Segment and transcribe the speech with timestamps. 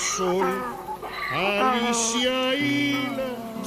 [0.00, 0.46] sol,
[1.32, 2.96] Alicia y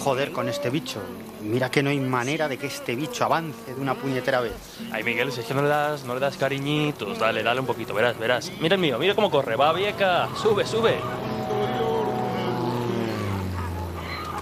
[0.04, 1.00] Joder con este bicho.
[1.42, 4.54] Mira que no hay manera de que este bicho avance de una puñetera vez.
[4.92, 7.66] Ay, Miguel, si es que no le das, no le das cariñitos, dale, dale un
[7.66, 8.52] poquito, verás, verás.
[8.60, 10.98] Mira el mío, mira cómo corre, va, vieja, sube, sube.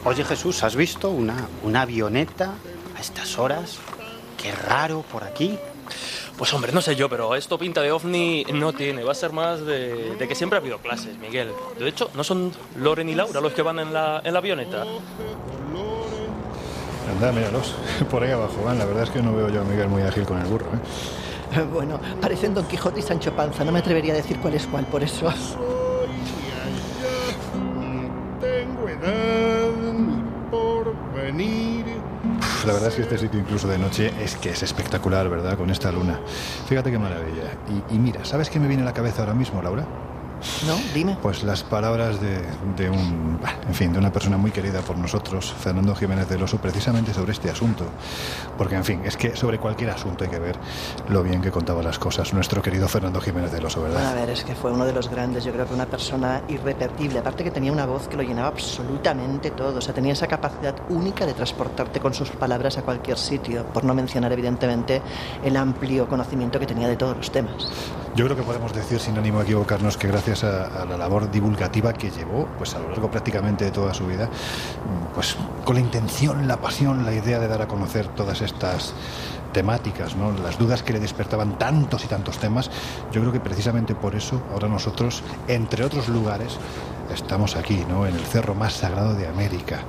[0.04, 2.56] Oye Jesús, ¿has visto una, una avioneta
[2.98, 3.78] a estas horas?
[4.42, 5.60] Qué raro por aquí.
[6.42, 9.04] Pues hombre, no sé yo, pero esto pinta de ovni no tiene.
[9.04, 11.52] Va a ser más de, de que siempre ha habido clases, Miguel.
[11.78, 14.84] De hecho, ¿no son Loren y Laura los que van en la, en la avioneta?
[17.12, 17.76] Anda, míralos.
[18.10, 18.80] Por ahí abajo van.
[18.80, 20.66] La verdad es que no veo yo a Miguel muy ágil con el burro.
[21.54, 21.62] ¿eh?
[21.72, 23.64] Bueno, parecen Don Quijote y Sancho Panza.
[23.64, 25.32] No me atrevería a decir cuál es cuál, por eso.
[32.66, 35.58] La verdad es que este sitio incluso de noche es que es espectacular, ¿verdad?
[35.58, 36.20] Con esta luna.
[36.68, 37.58] Fíjate qué maravilla.
[37.90, 39.86] Y, y mira, ¿sabes qué me viene a la cabeza ahora mismo, Laura?
[40.68, 40.76] ¿No?
[40.94, 41.18] Dime.
[41.22, 42.42] Pues las palabras de,
[42.78, 46.58] de un, en fin, de una persona muy querida por nosotros, Fernando Jiménez del Oso,
[46.58, 47.86] precisamente sobre este asunto.
[48.58, 50.56] Porque, en fin, es que sobre cualquier asunto hay que ver
[51.10, 54.16] lo bien que contaba las cosas nuestro querido Fernando Jiménez del Oso, Bueno, a ¿verdad?
[54.16, 57.20] ver, es que fue uno de los grandes, yo creo que una persona irrepetible.
[57.20, 59.78] Aparte que tenía una voz que lo llenaba absolutamente todo.
[59.78, 63.64] O sea, tenía esa capacidad única de transportarte con sus palabras a cualquier sitio.
[63.66, 65.02] Por no mencionar, evidentemente,
[65.44, 67.68] el amplio conocimiento que tenía de todos los temas.
[68.16, 71.30] Yo creo que podemos decir, sin ánimo a equivocarnos, que gracias a, a la labor
[71.30, 74.30] divulgativa que llevó, pues a lo largo prácticamente de toda su vida,
[75.14, 78.94] pues con la intención, la pasión, la idea de dar a conocer todas estas
[79.52, 80.32] temáticas, ¿no?
[80.32, 82.70] las dudas que le despertaban tantos y tantos temas,
[83.12, 86.58] yo creo que precisamente por eso ahora nosotros, entre otros lugares,
[87.14, 88.08] estamos aquí, ¿no?
[88.08, 89.80] en el cerro más sagrado de América.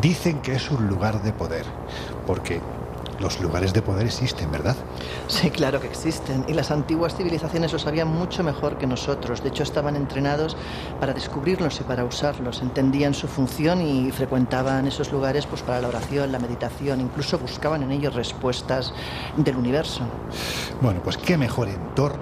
[0.00, 1.64] Dicen que es un lugar de poder,
[2.26, 2.60] porque
[3.20, 4.76] los lugares de poder existen, ¿verdad?
[5.28, 6.44] Sí, claro que existen.
[6.48, 9.42] Y las antiguas civilizaciones lo sabían mucho mejor que nosotros.
[9.42, 10.56] De hecho, estaban entrenados
[11.00, 12.62] para descubrirlos y para usarlos.
[12.62, 17.00] Entendían su función y frecuentaban esos lugares pues, para la oración, la meditación.
[17.00, 18.92] Incluso buscaban en ellos respuestas
[19.36, 20.02] del universo.
[20.80, 22.18] Bueno, pues qué mejor entorno,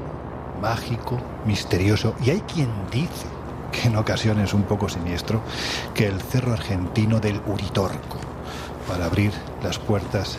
[0.61, 3.26] mágico, misterioso, y hay quien dice
[3.72, 5.41] que en ocasiones un poco siniestro,
[5.94, 8.19] que el cerro argentino del Uritorco,
[8.88, 9.32] para abrir
[9.62, 10.38] las puertas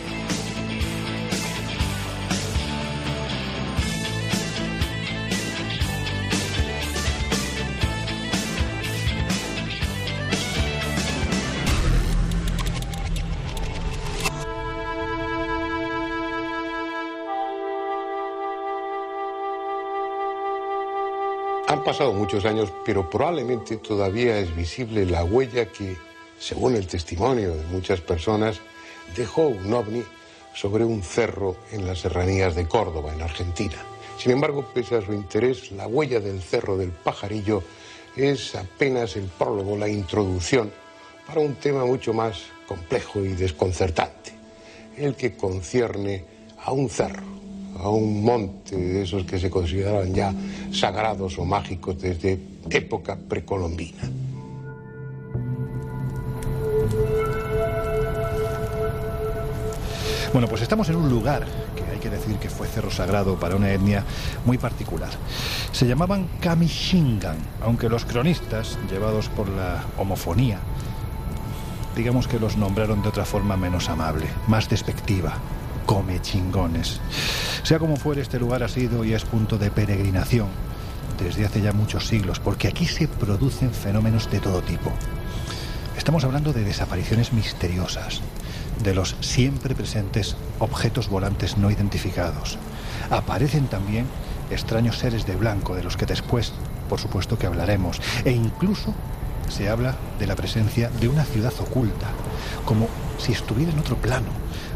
[22.09, 25.95] Muchos años, pero probablemente todavía es visible la huella que,
[26.39, 28.59] según el testimonio de muchas personas,
[29.15, 30.03] dejó un ovni
[30.55, 33.75] sobre un cerro en las serranías de Córdoba, en Argentina.
[34.17, 37.61] Sin embargo, pese a su interés, la huella del cerro del pajarillo
[38.15, 40.71] es apenas el prólogo, la introducción
[41.27, 44.31] para un tema mucho más complejo y desconcertante,
[44.97, 46.25] el que concierne
[46.63, 47.23] a un cerro,
[47.81, 50.33] a un monte de esos que se consideraban ya
[50.71, 52.39] sagrados o mágicos desde
[52.69, 54.03] época precolombina.
[60.31, 61.45] Bueno, pues estamos en un lugar
[61.75, 64.05] que hay que decir que fue cerro sagrado para una etnia
[64.45, 65.09] muy particular.
[65.73, 70.59] Se llamaban Kamishingan, aunque los cronistas, llevados por la homofonía,
[71.97, 75.33] digamos que los nombraron de otra forma menos amable, más despectiva,
[75.91, 77.01] come chingones.
[77.63, 80.47] Sea como fuere, este lugar ha sido y es punto de peregrinación
[81.21, 84.89] desde hace ya muchos siglos, porque aquí se producen fenómenos de todo tipo.
[85.97, 88.21] Estamos hablando de desapariciones misteriosas,
[88.81, 92.57] de los siempre presentes objetos volantes no identificados.
[93.09, 94.05] Aparecen también
[94.49, 96.53] extraños seres de blanco, de los que después,
[96.87, 98.93] por supuesto, que hablaremos, e incluso
[99.49, 102.07] se habla de la presencia de una ciudad oculta,
[102.63, 102.87] como
[103.17, 104.29] si estuviera en otro plano,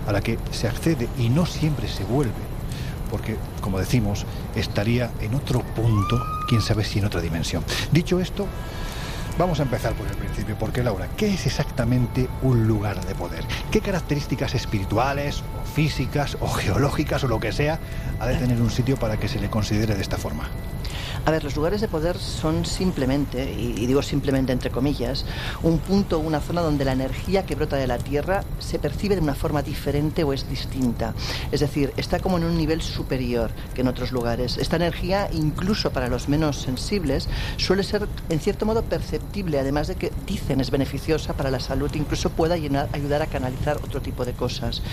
[0.07, 2.33] a la que se accede y no siempre se vuelve,
[3.09, 4.25] porque, como decimos,
[4.55, 7.63] estaría en otro punto, quién sabe si en otra dimensión.
[7.91, 8.47] Dicho esto,
[9.37, 13.43] Vamos a empezar por el principio, porque Laura, ¿qué es exactamente un lugar de poder?
[13.69, 17.77] ¿Qué características espirituales o físicas o geológicas o lo que sea
[18.21, 20.47] ha de tener un sitio para que se le considere de esta forma?
[21.25, 25.25] A ver, los lugares de poder son simplemente, y digo simplemente entre comillas,
[25.63, 29.15] un punto o una zona donde la energía que brota de la Tierra se percibe
[29.15, 31.15] de una forma diferente o es distinta.
[31.51, 34.59] Es decir, está como en un nivel superior que en otros lugares.
[34.59, 37.27] Esta energía, incluso para los menos sensibles,
[37.57, 41.89] suele ser en cierto modo perceptible, además de que dicen es beneficiosa para la salud,
[41.95, 44.83] incluso pueda ayudar a canalizar otro tipo de cosas.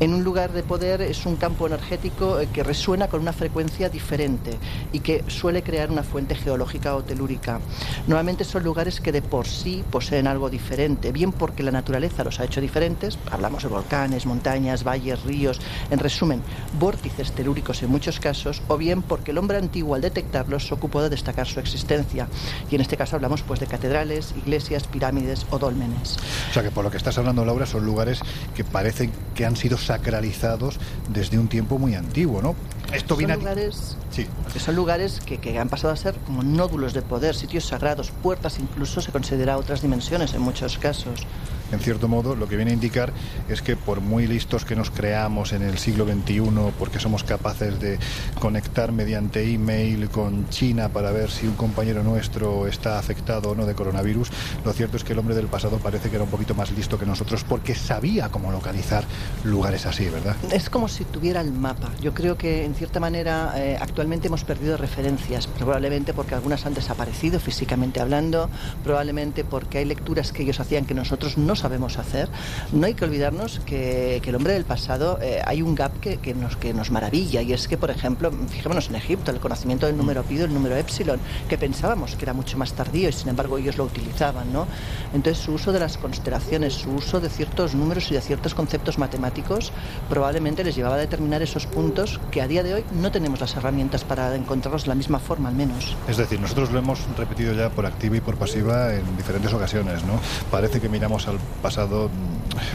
[0.00, 3.88] En un lugar de poder es un campo energético eh, que resuena con una frecuencia
[3.88, 4.58] diferente
[4.92, 7.60] y que suele crear una fuente geológica o telúrica.
[8.06, 12.40] Normalmente son lugares que de por sí poseen algo diferente, bien porque la naturaleza los
[12.40, 15.60] ha hecho diferentes, hablamos de volcanes, montañas, valles, ríos,
[15.90, 16.42] en resumen,
[16.78, 21.02] vórtices telúricos en muchos casos, o bien porque el hombre antiguo al detectarlos se ocupó
[21.02, 22.28] de destacar su existencia.
[22.70, 26.16] Y en este caso hablamos pues de catedrales, iglesias, pirámides o dólmenes.
[26.50, 28.20] O sea que por lo que estás hablando, Laura, son lugares
[28.54, 30.78] que parecen que han sido sacralizados
[31.08, 32.56] desde un tiempo muy antiguo, ¿no?
[32.92, 34.26] Esto son lugares, sí.
[34.50, 38.10] que son lugares que, que, han pasado a ser como nódulos de poder, sitios sagrados,
[38.10, 41.26] puertas incluso se considera otras dimensiones en muchos casos
[41.72, 43.12] en cierto modo, lo que viene a indicar
[43.48, 46.42] es que por muy listos que nos creamos en el siglo XXI,
[46.78, 47.98] porque somos capaces de
[48.40, 53.66] conectar mediante email con China para ver si un compañero nuestro está afectado o no
[53.66, 54.30] de coronavirus,
[54.64, 56.98] lo cierto es que el hombre del pasado parece que era un poquito más listo
[56.98, 59.04] que nosotros porque sabía cómo localizar
[59.44, 60.36] lugares así, ¿verdad?
[60.52, 61.90] Es como si tuviera el mapa.
[62.00, 66.74] Yo creo que en cierta manera eh, actualmente hemos perdido referencias, probablemente porque algunas han
[66.74, 68.48] desaparecido físicamente hablando,
[68.84, 72.28] probablemente porque hay lecturas que ellos hacían que nosotros no sabemos hacer,
[72.72, 76.34] no hay que olvidarnos que, el hombre del pasado eh, hay un gap que, que,
[76.34, 79.96] nos, que nos maravilla y es que, por ejemplo, fijémonos en Egipto, el conocimiento del
[79.96, 81.18] número pi, el número epsilon,
[81.48, 84.66] que pensábamos que era mucho más tardío y sin embargo ellos lo utilizaban, ¿no?
[85.14, 88.98] Entonces su uso de las constelaciones, su uso de ciertos números y de ciertos conceptos
[88.98, 89.72] matemáticos
[90.08, 93.56] probablemente les llevaba a determinar esos puntos que a día de hoy no tenemos las
[93.56, 95.96] herramientas para encontrarlos de la misma forma al menos.
[96.08, 100.04] Es decir, nosotros lo hemos repetido ya por activa y por pasiva en diferentes ocasiones,
[100.04, 100.20] ¿no?
[100.50, 102.10] Parece que miramos al pasado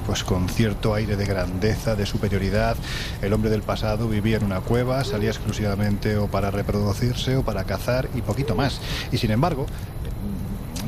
[0.06, 2.75] pues con cierto aire de grandeza, de superioridad.
[3.22, 7.64] El hombre del pasado vivía en una cueva, salía exclusivamente o para reproducirse o para
[7.64, 8.80] cazar y poquito más.
[9.12, 9.66] Y sin embargo,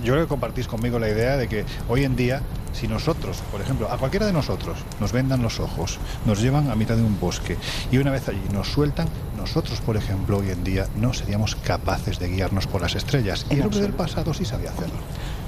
[0.05, 2.41] yo creo que compartís conmigo la idea de que hoy en día
[2.75, 6.75] si nosotros, por ejemplo, a cualquiera de nosotros nos vendan los ojos, nos llevan a
[6.75, 7.57] mitad de un bosque
[7.89, 9.07] y una vez allí nos sueltan,
[9.37, 13.45] nosotros, por ejemplo, hoy en día no seríamos capaces de guiarnos por las estrellas.
[13.49, 14.95] Y el hombre del pasado sí sabía hacerlo.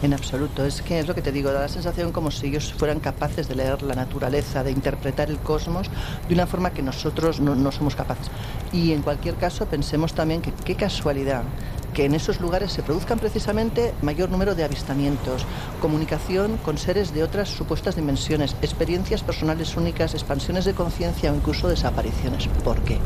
[0.02, 2.74] En absoluto, es que es lo que te digo, da la sensación como si ellos
[2.78, 5.90] fueran capaces de leer la naturaleza, de interpretar el cosmos
[6.28, 8.28] de una forma que nosotros no, no somos capaces.
[8.72, 11.44] Y en cualquier caso, pensemos también que qué casualidad
[11.98, 15.48] que en esos lugares se produzcan precisamente mayor número de avistamientos,
[15.82, 21.68] comunicación con seres de otras supuestas dimensiones, experiencias personales únicas, expansiones de conciencia o incluso
[21.68, 22.50] desapariciones.
[22.64, 23.00] ¿Por qué?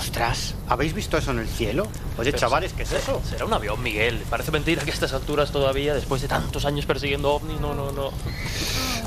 [0.00, 1.86] Ostras, ¿habéis visto eso en el cielo?
[2.16, 3.20] Oye, chavales, ¿qué es eso?
[3.28, 4.22] Será un avión, Miguel.
[4.30, 7.92] Parece mentira que a estas alturas todavía, después de tantos años persiguiendo ovni, no, no,
[7.92, 8.10] no.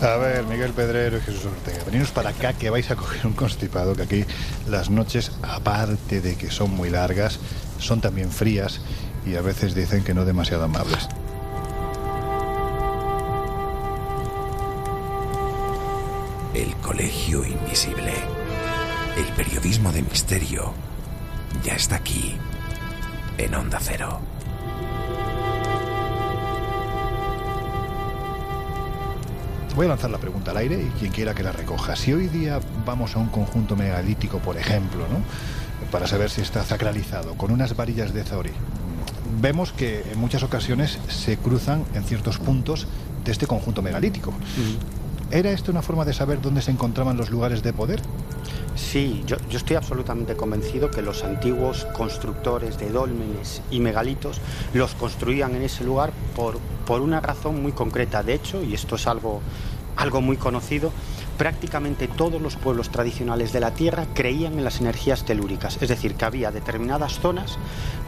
[0.07, 3.33] A ver, Miguel Pedrero y Jesús Ortega, veniros para acá que vais a coger un
[3.33, 4.25] constipado, que aquí
[4.69, 7.39] las noches, aparte de que son muy largas,
[7.79, 8.79] son también frías
[9.25, 11.09] y a veces dicen que no demasiado amables.
[16.53, 18.42] El Colegio Invisible.
[19.15, 20.74] El periodismo de misterio
[21.63, 22.36] ya está aquí,
[23.38, 24.20] en Onda Cero.
[29.75, 31.96] Voy a lanzar la pregunta al aire y quien quiera que la recoja.
[31.96, 35.20] Si hoy día vamos a un conjunto megalítico, por ejemplo, ¿no?
[35.91, 38.50] para saber si está sacralizado, con unas varillas de Zauri,
[39.39, 42.88] vemos que en muchas ocasiones se cruzan en ciertos puntos
[43.24, 44.34] de este conjunto megalítico.
[45.33, 47.99] ¿Era esto una forma de saber dónde se encontraban los lugares de poder?
[48.75, 54.39] Sí, yo, estoy absolutamente convencido que los antiguos constructores de dólmenes y megalitos
[54.75, 58.21] los construían en ese lugar por, por una razón muy concreta.
[58.21, 59.41] De hecho, y esto es algo,
[59.95, 60.91] algo muy conocido,
[61.37, 66.15] prácticamente todos los pueblos tradicionales de la Tierra creían en las energías telúricas, es decir,
[66.15, 67.57] que había determinadas zonas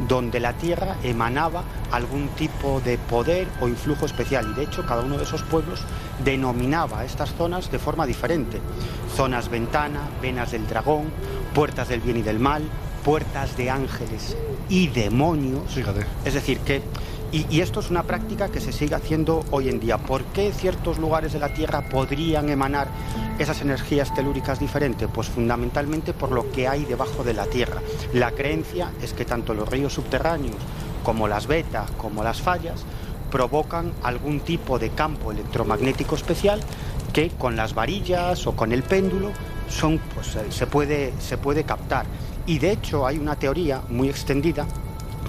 [0.08, 5.04] donde la Tierra emanaba algún tipo de poder o influjo especial y de hecho cada
[5.04, 5.82] uno de esos pueblos
[6.24, 8.60] denominaba estas zonas de forma diferente.
[9.16, 11.06] Zonas ventana, venas del dragón,
[11.54, 12.64] puertas del bien y del mal,
[13.04, 14.36] puertas de ángeles
[14.70, 15.74] y demonios.
[15.74, 16.06] Fíjate.
[16.26, 16.82] Es decir, que
[17.32, 19.98] y, esto es una práctica que se sigue haciendo hoy en día.
[19.98, 22.88] ¿Por qué ciertos lugares de la Tierra podrían emanar
[23.40, 25.10] esas energías telúricas diferentes?
[25.14, 27.82] Pues fundamentalmente por lo que hay debajo de la Tierra.
[28.14, 30.56] La creencia es que tanto los ríos subterráneos
[31.04, 32.86] como las vetas, como las fallas,
[33.32, 36.62] provocan algún tipo de campo electromagnético especial
[37.12, 39.32] que con las varillas o con el péndulo
[39.70, 42.06] son, pues, se, puede, se puede captar.
[42.46, 44.68] Y de hecho hay una teoría muy extendida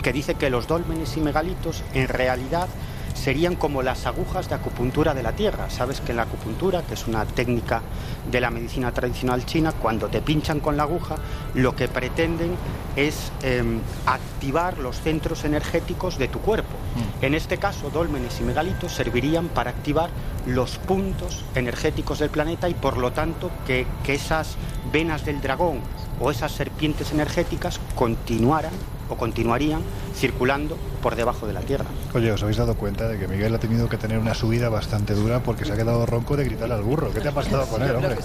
[0.06, 2.68] que dice que los dólmenes y megalitos en realidad
[3.14, 5.68] serían como las agujas de acupuntura de la tierra.
[5.68, 7.82] Sabes que en la acupuntura, que es una técnica
[8.30, 11.16] de la medicina tradicional china, cuando te pinchan con la aguja,
[11.54, 12.54] lo que pretenden
[12.94, 13.64] es eh,
[14.06, 16.76] activar los centros energéticos de tu cuerpo.
[16.94, 17.25] Mm.
[17.25, 20.10] En este caso, dólmenes y megalitos servirían para activar
[20.46, 24.54] los puntos energéticos del planeta y por lo tanto que, que esas
[24.92, 25.80] venas del dragón
[26.20, 28.70] o esas serpientes energéticas continuaran
[29.08, 29.80] o continuarían
[30.14, 31.86] circulando por debajo de la Tierra.
[32.14, 35.14] Oye, ¿os habéis dado cuenta de que Miguel ha tenido que tener una subida bastante
[35.14, 37.12] dura porque se ha quedado ronco de gritarle al burro?
[37.12, 38.16] ¿Qué te ha pasado con él, hombre?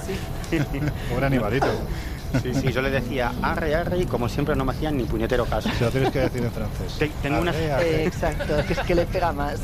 [0.50, 0.60] Sí.
[1.10, 1.68] Pobre animalito.
[2.42, 5.46] Sí, sí, yo le decía arre, arre y como siempre no me hacían ni puñetero
[5.46, 5.70] caso.
[5.78, 6.94] Se lo tienes que decir en francés.
[6.98, 7.76] Te, tengo arre, una...
[7.76, 8.04] arre.
[8.04, 9.60] Eh, exacto, que es que le pega más.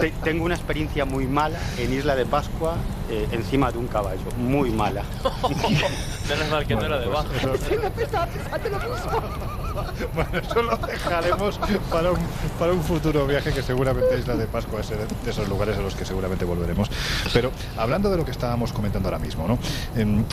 [0.00, 2.76] Te, tengo una experiencia muy mala en Isla de Pascua
[3.10, 5.02] eh, encima de un caballo, muy mala.
[6.28, 7.28] Menos mal que no era debajo.
[7.36, 9.67] Eso, Sí, me pensaba pensando lo mismo.
[10.14, 11.58] bueno, eso lo dejaremos
[11.90, 12.18] para un,
[12.58, 15.94] para un futuro viaje que seguramente Isla de Pascua es de esos lugares a los
[15.94, 16.90] que seguramente volveremos.
[17.32, 19.58] Pero hablando de lo que estábamos comentando ahora mismo, ¿no?
[19.96, 20.24] Em,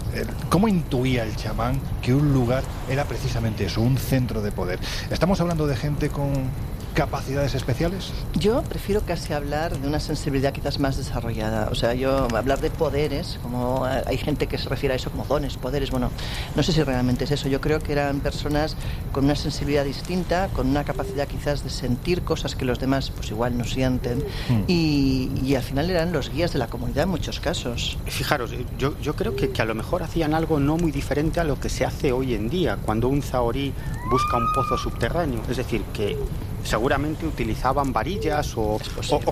[0.49, 4.79] ¿Cómo intuía el chamán que un lugar era precisamente eso, un centro de poder?
[5.09, 6.49] ¿Estamos hablando de gente con
[6.95, 8.11] capacidades especiales?
[8.33, 11.67] Yo prefiero casi hablar de una sensibilidad quizás más desarrollada.
[11.71, 15.11] O sea, yo hablar de poderes, como eh, hay gente que se refiere a eso
[15.11, 16.09] como dones, poderes, bueno,
[16.55, 17.47] no sé si realmente es eso.
[17.49, 18.75] Yo creo que eran personas
[19.11, 23.29] con una sensibilidad distinta, con una capacidad quizás de sentir cosas que los demás pues
[23.29, 24.63] igual no sienten Mm.
[24.67, 27.97] y, y al final eran los guías de la comunidad en muchos casos.
[28.05, 31.43] Fijaros, yo, yo creo que, que a lo mejor hacían algo no muy diferente a
[31.43, 33.73] lo que se hace hoy en día, cuando un zahorí
[34.09, 35.41] busca un pozo subterráneo.
[35.49, 36.17] Es decir, que
[36.65, 38.79] seguramente utilizaban varillas o, o-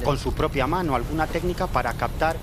[0.05, 2.37] con su propia mano alguna técnica para captar,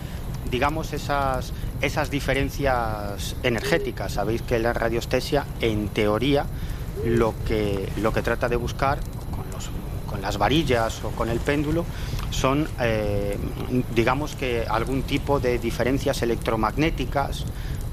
[0.51, 4.13] digamos, esas, esas diferencias energéticas.
[4.13, 6.45] Sabéis que la radiestesia, en teoría,
[7.05, 8.99] lo que, lo que trata de buscar
[9.35, 9.71] con, los,
[10.07, 11.85] con las varillas o con el péndulo
[12.31, 13.39] son, eh,
[13.95, 17.45] digamos que algún tipo de diferencias electromagnéticas,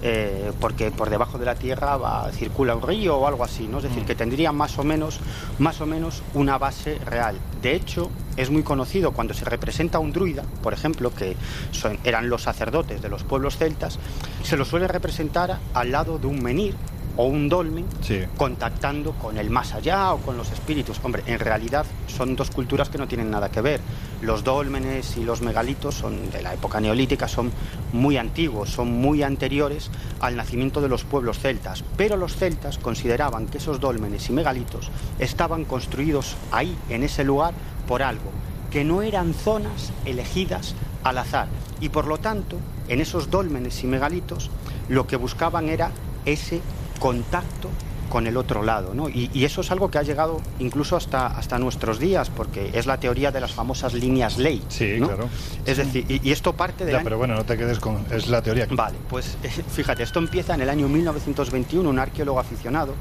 [0.02, 3.78] eh, porque por debajo de la Tierra va, circula un río o algo así, ¿no?
[3.78, 5.20] Es decir, que tendría más o menos,
[5.60, 7.38] más o menos una base real.
[7.62, 11.36] De hecho, es muy conocido cuando se representa a un druida, por ejemplo, que
[11.72, 13.98] son- eran los sacerdotes de los pueblos celtas,
[14.44, 16.76] se lo suele representar al lado de un menhir
[17.18, 18.22] o un dolmen Sí.
[18.38, 21.00] contactando con el más allá o con los espíritus.
[21.04, 23.82] Hombre, en realidad son dos culturas que no tienen nada que ver.
[24.22, 27.52] Los dólmenes y los megalitos son de la época neolítica, son
[27.92, 31.84] muy antiguos, son muy anteriores al nacimiento de los pueblos celtas.
[31.98, 37.54] Pero los celtas consideraban que esos dólmenes y megalitos estaban construidos ahí, en ese lugar,
[37.88, 38.32] por algo,
[38.72, 41.48] que no eran zonas elegidas al azar.
[41.80, 42.58] Y por lo tanto,
[42.90, 44.50] en esos dólmenes y megalitos,
[44.90, 45.92] lo que buscaban era
[46.26, 46.62] ese
[47.00, 47.70] contacto
[48.10, 49.10] con el otro lado, ¿no?
[49.10, 52.86] Y, y eso es algo que ha llegado incluso hasta, hasta nuestros días, porque es
[52.86, 54.64] la teoría de las famosas líneas ley.
[54.70, 55.08] Sí, ¿no?
[55.08, 55.30] claro.
[55.66, 58.06] Es decir, y, y esto parte de Ya, pero bueno, no te quedes con...
[58.10, 58.68] Es la teoría.
[58.72, 59.38] Vale, pues
[59.70, 62.94] fíjate, esto empieza en el año 1921, un arqueólogo aficionado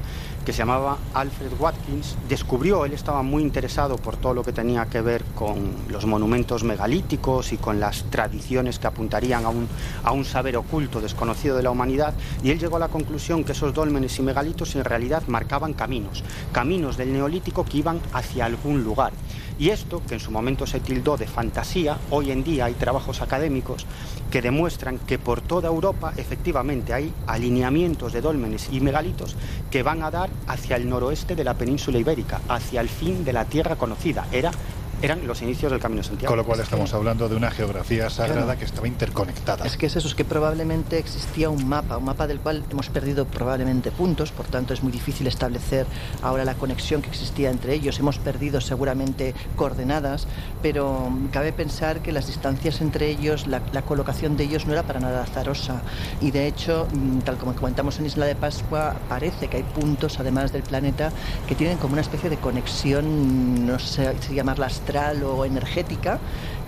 [0.47, 4.85] que se llamaba Alfred Watkins descubrió, él estaba muy interesado por todo lo que tenía
[4.85, 9.67] que ver con los monumentos megalíticos y con las tradiciones que apuntarían a un,
[10.05, 12.13] a un saber oculto desconocido de la humanidad,
[12.43, 16.23] y él llegó a la conclusión que esos dólmenes y megalitos en realidad marcaban caminos,
[16.53, 19.11] caminos del neolítico que iban hacia algún lugar.
[19.59, 23.21] Y esto, que en su momento se tildó de fantasía, hoy en día hay trabajos
[23.21, 23.85] académicos
[24.29, 29.35] que demuestran que por toda Europa efectivamente hay alineamientos de dólmenes y megalitos
[29.71, 33.33] que van a dar hacia el noroeste de la península ibérica, hacia el fin de
[33.33, 34.27] la tierra conocida.
[34.31, 34.51] Era,
[35.01, 36.31] eran los inicios del Camino de Santiago.
[36.31, 38.59] Con lo cual estamos hablando de una geografía sagrada Claro.
[38.59, 39.65] que estaba interconectada.
[39.65, 42.89] Es que es eso, es que probablemente existía un mapa, un mapa del cual hemos
[42.89, 45.85] perdido probablemente puntos, por tanto es muy difícil establecer
[46.21, 47.99] ahora la conexión que existía entre ellos.
[47.99, 50.27] Hemos perdido seguramente coordenadas,
[50.61, 54.83] pero cabe pensar que las distancias entre ellos, la, la colocación de ellos no era
[54.83, 55.81] para nada azarosa.
[56.21, 60.19] Y de hecho, mm, tal como comentamos en Isla de Pascua, parece que hay puntos,
[60.19, 61.11] además del planeta,
[61.47, 66.19] que tienen como una especie de conexión, no sé si llamarla astral o energética,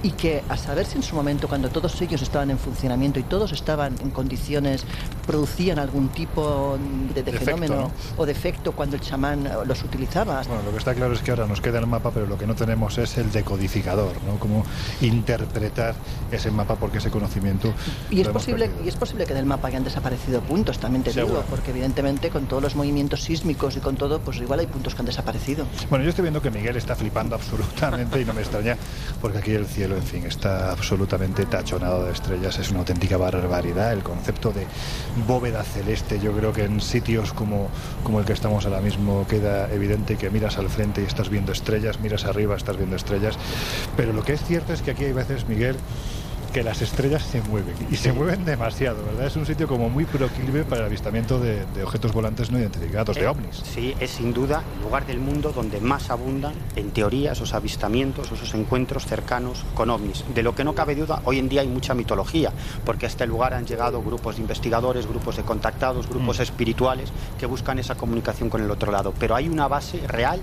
[0.04, 3.24] y que a saber si en su momento, cuando todos ellos estaban en funcionamiento y
[3.24, 4.86] todos estaban en condiciones,
[5.26, 6.78] producían algún tipo
[7.14, 10.42] de, fenómeno o defecto cuando el chamán los utilizaba.
[10.44, 12.48] Bueno, lo que está claro es que ahora nos queda el mapa, pero lo que
[12.48, 14.40] no tenemos es el decodificador, ¿no?
[14.40, 14.66] Cómo
[15.02, 15.96] interpretar
[16.32, 17.74] ese mapa porque ese conocimiento.
[18.10, 21.44] Y es posible y es posible que del mapa hayan desaparecido puntos, también te digo,
[21.50, 25.02] porque evidentemente con todos los movimientos sísmicos y con todo, pues igual hay puntos que
[25.02, 25.66] han desaparecido.
[25.90, 28.78] Bueno, yo estoy viendo que Miguel está flipando absolutamente y no me extraña,
[29.22, 33.94] porque aquí el cielo, en fin, está absolutamente tachonado de estrellas, es una auténtica barbaridad.
[33.94, 34.66] El concepto de
[35.28, 37.70] bóveda celeste, yo creo que en sitios como,
[38.04, 41.52] como el que estamos ahora mismo queda evidente que miras al frente y estás viendo
[41.52, 43.38] estrellas, miras arriba, estás viendo estrellas.
[43.96, 45.76] Pero lo que es cierto es que aquí hay veces, Miguel,
[46.50, 49.28] que las estrellas se mueven y se mueven demasiado, ¿verdad?
[49.28, 53.24] Es un sitio como muy proclive para el avistamiento de, objetos volantes no identificados, de
[53.24, 53.62] eh, ovnis.
[53.64, 58.32] Sí, es sin duda el lugar del mundo donde más abundan, en teoría, esos avistamientos,
[58.32, 60.26] esos encuentros cercanos con ovnis.
[60.34, 62.52] De lo que no cabe duda, hoy en día hay mucha mitología,
[62.86, 66.42] porque a este lugar han llegado grupos de investigadores, grupos de contactados, grupos mm.
[66.42, 69.14] espirituales que buscan esa comunicación con el otro lado.
[69.20, 70.42] Pero hay una base real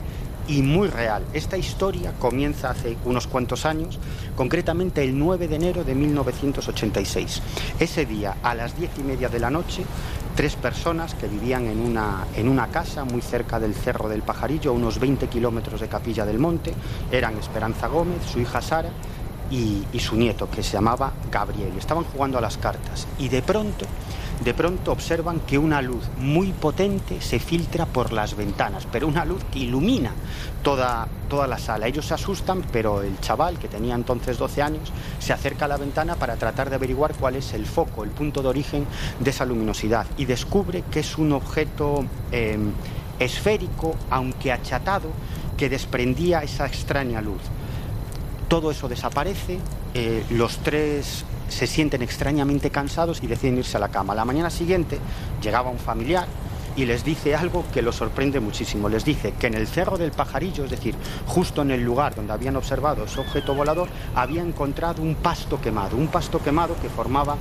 [0.49, 1.25] y muy real.
[1.33, 3.99] Esta historia comienza hace unos cuantos años,
[4.35, 7.43] concretamente el 9 de enero de 1986.
[7.79, 9.85] Ese día, a las diez y media de la noche,
[10.35, 14.71] tres personas que vivían en una, en una casa muy cerca del Cerro del Pajarillo,
[14.71, 16.75] a unos 20 kilómetros de Capilla del Monte,
[17.11, 18.91] eran Esperanza Gómez, su hija Sara
[19.51, 21.73] y, y su nieto, que se llamaba Gabriel.
[21.79, 23.87] Estaban jugando a las cartas y de pronto
[24.47, 29.25] de pronto observan que una luz muy potente se filtra por las ventanas, pero una
[29.25, 30.13] luz que ilumina
[30.63, 31.89] toda, toda la sala.
[31.89, 35.77] Ellos se asustan, pero el chaval, que tenía entonces 12 años, se acerca a la
[35.77, 38.87] ventana para tratar de averiguar cuál es el foco, el punto de origen
[39.19, 42.71] de esa luminosidad, y descubre que es un objeto em,
[43.19, 45.09] esférico, aunque achatado,
[45.57, 47.43] que desprendía esa extraña luz.
[48.47, 49.59] Todo eso desaparece,
[49.93, 54.15] eh, los tres se sienten extrañamente cansados y deciden irse a la cama.
[54.15, 54.99] La mañana siguiente
[55.43, 56.27] llegaba un familiar
[56.77, 58.89] y les dice algo que los sorprende muchísimo.
[58.89, 60.95] Les dice que en el Cerro del Pajarillo, es decir,
[61.27, 65.97] justo en el lugar donde habían observado ese objeto volador, había encontrado un pasto quemado,
[65.97, 67.37] un pasto quemado que formaba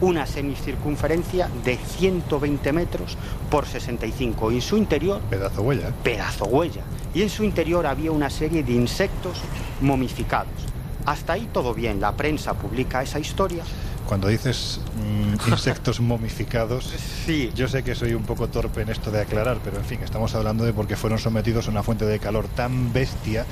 [0.00, 3.18] una semicircunferencia de 120 metros
[3.50, 6.82] por 65 y en su interior pedazo huella pedazo huella
[7.12, 9.42] y en su interior había una serie de insectos
[9.82, 10.69] momificados
[11.06, 13.62] hasta ahí todo bien, la prensa publica esa historia.
[14.06, 16.92] Cuando dices mm, insectos momificados,
[17.26, 17.52] sí.
[17.54, 20.34] yo sé que soy un poco torpe en esto de aclarar, pero en fin, estamos
[20.34, 23.46] hablando de porque fueron sometidos a una fuente de calor tan bestia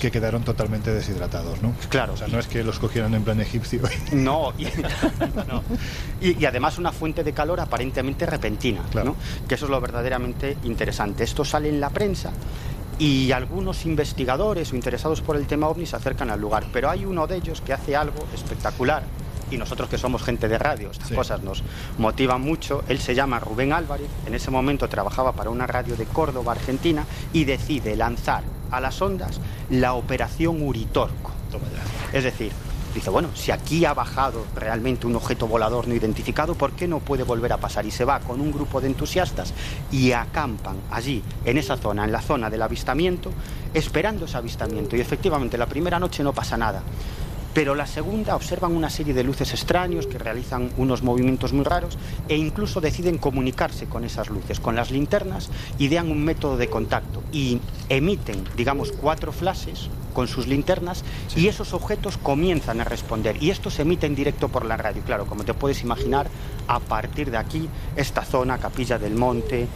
[0.00, 1.72] que quedaron totalmente deshidratados, ¿no?
[1.88, 2.12] Claro.
[2.12, 3.80] O sea, no es que los cogieran en plan egipcio.
[4.12, 4.52] No,
[6.20, 9.16] y, y, además una fuente de calor aparentemente repentina, claro.
[9.48, 11.24] que eso es lo verdaderamente interesante.
[11.24, 12.30] Esto sale en la prensa
[12.98, 17.04] y algunos investigadores o interesados por el tema ovni se acercan al lugar, pero hay
[17.04, 19.02] uno de ellos que hace algo espectacular
[19.50, 21.62] y nosotros que somos gente de radio, estas cosas nos
[21.98, 22.82] motivan mucho.
[22.88, 27.04] Él se llama Rubén Álvarez, en ese momento trabajaba para una radio de Córdoba, Argentina,
[27.32, 31.32] y decide lanzar a las ondas la operación Uritorco.
[32.12, 32.52] Es decir,
[32.94, 37.00] dice, bueno, si aquí ha bajado realmente un objeto volador no identificado, ¿por qué no
[37.00, 37.84] puede volver a pasar?
[37.86, 39.52] Y se va con un grupo de entusiastas
[39.90, 43.30] y acampan allí, en esa zona, en la zona del avistamiento,
[43.72, 44.96] esperando ese avistamiento.
[44.96, 46.82] Y efectivamente, la primera noche no pasa nada.
[47.54, 51.96] Pero la segunda observan una serie de luces extraños que realizan unos movimientos muy raros
[52.28, 57.22] e incluso deciden comunicarse con esas luces, con las linternas, idean un método de contacto
[57.32, 61.04] y emiten, digamos, cuatro flashes con sus linternas
[61.36, 65.02] y esos objetos comienzan a responder y esto se emite en directo por la radio.
[65.02, 66.26] Claro, como te puedes imaginar,
[66.66, 69.68] a partir de aquí, esta zona, Capilla del Monte,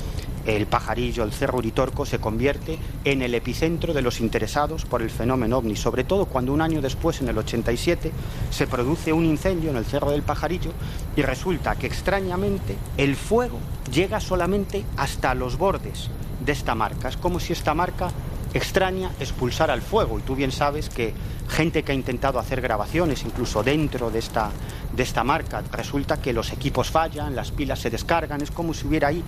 [0.46, 5.10] el pajarillo, el cerro Uritorco, se convierte en el epicentro de los interesados por el
[5.10, 8.12] fenómeno ovni, sobre todo cuando un año después, en el 87,
[8.50, 10.72] se produce un incendio en el cerro del pajarillo
[11.16, 13.58] y resulta que extrañamente el fuego
[13.92, 16.10] llega solamente hasta los bordes
[16.44, 17.08] de esta marca.
[17.08, 18.10] Es como si esta marca
[18.54, 20.18] extraña expulsar al fuego.
[20.18, 21.12] Y tú bien sabes que
[21.48, 24.50] gente que ha intentado hacer grabaciones, incluso dentro de esta,
[24.94, 28.86] de esta marca, resulta que los equipos fallan, las pilas se descargan, es como si
[28.86, 29.22] hubiera ahí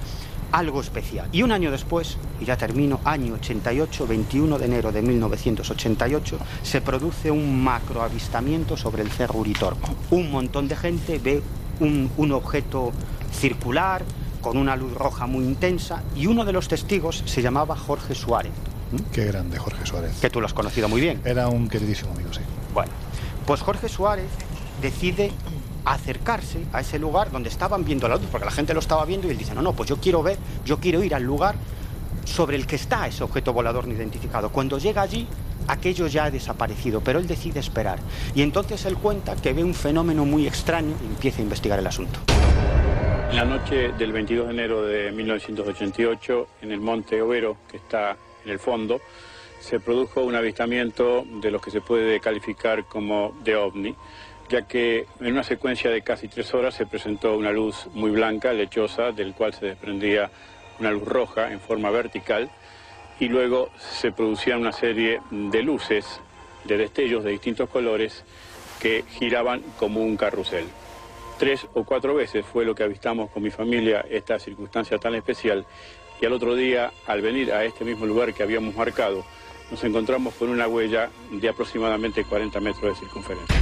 [0.52, 1.28] algo especial.
[1.32, 6.80] Y un año después, y ya termino, año 88, 21 de enero de 1988, se
[6.80, 9.94] produce un macroavistamiento sobre el Cerro Uritorco.
[10.10, 11.42] Un montón de gente ve
[11.78, 12.92] un, un objeto
[13.32, 14.04] circular,
[14.40, 18.52] con una luz roja muy intensa, y uno de los testigos se llamaba Jorge Suárez.
[19.12, 20.18] Qué grande Jorge Suárez.
[20.20, 21.20] Que tú lo has conocido muy bien.
[21.24, 22.40] Era un queridísimo amigo, sí.
[22.74, 22.92] Bueno,
[23.46, 24.28] pues Jorge Suárez
[24.80, 25.32] decide
[25.84, 29.28] acercarse a ese lugar donde estaban viendo la luz, porque la gente lo estaba viendo
[29.28, 31.54] y él dice, no, no, pues yo quiero ver, yo quiero ir al lugar
[32.24, 34.50] sobre el que está ese objeto volador no identificado.
[34.50, 35.26] Cuando llega allí,
[35.68, 37.98] aquello ya ha desaparecido, pero él decide esperar.
[38.34, 41.86] Y entonces él cuenta que ve un fenómeno muy extraño y empieza a investigar el
[41.86, 42.20] asunto.
[43.30, 48.16] En la noche del 22 de enero de 1988, en el monte Overo, que está
[48.44, 49.00] en el fondo,
[49.60, 53.94] se produjo un avistamiento de lo que se puede calificar como de ovni,
[54.48, 58.52] ya que en una secuencia de casi tres horas se presentó una luz muy blanca,
[58.52, 60.30] lechosa, del cual se desprendía
[60.80, 62.50] una luz roja en forma vertical,
[63.20, 66.20] y luego se producían una serie de luces,
[66.64, 68.24] de destellos de distintos colores,
[68.80, 70.64] que giraban como un carrusel.
[71.38, 75.64] Tres o cuatro veces fue lo que avistamos con mi familia esta circunstancia tan especial
[76.20, 79.24] y al otro día, al venir a este mismo lugar que habíamos marcado,
[79.70, 83.56] nos encontramos con una huella de aproximadamente 40 metros de circunferencia.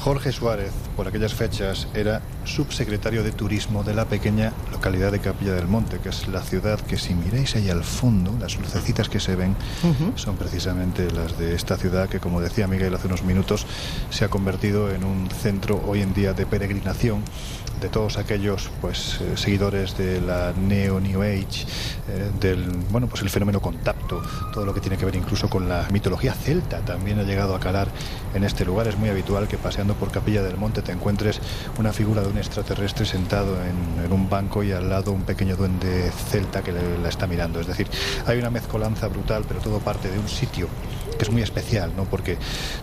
[0.00, 5.52] Jorge Suárez, por aquellas fechas, era subsecretario de Turismo de la pequeña localidad de Capilla
[5.52, 9.20] del Monte, que es la ciudad que si miráis ahí al fondo, las lucecitas que
[9.20, 9.54] se ven
[10.14, 13.66] son precisamente las de esta ciudad que, como decía Miguel hace unos minutos,
[14.08, 17.22] se ha convertido en un centro hoy en día de peregrinación
[17.80, 21.66] de todos aquellos pues eh, seguidores de la neo new age
[22.08, 25.68] eh, del bueno pues el fenómeno contacto todo lo que tiene que ver incluso con
[25.68, 27.88] la mitología celta también ha llegado a calar
[28.34, 28.88] en este lugar.
[28.88, 31.40] Es muy habitual que paseando por Capilla del Monte te encuentres
[31.78, 36.10] una figura de un extraterrestre sentado en, un banco y al lado un pequeño duende
[36.30, 37.60] celta que le, la está mirando.
[37.60, 37.88] Es decir
[38.26, 40.68] hay una mezcolanza brutal pero todo parte de un sitio
[41.18, 42.04] que es muy especial, ¿no?
[42.04, 42.38] porque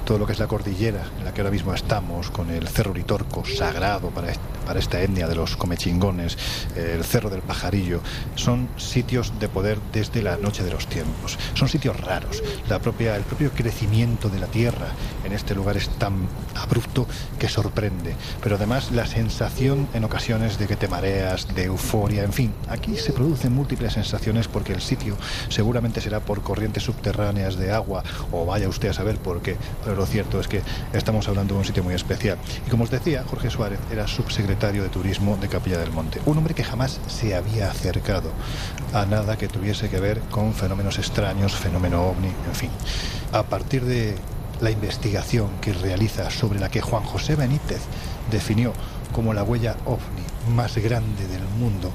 [0.05, 2.93] todo lo que es la cordillera en la que ahora mismo estamos, con el Cerro
[2.93, 4.33] Ritorco, sagrado para,
[4.65, 6.37] para esta etnia de los comechingones,
[6.75, 8.01] el Cerro del Pajarillo,
[8.35, 11.37] son sitios de poder desde la noche de los tiempos.
[11.53, 12.43] Son sitios raros.
[12.69, 14.87] La propia, el propio crecimiento de la tierra
[15.23, 17.07] en este lugar es tan abrupto
[17.39, 18.15] que sorprende.
[18.43, 22.97] Pero además la sensación en ocasiones de que te mareas, de euforia, en fin, aquí
[22.97, 25.17] se producen múltiples sensaciones porque el sitio
[25.49, 29.95] seguramente será por corrientes subterráneas de agua o vaya usted a saber por qué, pero
[29.95, 30.61] lo cierto es que
[30.93, 32.37] estamos hablando de un sitio muy especial.
[32.65, 36.37] Y como os decía, Jorge Suárez era subsecretario de Turismo de Capilla del Monte, un
[36.37, 38.31] hombre que jamás se había acercado
[38.93, 42.69] a nada que tuviese que ver con fenómenos extraños, fenómeno ovni, en fin.
[43.31, 44.15] A partir de
[44.61, 47.81] la investigación que realiza sobre la que Juan José Benítez
[48.31, 48.73] definió
[49.11, 50.23] como la huella ovni
[50.55, 51.91] más grande del mundo,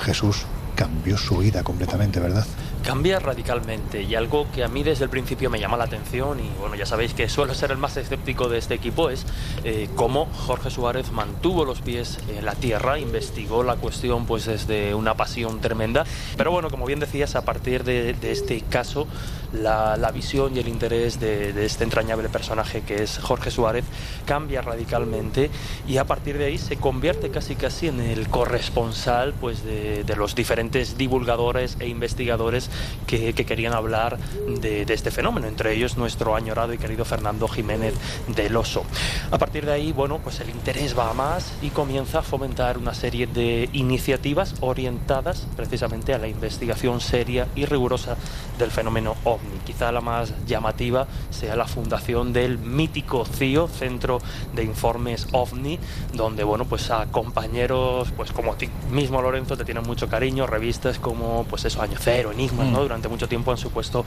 [0.00, 2.46] Jesús cambió su vida completamente, ¿verdad?
[2.86, 6.48] Cambia radicalmente y algo que a mí desde el principio me llama la atención y
[6.60, 9.26] bueno ya sabéis que suelo ser el más escéptico de este equipo es
[9.64, 14.94] eh, cómo Jorge Suárez mantuvo los pies en la tierra investigó la cuestión pues desde
[14.94, 16.04] una pasión tremenda.
[16.36, 19.08] Pero bueno como bien decías a partir de, este caso
[19.52, 23.84] la, visión y el interés de, este entrañable personaje que es Jorge Suárez
[24.26, 25.50] cambia radicalmente
[25.88, 30.36] y a partir de ahí se convierte casi casi en el corresponsal pues de los
[30.36, 32.70] diferentes divulgadores e investigadores
[33.06, 37.48] que, que querían hablar de, de, este fenómeno, entre ellos nuestro añorado y querido Fernando
[37.48, 37.94] Jiménez
[38.28, 38.84] del Oso.
[39.30, 42.78] A partir de ahí, bueno, pues el interés va a más y comienza a fomentar
[42.78, 48.16] una serie de iniciativas orientadas precisamente a la investigación seria y rigurosa
[48.58, 49.58] del fenómeno OVNI.
[49.64, 54.18] Quizá la más llamativa sea la fundación del mítico CIO, Centro
[54.54, 55.78] de Informes OVNI,
[56.14, 60.46] donde, bueno, pues a compañeros, pues como a ti mismo Lorenzo, te tienen mucho cariño,
[60.46, 62.80] revistas como, pues eso, Año Cero, Enigma, ¿no?
[62.80, 64.04] Durante mucho tiempo han supuesto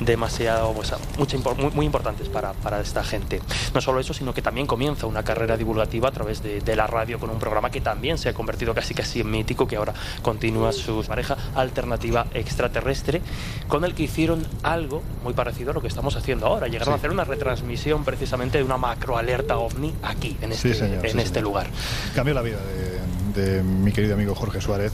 [0.00, 3.40] demasiado, pues, mucho, muy, muy, importantes para, para, esta gente.
[3.74, 6.86] No solo eso, sino que también comienza una carrera divulgativa a través de, de, la
[6.86, 9.94] radio con un programa que también se ha convertido casi casi en mítico, que ahora
[10.22, 13.20] continúa su pareja alternativa extraterrestre,
[13.66, 16.68] con el que hicieron algo muy parecido a lo que estamos haciendo ahora.
[16.68, 16.96] Llegaron sí.
[16.96, 21.12] a hacer una retransmisión precisamente de una macroalerta ovni aquí, en este, sí, señor, en
[21.12, 21.44] sí, este señor.
[21.44, 21.66] lugar.
[22.14, 23.17] Cambió la vida de,
[23.62, 24.92] mi querido amigo Jorge Suárez.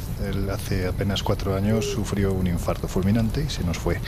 [0.52, 4.00] Hace apenas cuatro años sufrió un infarto fulminante y se nos fue.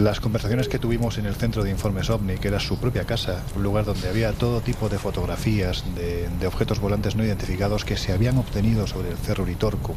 [0.00, 3.42] Las conversaciones que tuvimos en el centro de informes OVNI, que era su propia casa,
[3.54, 7.96] un lugar donde había todo tipo de fotografías de, de objetos volantes no identificados que
[7.96, 9.94] se habían obtenido sobre el Cerro Uritorco.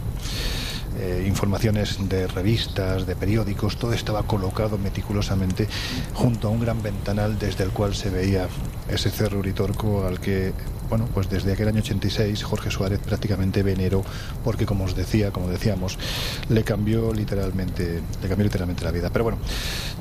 [0.99, 5.67] Eh, informaciones de revistas, de periódicos, todo estaba colocado meticulosamente
[6.13, 8.47] junto a un gran ventanal desde el cual se veía
[8.89, 10.54] ese cerro Uritorco al que
[10.89, 14.04] bueno, pues desde aquel año 86 Jorge Suárez prácticamente veneró
[14.43, 15.97] porque como os decía, como decíamos,
[16.49, 19.10] le cambió literalmente, le cambió literalmente la vida.
[19.12, 19.39] Pero bueno,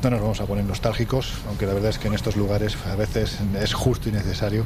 [0.03, 2.97] no nos vamos a poner nostálgicos, aunque la verdad es que en estos lugares a
[2.97, 4.65] veces es justo y necesario,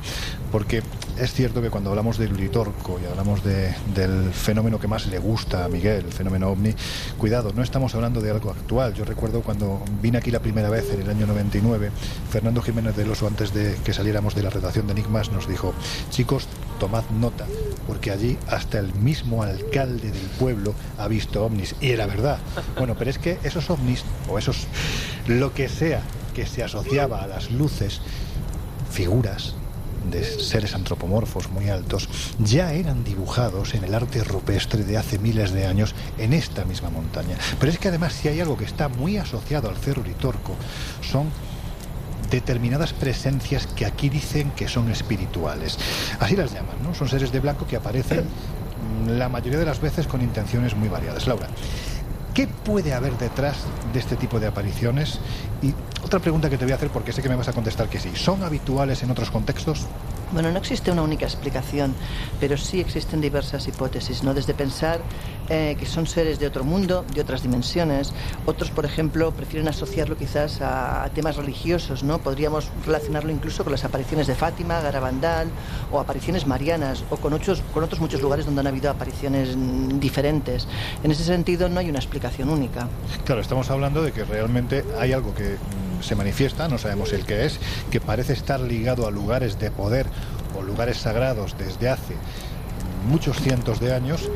[0.50, 0.82] porque
[1.18, 5.18] es cierto que cuando hablamos del Uritorco y hablamos de, del fenómeno que más le
[5.18, 6.74] gusta a Miguel, el fenómeno ovni,
[7.18, 8.94] cuidado, no estamos hablando de algo actual.
[8.94, 11.90] Yo recuerdo cuando vine aquí la primera vez en el año 99,
[12.30, 15.74] Fernando Jiménez del Oso, antes de que saliéramos de la redacción de Enigmas, nos dijo,
[16.12, 16.46] chicos,
[16.78, 17.46] tomad nota,
[17.86, 21.74] porque allí hasta el mismo alcalde del pueblo ha visto ovnis.
[21.80, 22.38] Y era verdad.
[22.76, 24.66] Bueno, pero es que esos ovnis, o esos,
[25.26, 26.02] lo que sea
[26.34, 28.00] que se asociaba a las luces,
[28.90, 29.54] figuras,
[30.10, 32.08] de seres antropomorfos muy altos
[32.40, 36.90] ya eran dibujados en el arte rupestre de hace miles de años en esta misma
[36.90, 37.36] montaña.
[37.60, 40.56] Pero es que además si hay algo que está muy asociado al Cerro Uritorco
[41.00, 41.26] son
[42.32, 45.78] determinadas presencias que aquí dicen que son espirituales.
[46.18, 46.94] Así las llaman, ¿no?
[46.94, 48.24] Son seres de blanco que aparecen
[49.06, 51.26] la mayoría de las veces con intenciones muy variadas.
[51.26, 51.46] Laura,
[52.34, 53.58] ¿qué puede haber detrás
[53.92, 55.20] de este tipo de apariciones?
[55.60, 57.88] Y otra pregunta que te voy a hacer, porque sé que me vas a contestar
[57.88, 59.86] que sí, ¿son habituales en otros contextos?
[60.32, 61.94] Bueno, no existe una única explicación,
[62.40, 64.32] pero sí existen diversas hipótesis, ¿no?
[64.32, 65.00] Desde pensar
[65.54, 68.14] eh, que son seres de otro mundo, de otras dimensiones.
[68.46, 72.20] Otros, por ejemplo, prefieren asociarlo quizás a, temas religiosos, ¿no?
[72.20, 75.48] Podríamos relacionarlo incluso con las apariciones de Fátima, Garabandal
[75.90, 79.54] o apariciones marianas o con otros, con otros muchos lugares donde han habido apariciones
[80.00, 80.66] diferentes.
[81.04, 82.88] En ese sentido, no hay una explicación única.
[83.26, 87.26] Claro, estamos hablando de que realmente hay algo que mm, se manifiesta, no sabemos el
[87.26, 87.60] que es,
[87.90, 90.06] que parece estar ligado a lugares de poder
[90.56, 92.14] o lugares sagrados desde hace
[93.06, 94.30] muchos cientos de años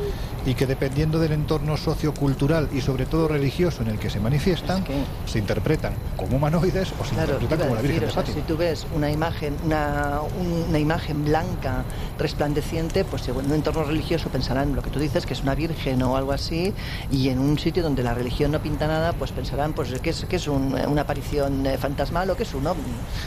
[0.47, 4.81] y que dependiendo del entorno sociocultural y sobre todo religioso en el que se manifiestan,
[5.25, 8.35] se interpretan como humanoides o se interpretan como la Virgen de Fátima.
[8.35, 10.21] si tú ves una imagen, una,
[10.69, 11.83] una imagen blanca
[12.17, 16.01] resplandeciente, pues en un entorno religioso pensarán lo que tú dices, que es una virgen
[16.03, 16.73] o algo así,
[17.11, 20.23] y en un sitio donde la religión no pinta nada, pues pensarán pues que es,
[20.23, 22.83] que es una aparición eh, fantasmal o que es un ovni.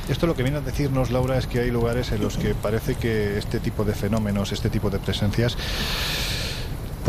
[0.08, 2.94] Esto lo que viene a decirnos, Laura, es que hay lugares en los que parece
[2.94, 5.58] que este tipo de fenómenos, este tipo de presencias,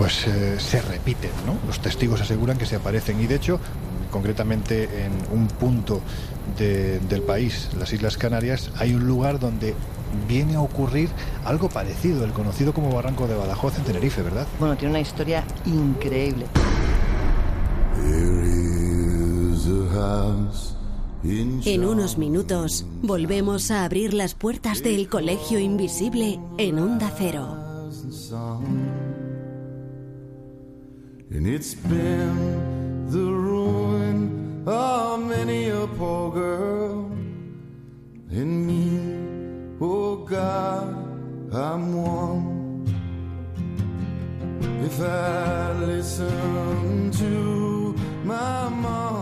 [0.02, 1.60] pues eh, se repiten, ¿no?
[1.68, 3.60] Los testigos aseguran que se aparecen y de hecho,
[4.10, 6.02] concretamente en un punto
[6.58, 9.76] del país, las Islas Canarias, hay un lugar donde
[10.28, 11.10] viene a ocurrir
[11.46, 14.48] algo parecido, el conocido como Barranco de Badajoz en Tenerife, ¿verdad?
[14.60, 16.48] Bueno, tiene una historia increíble.
[21.24, 27.56] En unos minutos volvemos a abrir las puertas del Colegio Invisible en Onda Cero.
[31.34, 37.10] And it's been the ruin of many a poor girl.
[38.30, 40.90] And me, oh God,
[41.54, 42.86] I'm one.
[44.84, 49.21] If I listen to my mama,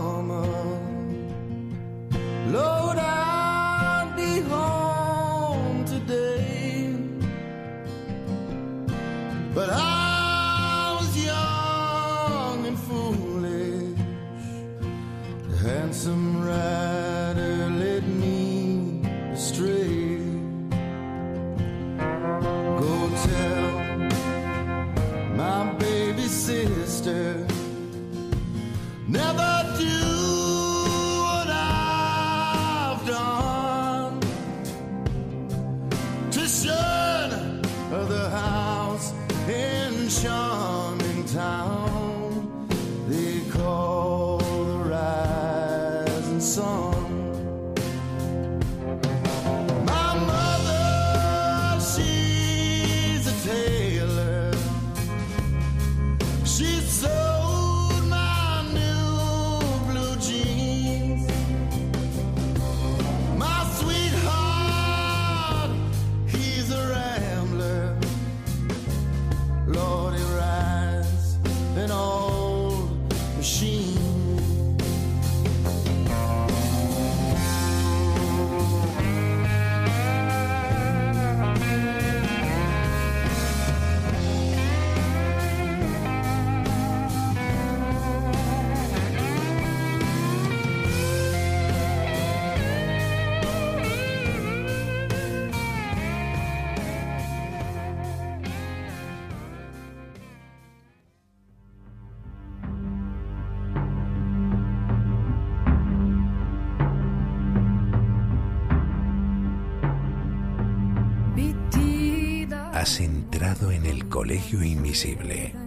[114.52, 115.59] Invisible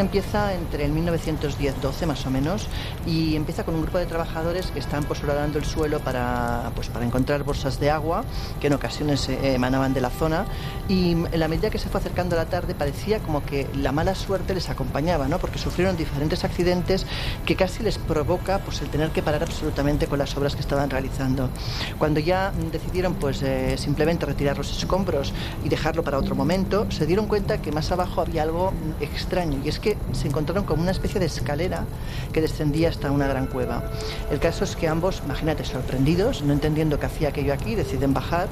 [0.00, 2.66] empieza entre el 1910-12 más o menos
[3.06, 7.04] y empieza con un grupo de trabajadores que están pues el suelo para, pues, para
[7.04, 8.24] encontrar bolsas de agua
[8.60, 10.46] que en ocasiones eh, emanaban de la zona
[10.88, 14.14] y en la medida que se fue acercando la tarde parecía como que la mala
[14.14, 15.38] suerte les acompañaba, ¿no?
[15.38, 17.06] porque sufrieron diferentes accidentes
[17.48, 20.90] que casi les provoca pues, el tener que parar absolutamente con las obras que estaban
[20.90, 21.48] realizando.
[21.96, 25.32] Cuando ya decidieron pues, eh, simplemente retirar los escombros
[25.64, 29.70] y dejarlo para otro momento, se dieron cuenta que más abajo había algo extraño y
[29.70, 31.86] es que se encontraron como una especie de escalera
[32.34, 33.82] que descendía hasta una gran cueva.
[34.30, 38.48] El caso es que ambos, imagínate, sorprendidos, no entendiendo qué hacía aquello aquí, deciden bajar,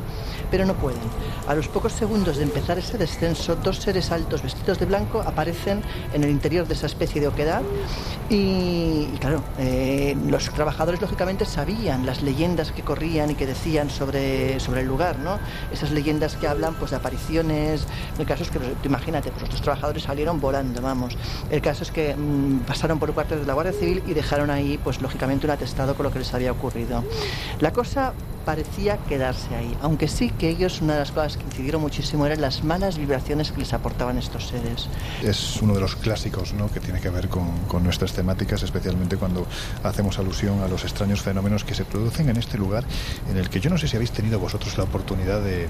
[0.51, 1.01] pero no pueden.
[1.47, 5.83] A los pocos segundos de empezar ese descenso, dos seres altos vestidos de blanco aparecen
[6.15, 7.61] en el interior de esa especie de oquedad
[8.31, 8.86] y,
[9.21, 14.83] claro, eh, los trabajadores lógicamente sabían las leyendas que corrían y que decían sobre, sobre
[14.83, 15.39] el lugar, ¿no?
[15.73, 17.87] Esas leyendas que hablan pues de apariciones,
[18.19, 21.17] el caso es que, imagínate, pues los trabajadores salieron volando, vamos.
[21.51, 24.79] El caso es que mm, pasaron por parte de la Guardia Civil y dejaron ahí,
[24.83, 27.05] pues lógicamente, un atestado con lo que les había ocurrido.
[27.61, 28.13] La cosa
[28.47, 32.41] parecía quedarse ahí, aunque sí que ellos una de las cosas que incidieron muchísimo eran
[32.41, 34.89] las malas vibraciones que les aportaban estos seres.
[35.23, 36.71] Es uno de los clásicos ¿no?
[36.71, 39.47] que tiene que ver con, con nuestras temáticas, especialmente cuando
[39.83, 42.85] hacemos alusión a los extraños fenómenos que se producen en este lugar,
[43.29, 45.69] en el que yo no sé si habéis tenido vosotros la oportunidad de,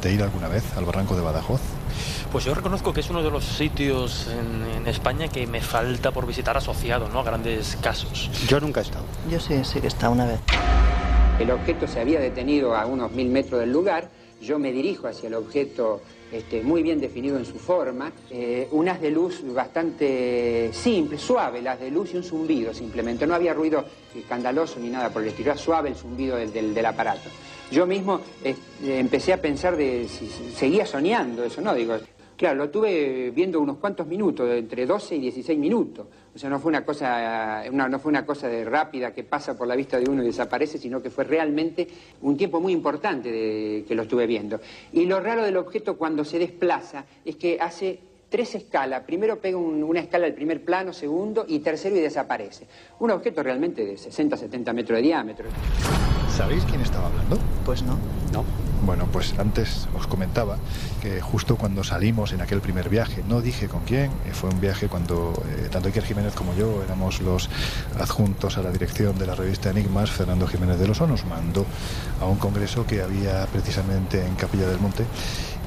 [0.00, 1.60] de ir alguna vez al barranco de Badajoz.
[2.32, 6.10] Pues yo reconozco que es uno de los sitios en, en, España que me falta
[6.10, 7.20] por visitar asociado ¿no?
[7.20, 8.30] a grandes casos.
[8.48, 9.04] Yo nunca he estado.
[9.30, 10.40] Yo sí, sí que he estado una vez.
[11.38, 14.08] El objeto se había detenido a unos mil metros del lugar.
[14.40, 18.12] Yo me dirijo hacia el objeto este, muy bien definido en su forma.
[18.30, 22.72] Eh, un haz de luz bastante simple, suave, el haz de luz y un zumbido
[22.72, 23.26] simplemente.
[23.26, 27.28] No había ruido escandaloso ni nada por el estilo, era suave el zumbido del, aparato.
[27.70, 31.74] Yo mismo eh, empecé a pensar de si seguía soñando eso, ¿no?
[31.74, 31.96] Digo,
[32.36, 36.06] Claro, lo tuve viendo unos cuantos minutos, entre 12 y 16 minutos.
[36.34, 39.56] O sea, no fue una cosa, una, no fue una cosa de rápida que pasa
[39.56, 41.86] por la vista de uno y desaparece, sino que fue realmente
[42.22, 44.58] un tiempo muy importante de, que lo estuve viendo.
[44.92, 49.04] Y lo raro del objeto cuando se desplaza es que hace tres escalas.
[49.04, 52.66] Primero pega un, una escala al primer plano, segundo y tercero y desaparece.
[52.98, 55.46] Un objeto realmente de 60, 70 metros de diámetro.
[56.36, 57.38] ¿Sabéis quién estaba hablando?
[57.64, 57.96] Pues no.
[58.32, 58.44] No.
[58.84, 60.58] Bueno, pues antes os comentaba
[61.00, 64.88] que justo cuando salimos en aquel primer viaje, no dije con quién, fue un viaje
[64.88, 67.48] cuando eh, tanto Iker Jiménez como yo éramos los
[67.98, 71.64] adjuntos a la dirección de la revista Enigmas, Fernando Jiménez de Loso nos mandó
[72.20, 75.06] a un congreso que había precisamente en Capilla del Monte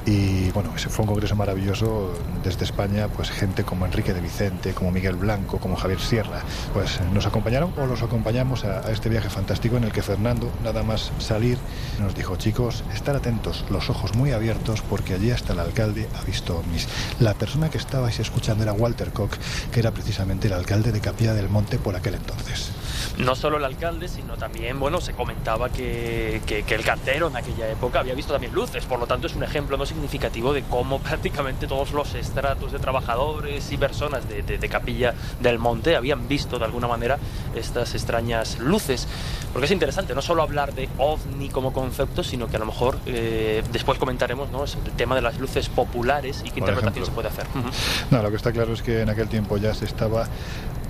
[0.06, 4.72] y bueno, ese fue un congreso maravilloso desde España, pues gente como Enrique de Vicente,
[4.72, 9.28] como Miguel Blanco, como Javier Sierra, pues nos acompañaron o los acompañamos a, este viaje
[9.28, 11.58] fantástico en el que Fernando, nada más salir,
[12.00, 16.24] nos dijo, chicos, estar atentos, los ojos muy abiertos, porque allí hasta el alcalde ha
[16.24, 16.88] visto ovnis.
[17.20, 19.36] La persona que estabais escuchando era Walter Koch,
[19.72, 22.72] que era precisamente el alcalde de Capilla del Monte por aquel entonces.
[23.18, 27.36] No solo el alcalde, sino también, bueno, se comentaba que, que, que el cartero en
[27.36, 30.62] aquella época había visto también luces, por lo tanto es un ejemplo no significativo de
[30.62, 35.96] cómo prácticamente todos los estratos de trabajadores y personas de, de, de, Capilla del Monte
[35.96, 37.18] habían visto de alguna manera
[37.54, 39.08] estas extrañas luces.
[39.52, 42.98] Porque es interesante no solo hablar de ovni como concepto, sino que a lo mejor
[43.06, 44.64] eh, después comentaremos ¿no?
[44.64, 47.06] El tema de las luces populares y qué Por interpretación ejemplo.
[47.06, 47.46] se puede hacer.
[47.54, 47.72] Uh -huh.
[48.10, 50.28] No, lo que está claro es que en aquel tiempo ya se estaba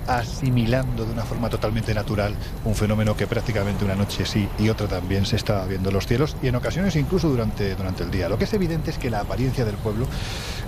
[0.09, 2.33] asimilando de una forma totalmente natural
[2.65, 6.07] un fenómeno que prácticamente una noche sí y otra también se estaba viendo en los
[6.07, 8.27] cielos y en ocasiones incluso durante, durante el día.
[8.27, 10.07] Lo que es evidente es que la apariencia del pueblo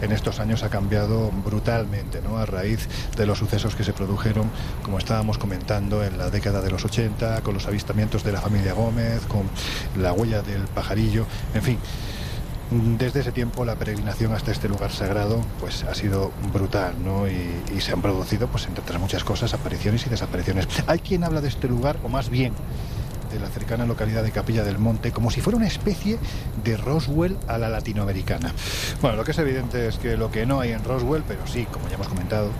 [0.01, 2.37] en estos años ha cambiado brutalmente ¿no?
[2.37, 4.49] a raíz de los sucesos que se produjeron,
[4.83, 8.73] como estábamos comentando, en la década de los 80, con los avistamientos de la familia
[8.73, 9.49] Gómez, con
[9.99, 11.25] la huella del pajarillo,
[11.55, 11.77] en fin.
[12.71, 17.27] Desde ese tiempo la peregrinación hasta este lugar sagrado pues ha sido brutal, ¿no?
[17.27, 20.67] Y, se han producido, pues entre otras muchas cosas, apariciones y desapariciones.
[20.87, 22.53] Hay quien habla de este lugar, o más bien
[23.33, 26.17] de la cercana localidad de Capilla del Monte, como si fuera una especie
[26.63, 28.53] de Roswell a la latinoamericana.
[29.01, 31.65] Bueno, lo que es evidente es que lo que no hay en Roswell, pero sí,
[31.65, 32.51] como ya hemos comentado,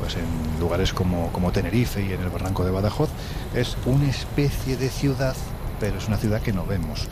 [0.00, 3.10] pues en lugares como, como Tenerife y en el barranco de Badajoz,
[3.54, 5.36] es una especie de ciudad,
[5.78, 7.08] pero es una ciudad que no vemos.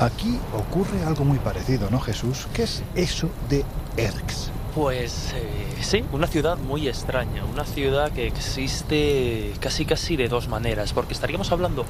[0.00, 2.46] Aquí ocurre algo muy parecido, ¿no, Jesús?
[2.52, 3.64] ¿Qué es eso de
[3.96, 4.50] Erx?
[4.72, 10.46] Pues eh, sí, una ciudad muy extraña, una ciudad que existe casi casi de dos
[10.46, 11.84] maneras, porque estaríamos hablando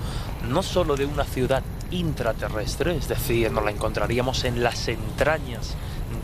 [0.49, 5.75] no solo de una ciudad intraterrestre, es decir, nos la encontraríamos en las entrañas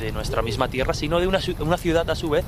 [0.00, 2.46] de nuestra misma Tierra, sino de una, una ciudad a su vez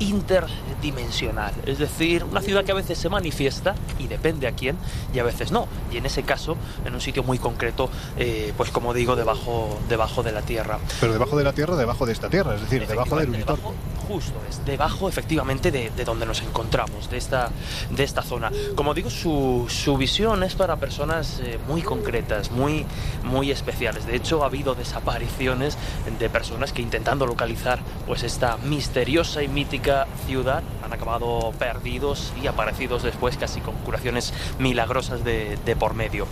[0.00, 4.76] interdimensional, es decir, una ciudad que a veces se manifiesta y depende a quién
[5.14, 8.70] y a veces no, y en ese caso en un sitio muy concreto, eh, pues
[8.70, 10.78] como digo, debajo, debajo de la Tierra.
[11.00, 13.74] Pero debajo de la Tierra, debajo de esta Tierra, es decir, debajo del Unitorco.
[14.08, 17.50] justo, es debajo efectivamente de, donde nos encontramos, de esta,
[17.90, 18.50] de esta zona.
[18.74, 22.86] Como digo, su, su visión es para personas eh, muy concretas, muy,
[23.22, 24.06] muy especiales.
[24.06, 25.76] De hecho, ha habido desapariciones
[26.18, 29.89] de personas que intentando localizar pues esta misteriosa y mítica
[30.26, 36.26] ciudad han acabado perdidos y aparecidos después casi con curaciones milagrosas de, de por medio.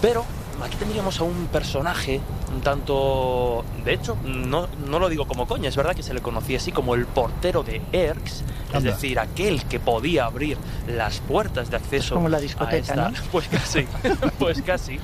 [0.00, 0.24] Pero
[0.64, 2.20] aquí tendríamos a un personaje
[2.52, 3.64] un tanto...
[3.84, 6.72] De hecho, no, no lo digo como coña, es verdad que se le conocía así
[6.72, 8.42] como el portero de Erx,
[8.72, 13.12] es decir, aquel que podía abrir las puertas de acceso como la discoteca, ¿no?
[13.32, 13.86] Pues casi,
[14.38, 14.98] pues casi.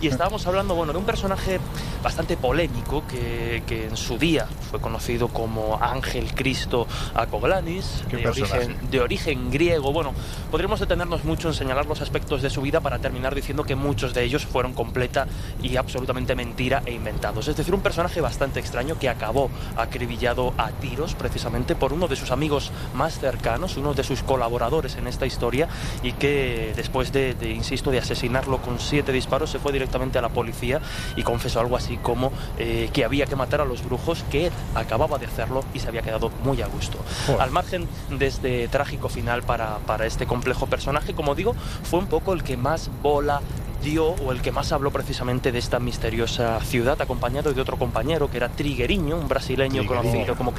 [0.00, 1.60] Y estábamos hablando, bueno, de un personaje
[2.02, 8.90] bastante polémico que, que en su día fue conocido como Ángel Cristo Acoglanis, de origen,
[8.90, 9.92] de origen griego.
[9.92, 10.12] Bueno,
[10.50, 14.14] podríamos detenernos mucho en señalar los aspectos de su vida para terminar diciendo que muchos
[14.14, 15.26] de ellos fueron completa
[15.62, 17.48] y absolutamente mentira e inventados.
[17.48, 22.16] Es decir, un personaje bastante extraño que acabó acribillado a tiros precisamente por uno de
[22.16, 25.68] sus amigos más cercanos, uno de sus colaboradores en esta historia
[26.02, 30.28] y que después de, insisto, de asesinarlo con siete disparos se fue directamente a la
[30.28, 30.82] policía
[31.16, 35.16] y confesó algo así como eh, que había que matar a los brujos, que acababa
[35.16, 36.98] de hacerlo y se había quedado muy a gusto.
[37.38, 42.06] Al margen de este trágico final para, para este complejo personaje, como digo, fue un
[42.06, 43.40] poco el que más bola
[43.82, 48.30] dio o el que más habló precisamente de esta misteriosa ciudad, acompañado de otro compañero
[48.30, 50.52] que era Trigueriño, un brasileño conocido como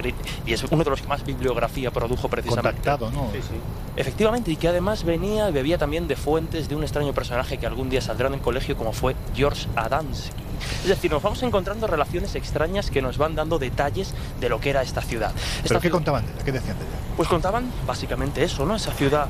[0.45, 2.81] y es uno de los que más bibliografía produjo precisamente.
[2.81, 3.29] Contactado, ¿no?
[3.31, 3.55] Sí, sí.
[3.95, 7.67] Efectivamente, y que además venía y bebía también de fuentes de un extraño personaje que
[7.67, 10.41] algún día saldrá en el colegio como fue George Adamski.
[10.83, 14.69] Es decir, nos vamos encontrando relaciones extrañas que nos van dando detalles de lo que
[14.69, 15.33] era esta ciudad.
[15.67, 16.43] ¿Pero qué contaban de ella?
[16.43, 16.95] ¿Qué decían de ella?
[17.17, 18.75] Pues contaban básicamente eso, ¿no?
[18.75, 19.27] Esa ciudad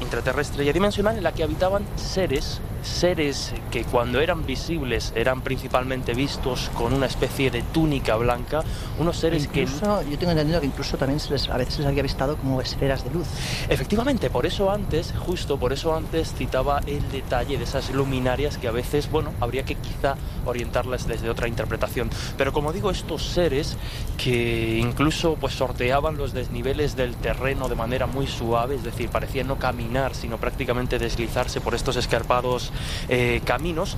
[0.00, 6.14] intraterrestre y dimensional en la que habitaban seres seres que cuando eran visibles eran principalmente
[6.14, 8.62] vistos con una especie de túnica blanca,
[8.98, 9.66] unos seres que...
[9.66, 12.60] Yo tengo entendido que incluso también se les, a veces se les había visto como
[12.60, 13.26] esferas de luz.
[13.68, 18.68] Efectivamente, por eso antes, justo por eso antes citaba el detalle de esas luminarias que
[18.68, 22.10] a veces, bueno, habría que quizá orientarlas desde otra interpretación.
[22.36, 23.76] Pero como digo, estos seres
[24.16, 29.48] que incluso pues sorteaban los desniveles del terreno de manera muy suave, es decir, parecían
[29.48, 32.69] no caminar, sino prácticamente deslizarse por estos escarpados
[33.08, 33.96] eh, caminos,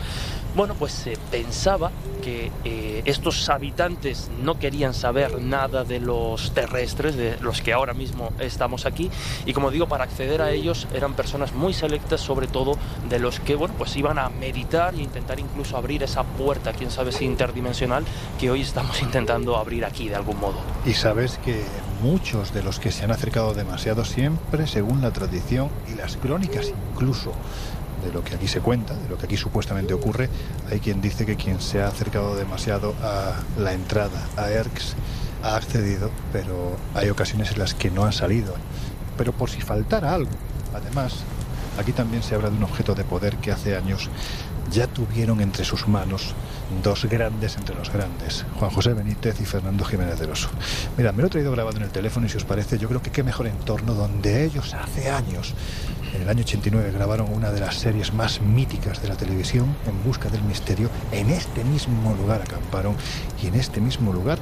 [0.55, 1.91] bueno, pues se pensaba
[2.23, 7.95] que eh, estos habitantes no querían saber nada de los terrestres, de los que ahora
[7.95, 9.11] mismo estamos aquí,
[9.47, 12.77] y como digo, para acceder a ellos eran personas muy selectas, sobre todo
[13.09, 16.91] de los que, bueno, pues iban a meditar e intentar incluso abrir esa puerta, quién
[16.91, 18.05] sabe si interdimensional,
[18.39, 20.57] que hoy estamos intentando abrir aquí de algún modo.
[20.85, 21.65] Y sabes que
[22.03, 26.73] muchos de los que se han acercado demasiado siempre, según la tradición y las crónicas
[26.93, 27.33] incluso,
[28.05, 30.29] de lo que aquí se cuenta, de lo que aquí supuestamente ocurre,
[30.71, 34.95] hay quien dice que quien se ha acercado demasiado a la entrada a ERX
[35.43, 38.55] ha accedido, pero hay ocasiones en las que no han salido.
[39.17, 40.31] Pero por si faltara algo,
[40.75, 41.25] además,
[41.79, 44.09] aquí también se habla de un objeto de poder que hace años
[44.71, 46.35] ya tuvieron entre sus manos
[46.83, 50.49] dos grandes entre los grandes, Juan José Benítez y Fernando Jiménez del Oso.
[50.97, 53.03] Mira, me lo he traído grabado en el teléfono y si os parece, yo creo
[53.03, 55.55] que qué mejor entorno donde ellos hace años
[56.15, 60.03] en el año 89 grabaron una de las series más míticas de la televisión, En
[60.05, 60.91] Busca del Misterio.
[61.11, 62.97] En este mismo lugar acamparon
[63.43, 64.39] y en este mismo lugar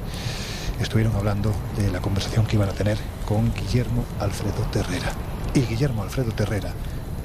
[0.81, 5.11] estuvieron hablando de la conversación que iban a tener con Guillermo Alfredo Terrera.
[5.53, 6.73] Y Guillermo Alfredo Terrera,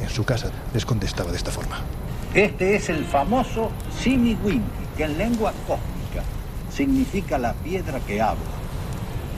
[0.01, 1.81] en su casa, les contestaba de esta forma.
[2.35, 3.71] Este es el famoso
[4.01, 4.63] Simiwinki,
[4.97, 6.23] que en lengua cósmica
[6.71, 8.43] significa la piedra que habla,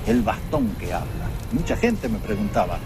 [0.06, 1.28] el bastón que habla.
[1.52, 2.78] Mucha gente me preguntaba,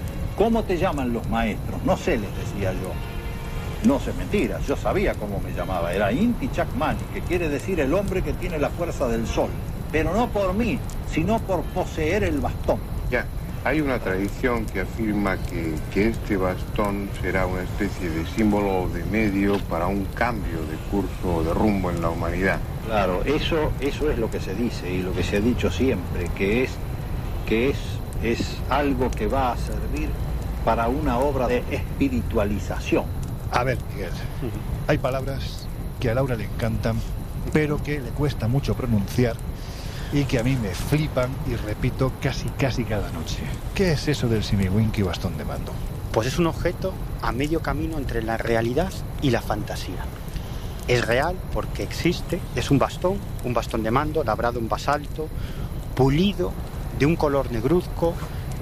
[0.43, 1.81] ¿Cómo te llaman los maestros?
[1.85, 2.91] No sé, les decía yo.
[3.89, 5.95] No sé mentiras, yo sabía cómo me llamaba.
[5.95, 9.51] Era Inti Chakmani, que quiere decir el hombre que tiene la fuerza del sol.
[9.93, 12.81] Pero no por mí, sino por poseer el bastón.
[13.09, 13.25] Ya,
[13.65, 19.05] hay una tradición que afirma que, que este bastón será una especie de símbolo de
[19.05, 22.59] medio para un cambio de curso de rumbo en la humanidad.
[22.87, 26.29] Claro, eso, eso es lo que se dice y lo que se ha dicho siempre,
[26.37, 26.71] que es,
[27.47, 27.77] que es
[28.23, 30.09] es algo que va a servir
[30.65, 33.05] para una obra de espiritualización.
[33.51, 34.11] A ver, Miguel,
[34.87, 35.67] hay palabras
[36.01, 36.97] que a Laura le encantan,
[37.53, 39.37] pero que le cuesta mucho pronunciar
[40.13, 43.39] y que a mí me flipan y repito casi casi cada noche.
[43.75, 45.73] ¿Qué es eso del simiwinky bastón de mando?
[46.13, 46.93] Pues es un objeto
[47.23, 48.93] a medio camino entre la realidad
[49.23, 50.05] y la fantasía.
[50.89, 55.29] Es real porque existe, es un bastón, un bastón de mando labrado en basalto,
[55.95, 56.53] pulido
[56.99, 58.15] de un color negruzco,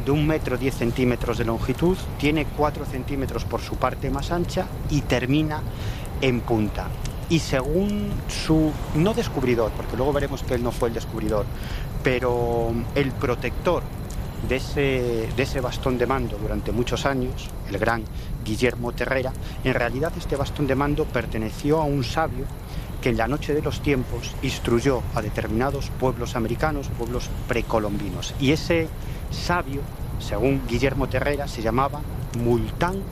[0.05, 4.66] de un metro diez centímetros de longitud, tiene cuatro centímetros por su parte más ancha
[4.90, 5.61] y termina
[6.20, 6.88] en punta.
[7.28, 11.46] Y según su, no descubridor, porque luego veremos que él no fue el descubridor,
[12.03, 13.82] pero el protector
[14.48, 18.03] de ese, de ese bastón de mando durante muchos años, el gran
[18.44, 19.32] Guillermo Terrera,
[19.62, 22.46] en realidad este bastón de mando perteneció a un sabio
[23.01, 28.34] que en la noche de los tiempos instruyó a determinados pueblos americanos, pueblos precolombinos.
[28.40, 28.88] Y ese
[29.31, 29.83] sabio,
[30.18, 32.01] según Guillermo Terrera, se llamaba
[32.39, 33.03] Multán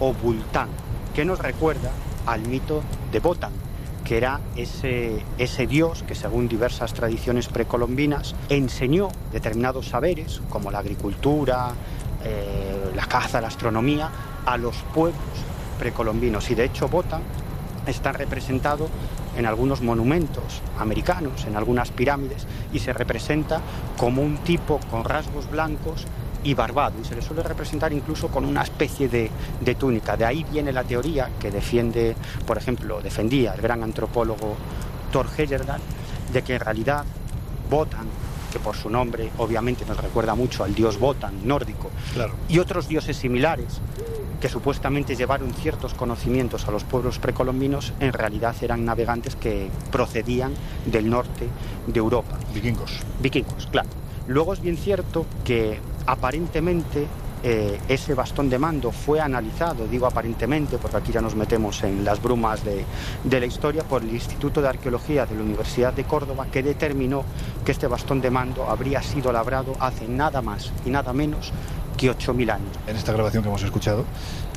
[0.00, 0.68] o Bultán,
[1.14, 1.90] que nos recuerda
[2.26, 3.52] al mito de Botan,
[4.04, 10.78] que era ese, ese dios que según diversas tradiciones precolombinas enseñó determinados saberes como la
[10.78, 11.72] agricultura,
[12.24, 14.10] eh, la caza, la astronomía
[14.44, 15.20] a los pueblos
[15.78, 16.50] precolombinos.
[16.50, 17.22] Y de hecho Botan
[17.86, 18.88] está representado
[19.36, 23.60] en algunos monumentos americanos, en algunas pirámides, y se representa
[23.96, 26.06] como un tipo con rasgos blancos
[26.42, 29.30] y barbado, y se le suele representar incluso con una especie de,
[29.60, 30.16] de, túnica.
[30.16, 32.14] De ahí viene la teoría que defiende,
[32.46, 34.56] por ejemplo, defendía el gran antropólogo
[35.10, 35.80] Thor Heyerdahl,
[36.32, 37.04] de que en realidad
[37.68, 38.06] Botan,
[38.56, 42.32] que por su nombre obviamente nos recuerda mucho al dios Botan nórdico, Claro.
[42.48, 43.80] y otros dioses similares,
[44.40, 50.54] que supuestamente llevaron ciertos conocimientos a los pueblos precolombinos, en realidad eran navegantes que procedían
[50.86, 51.48] del norte
[51.86, 52.38] de Europa.
[52.54, 53.00] Vikingos.
[53.20, 53.90] Vikingos, claro.
[54.26, 57.06] Luego es bien cierto que aparentemente
[57.42, 62.04] eh, ese bastón de mando fue analizado, digo aparentemente, porque aquí ya nos metemos en
[62.04, 62.84] las brumas de,
[63.24, 67.24] de la historia, por el Instituto de Arqueología de la Universidad de Córdoba, que determinó
[67.64, 71.52] que este bastón de mando habría sido labrado hace nada más y nada menos
[71.96, 72.68] que 8.000 años.
[72.86, 74.04] En esta grabación que hemos escuchado,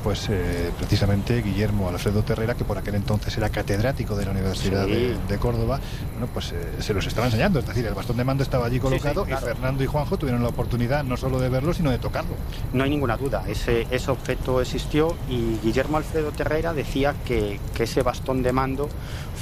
[0.02, 4.86] pues eh, precisamente Guillermo Alfredo Terrera, que por aquel entonces era catedrático de la Universidad
[4.86, 4.92] Sí.
[4.92, 5.78] de, de Córdoba,
[6.12, 7.58] bueno, pues eh, se los estaba enseñando.
[7.58, 9.42] Es decir, el bastón de mando estaba allí colocado claro.
[9.42, 12.34] y Fernando y Juanjo tuvieron la oportunidad no solo de verlo, sino de tocarlo.
[12.72, 17.84] No hay ninguna duda, ese, ese objeto existió y Guillermo Alfredo Terrera decía que, que
[17.84, 18.88] ese bastón de mando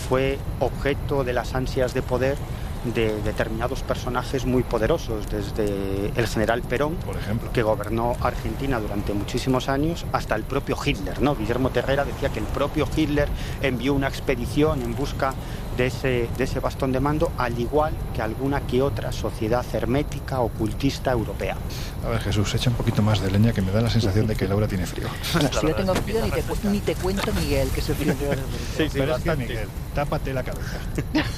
[0.09, 2.37] fue objeto de las ansias de poder
[2.85, 9.13] de determinados personajes muy poderosos, desde el general Perón, por ejemplo, que gobernó Argentina durante
[9.13, 11.21] muchísimos años, hasta el propio Hitler.
[11.21, 11.35] ¿no?
[11.35, 13.29] Guillermo Terrera decía que el propio Hitler
[13.63, 15.35] envió una expedición en busca
[15.79, 20.41] de ese, de ese bastón de mando, al igual que alguna que otra sociedad hermética,
[20.41, 21.57] ocultista europea.
[22.05, 24.35] A ver, Jesús, echa un poquito más de leña que me da la sensación de
[24.35, 25.07] que Laura tiene frío.
[25.59, 28.15] Si yo tengo frío, ni te, ni te cuento, Miguel, que se frío.
[28.93, 30.79] Pero es que, Miguel, tápate la cabeza,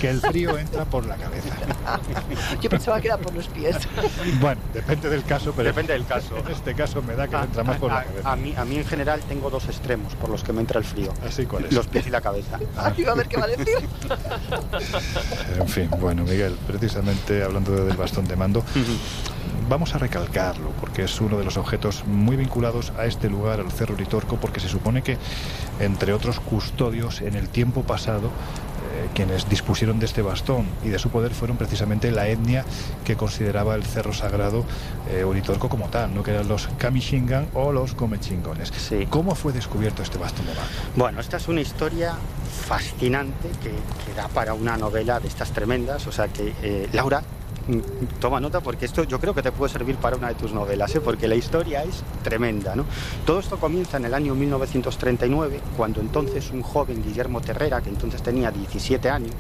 [0.01, 1.55] que el frío entra por la cabeza.
[2.63, 3.77] Yo pensaba que era por los pies.
[4.41, 6.37] Bueno, depende del caso, pero Depende del caso.
[6.37, 8.33] En este caso me da que A, le entra más por a- la cabeza.
[8.33, 10.85] a mí, a mí en general tengo dos extremos por los que me entra el
[10.85, 11.13] frío.
[11.27, 11.73] ¿Así cuáles?
[11.73, 12.59] Los pies y la cabeza.
[12.77, 13.77] Ay, a ver qué va a decir.
[15.59, 18.65] En fin, bueno, Miguel, precisamente hablando del bastón de mando,
[19.69, 23.71] vamos a recalcarlo porque es uno de los objetos muy vinculados a este lugar, al
[23.71, 25.19] Cerro Uritorco, porque se supone que,
[25.79, 28.31] entre otros custodios, en el tiempo pasado,
[29.15, 32.65] quienes dispusieron de este bastón y de su poder fueron precisamente la etnia
[33.05, 34.65] que consideraba el cerro sagrado
[35.11, 36.23] eh, Uritorco como tal, ¿no?
[36.23, 38.73] que eran los Kamishingan o los Comechingones.
[39.11, 40.71] ¿Cómo fue descubierto este bastón de mando?
[40.97, 42.15] Bueno, esta es una historia
[42.67, 46.07] fascinante que, que da para una novela de estas tremendas.
[46.07, 47.23] O sea que, eh, Laura,
[48.21, 50.95] toma nota porque esto yo creo que te puede servir para una de tus novelas,
[50.95, 51.01] ¿eh?
[51.01, 52.75] porque la historia es tremenda.
[52.75, 52.85] ¿no?
[53.25, 58.23] Todo esto comienza en el año 1939, cuando entonces un joven Guillermo Terrera, que entonces
[58.23, 59.35] tenía 17 años,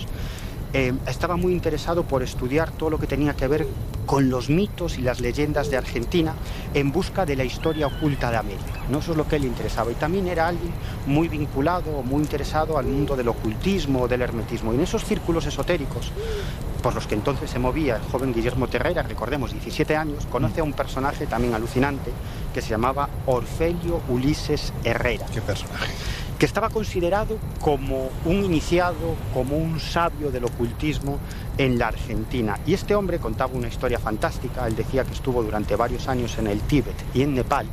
[0.73, 3.67] eh, estaba muy interesado por estudiar todo lo que tenía que ver
[4.07, 6.35] con los mitos y las leyendas de Argentina
[6.75, 8.81] en busca de la historia oculta de América.
[8.89, 8.99] ¿no?
[8.99, 9.91] Eso es lo que le interesaba.
[9.91, 10.73] Y también era alguien
[11.07, 14.73] muy vinculado, muy interesado al mundo del ocultismo, del hermetismo.
[14.73, 16.13] Y en esos círculos esotéricos,
[16.83, 20.65] por los que entonces se movía el joven Guillermo Terrera, recordemos, 17 años, conoce a
[20.65, 22.11] un personaje también alucinante
[22.55, 25.27] que se llamaba Orfelio Ulises Herrera.
[25.33, 25.93] ¿Qué personaje?
[26.41, 31.19] Que estaba considerado como un iniciado, como un sabio del ocultismo
[31.59, 32.59] en la Argentina.
[32.65, 34.67] Y este hombre contaba una historia fantástica.
[34.67, 37.67] Él decía que estuvo durante varios años en el Tíbet y en Nepal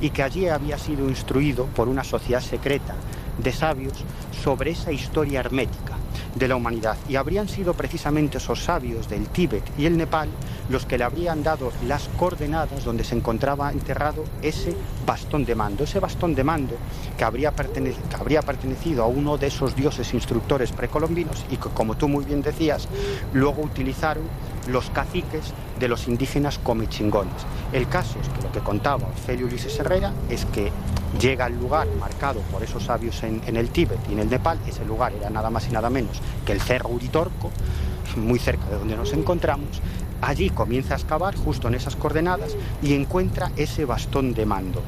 [0.00, 2.94] y que allí había sido instruido por una sociedad secreta
[3.42, 4.04] de sabios
[4.44, 5.96] sobre esa historia hermética
[6.36, 6.96] de la humanidad.
[7.08, 10.28] Y habrían sido precisamente esos sabios del Tíbet y el Nepal
[10.72, 14.74] los que le habrían dado las coordenadas donde se encontraba enterrado ese
[15.06, 15.84] bastón de mando.
[15.84, 16.76] Ese bastón de mando
[17.18, 22.24] que habría, pertenecido a uno de esos dioses instructores precolombinos y que, como tú muy
[22.24, 22.88] bien decías,
[23.34, 24.24] luego utilizaron
[24.66, 27.34] los caciques de los indígenas comechingones.
[27.72, 30.72] El caso es que lo que contaba Orfelio Ulises Herrera es que
[31.20, 34.58] llega al lugar marcado por esos sabios en el Tíbet y en el Nepal.
[34.66, 37.50] Ese lugar era nada más y nada menos que el Cerro Uritorco,
[38.16, 39.82] muy cerca de donde nos encontramos.
[40.22, 44.80] Allí comienza a excavar justo en esas coordenadas y encuentra ese bastón de mando.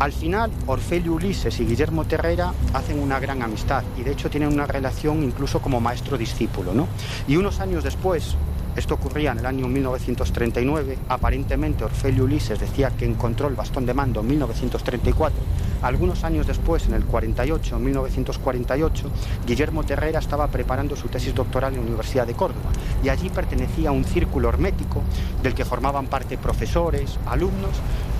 [0.00, 4.52] Al final, Orfelio Ulises y Guillermo Terrera hacen una gran amistad y de hecho tienen
[4.52, 6.74] una relación incluso como maestro-discípulo.
[6.74, 6.88] ¿no?
[7.28, 8.34] Y unos años después,
[8.74, 10.98] Esto ocurría en el año 1939.
[11.08, 15.38] Aparentemente Orfelio Ulises decía que encontró el bastón de mando en 1934.
[15.82, 19.10] Algunos años después, en el 48, 1948,
[19.46, 22.70] Guillermo Terrera estaba preparando su tesis doctoral en la Universidad de Córdoba
[23.04, 25.02] y allí pertenecía a un círculo hermético
[25.42, 27.72] del que formaban parte profesores, alumnos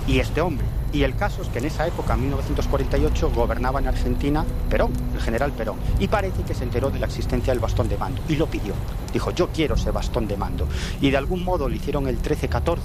[0.07, 0.67] y este hombre.
[0.93, 5.21] Y el caso es que en esa época, en 1948, gobernaba en Argentina Perón, el
[5.21, 8.37] general Perón, y parece que se enteró de la existencia del bastón de mando y
[8.37, 8.75] lo pidió.
[9.13, 10.69] Dijo, yo quiero ese bastón de mando.
[11.01, 12.79] Y de algún modo le hicieron el 13-14,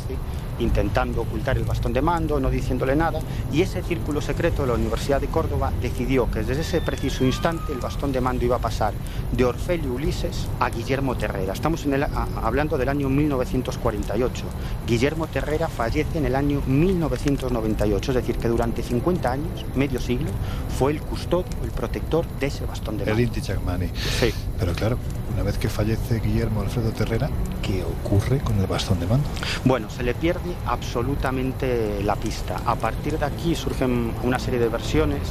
[0.59, 3.19] intentando ocultar el bastón de mando, no diciéndole nada,
[3.51, 7.73] y ese círculo secreto de la Universidad de Córdoba decidió que desde ese preciso instante
[7.73, 8.93] el bastón de mando iba a pasar
[9.31, 11.53] de Orfelio Ulises a Guillermo Terrera.
[11.53, 12.05] Estamos en el,
[12.41, 14.45] hablando del año 1948.
[14.87, 20.29] Guillermo Terrera fallece en el año 1998, es decir, que durante 50 años, medio siglo,
[20.77, 23.19] fue el custodio, el protector de ese bastón de mando.
[23.19, 23.41] El Inti.
[23.41, 24.33] Sí.
[24.59, 24.97] Pero claro,
[25.37, 27.29] una vez que fallece Guillermo Alfredo Terrera,
[27.61, 29.29] ¿qué ocurre con el bastón de mando?
[29.65, 32.59] Bueno, se le pierde absolutamente la pista.
[32.65, 35.21] A partir de aquí surgen una serie de versiones.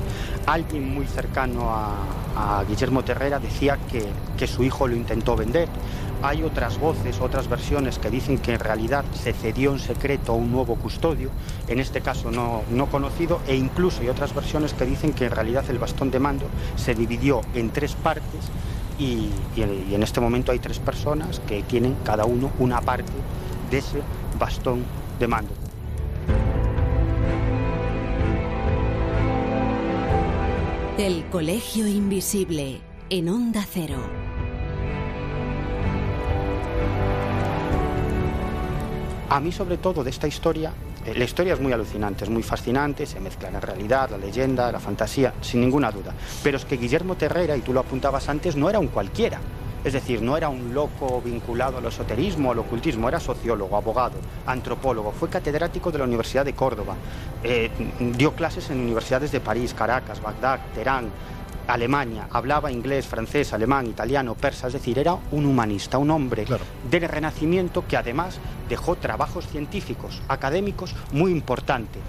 [0.47, 4.07] Alguien muy cercano a, Guillermo Terrera decía que,
[4.39, 5.69] que su hijo lo intentó vender.
[6.23, 10.35] Hay otras voces, otras versiones que dicen que en realidad se cedió en secreto a
[10.37, 11.31] un nuevo custodio,
[11.67, 15.33] en este caso no, no conocido, e incluso hay otras versiones que dicen que en
[15.33, 16.47] realidad el bastón de mando
[16.77, 18.51] se dividió en tres partes
[18.99, 23.13] y, en este momento hay tres personas que tienen cada uno una parte
[23.71, 24.03] de ese
[24.39, 24.85] bastón
[25.19, 25.53] de mando.
[30.99, 32.81] El Colegio Invisible
[33.11, 33.99] en Onda Cero.
[39.29, 40.73] A mí sobre todo de esta historia
[41.15, 44.81] la historia es muy alucinante, es muy fascinante, se mezcla la realidad, la leyenda, la
[44.81, 46.13] fantasía, sin ninguna duda.
[46.43, 49.39] Pero es que Guillermo Terrera, y tú lo apuntabas antes, no era un cualquiera.
[49.85, 55.13] Es decir, no era un loco vinculado al esoterismo, al ocultismo, era sociólogo, abogado, antropólogo,
[55.13, 56.97] fue catedrático de la Universidad de Córdoba,
[57.45, 61.09] eh, dio clases en universidades de París, Caracas, Bagdad, Teherán,
[61.67, 66.47] Alemania, hablaba inglés, francés, alemán, italiano, persa, es decir, era un humanista, un hombre
[66.91, 68.39] del Renacimiento que además
[68.69, 72.03] dejó trabajos científicos, académicos muy importantes,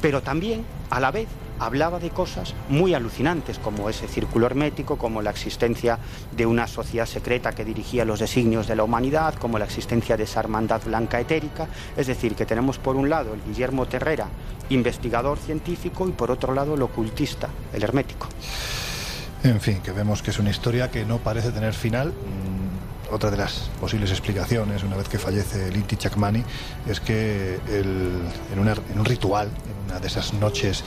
[0.00, 1.28] pero también, a la vez,
[1.58, 5.98] hablaba de cosas muy alucinantes, como ese círculo hermético, como la existencia
[6.36, 10.24] de una sociedad secreta que dirigía los designios de la humanidad, como la existencia de
[10.24, 11.66] esa hermandad blanca etérica.
[11.96, 14.28] Es decir, que tenemos por un lado el Guillermo Terrera,
[14.68, 18.28] investigador científico, y por otro lado el ocultista, el hermético.
[19.46, 22.08] En fin, que vemos que es una historia que no parece tener final.
[22.08, 26.42] Mm, otra de las posibles explicaciones, una vez que fallece el Inti Chakmani,
[26.88, 30.82] es que en, un ritual, en una de esas noches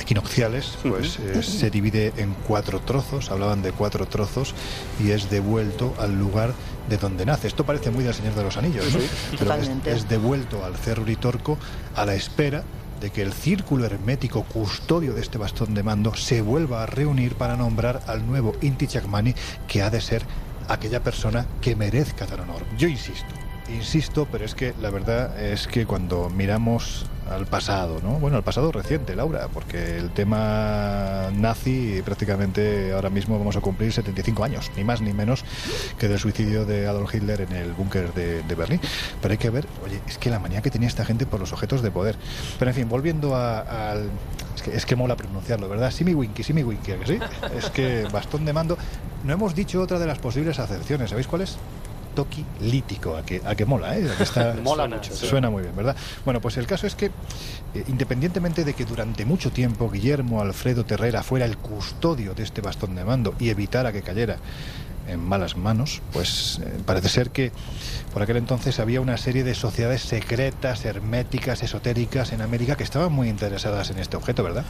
[0.00, 4.52] equinocciales, pues eh, se divide en cuatro trozos, hablaban de cuatro trozos,
[4.98, 6.52] y es devuelto al lugar
[6.88, 7.46] de donde nace.
[7.46, 8.98] Esto parece muy del Señor de los Anillos, ¿no?
[9.38, 11.56] Pero es, es, devuelto al Cerro Uritorco
[11.94, 12.64] a la espera
[13.04, 17.34] de que el círculo hermético custodio de este bastón de mando se vuelva a reunir
[17.34, 19.34] para nombrar al nuevo Inti Chakmani,
[19.68, 20.22] que ha de ser
[20.68, 22.62] aquella persona que merezca tal honor.
[22.78, 23.28] Yo insisto,
[23.68, 28.18] insisto, pero es que la verdad es que cuando miramos al pasado, ¿no?
[28.18, 33.92] Bueno, al pasado reciente, Laura, porque el tema nazi prácticamente ahora mismo vamos a cumplir
[33.92, 35.44] 75 años, ni más ni menos
[35.98, 38.80] que del suicidio de Adolf Hitler en el búnker de, Berlín.
[39.20, 41.52] Pero hay que ver, oye, es que la manía que tenía esta gente por los
[41.52, 42.16] objetos de poder.
[42.58, 44.10] Pero en fin, volviendo al...
[44.54, 45.90] Es que, es que mola pronunciarlo, ¿verdad?
[45.90, 47.18] Simi Winky, Simi Winky, ¿que sí?
[47.58, 48.78] Es que bastón de mando.
[49.24, 51.58] No hemos dicho otra de las posibles acepciones, ¿sabéis cuál es?
[52.14, 54.08] Toki lítico, a que, a que mola, ¿eh?
[54.62, 55.14] mola mucho.
[55.14, 55.96] Suena muy bien, ¿verdad?
[56.24, 60.84] Bueno, pues el caso es que, eh, independientemente de que durante mucho tiempo Guillermo Alfredo
[60.84, 64.38] Terrera fuera el custodio de este bastón de mando y evitara que cayera
[65.08, 67.52] en malas manos, pues eh, parece ser que
[68.12, 73.12] por aquel entonces había una serie de sociedades secretas, herméticas, esotéricas en América que estaban
[73.12, 74.64] muy interesadas en este objeto, ¿verdad?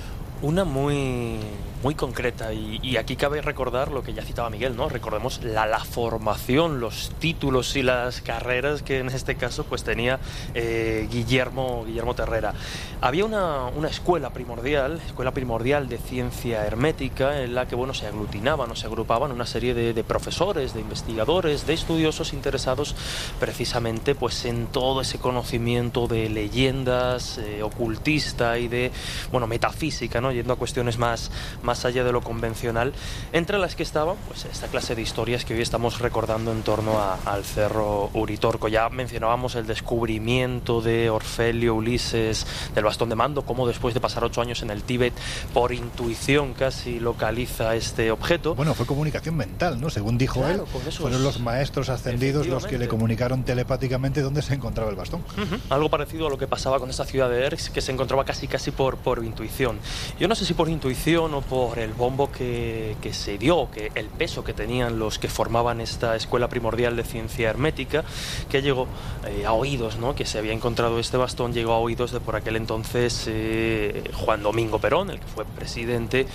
[0.44, 1.38] Una muy,
[1.84, 4.90] muy concreta y, aquí cabe recordar lo que ya citaba Miguel, ¿no?
[4.90, 10.18] Recordemos la, la formación, los títulos y las carreras que en este caso pues tenía
[10.54, 12.52] eh, Guillermo, Guillermo Terrera.
[13.00, 18.06] Había una, una, escuela primordial, escuela primordial de ciencia hermética en la que bueno se
[18.06, 22.94] aglutinaban o se agrupaban una serie de, profesores, de investigadores, de estudiosos interesados
[23.40, 28.90] precisamente pues en todo ese conocimiento de leyendas, eh, ocultista y de
[29.30, 30.33] bueno metafísica, ¿no?
[30.34, 31.30] Yendo a cuestiones más,
[31.62, 32.92] más allá de lo convencional,
[33.32, 37.00] entre las que estaba pues, esta clase de historias que hoy estamos recordando en torno
[37.24, 38.68] al cerro Uritorco.
[38.68, 44.24] Ya mencionábamos el descubrimiento de Orfelio Ulises del bastón de mando, cómo después de pasar
[44.24, 45.14] ocho años en el Tíbet,
[45.52, 48.54] por intuición casi localiza este objeto.
[48.54, 49.90] Bueno, fue comunicación mental, ¿no?
[49.90, 54.90] Según dijo él, fueron los maestros ascendidos los que le comunicaron telepáticamente dónde se encontraba
[54.90, 55.22] el bastón.
[55.70, 58.48] Algo parecido a lo que pasaba con esta ciudad de Erx, que se encontraba casi
[58.48, 59.78] casi por, por intuición.
[60.24, 63.92] Yo no sé si por intuición o por el bombo que, que se dio, que
[63.94, 68.04] el peso que tenían los que formaban esta escuela primordial de ciencia hermética,
[68.48, 68.88] que llegó
[69.26, 70.14] eh, a oídos, ¿no?
[70.14, 74.42] que se había encontrado este bastón, llegó a oídos de por aquel entonces eh, Juan
[74.42, 76.26] Domingo Perón, el que fue presidente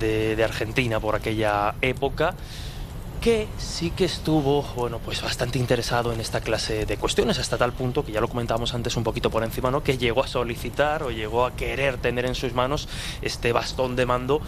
[0.00, 2.34] de, de Argentina por aquella época
[3.24, 7.72] que sí que estuvo, bueno, pues bastante interesado en esta clase de cuestiones, hasta tal
[7.72, 9.82] punto que ya lo comentábamos antes un poquito por encima, ¿no?
[9.82, 12.86] Que llegó a solicitar o llegó a querer tener en sus manos
[13.22, 14.42] este bastón de mando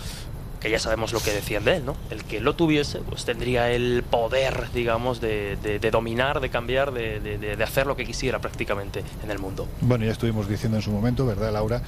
[0.60, 1.96] que ya sabemos lo que decían de él, ¿no?
[2.10, 5.56] El que lo tuviese, pues tendría el poder, digamos, de,
[5.92, 9.68] dominar, de cambiar, de, hacer lo que quisiera prácticamente en el mundo.
[9.80, 11.82] Bueno, ya estuvimos diciendo en su momento, ¿verdad, Laura?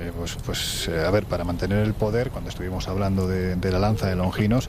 [0.00, 3.78] Eh, pues, pues eh, a ver, para mantener el poder, cuando estuvimos hablando de, la
[3.78, 4.68] lanza de Longinos,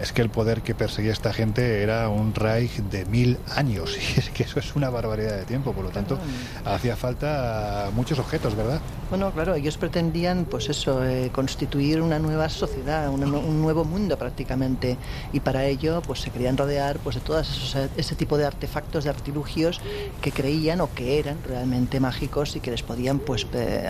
[0.00, 4.20] es que el poder que perseguía esta gente era un Reich de mil años y
[4.20, 6.18] es que eso es una barbaridad de tiempo, por lo tanto
[6.64, 8.80] hacía falta muchos objetos, ¿verdad?
[9.10, 14.96] Bueno, claro, ellos pretendían pues eso, eh, constituir una nueva sociedad, un nuevo mundo prácticamente
[15.32, 19.10] y para ello pues se querían rodear pues de todas ese tipo de artefactos, de
[19.10, 19.80] artilugios
[20.20, 23.46] que creían o que eran realmente mágicos y que les podían pues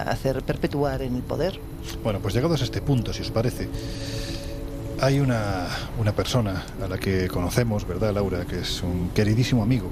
[0.07, 1.61] hacer perpetuar en el poder.
[2.03, 3.69] Bueno, pues llegados a este punto, si os parece,
[5.01, 5.67] hay una,
[5.99, 8.45] una persona a la que conocemos, ¿verdad, Laura?
[8.45, 9.91] Que es un queridísimo amigo,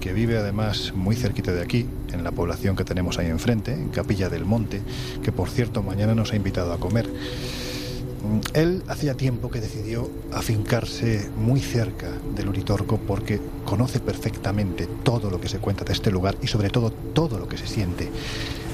[0.00, 3.88] que vive además muy cerquita de aquí, en la población que tenemos ahí enfrente, en
[3.88, 4.82] Capilla del Monte,
[5.22, 7.06] que por cierto mañana nos ha invitado a comer.
[7.06, 15.30] Mm, él hacía tiempo que decidió afincarse muy cerca del Uritorco porque conoce perfectamente todo
[15.30, 18.08] lo que se cuenta de este lugar y sobre todo todo lo que se siente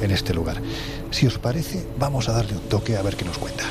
[0.02, 0.60] en este lugar.
[1.10, 3.64] Si os parece, vamos a darle un toque a ver qué nos cuenta.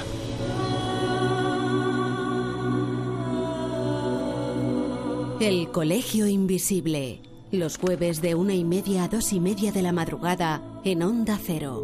[5.42, 7.20] El Colegio Invisible.
[7.52, 11.40] Los jueves de una y media a dos y media de la madrugada en Onda
[11.44, 11.84] Cero.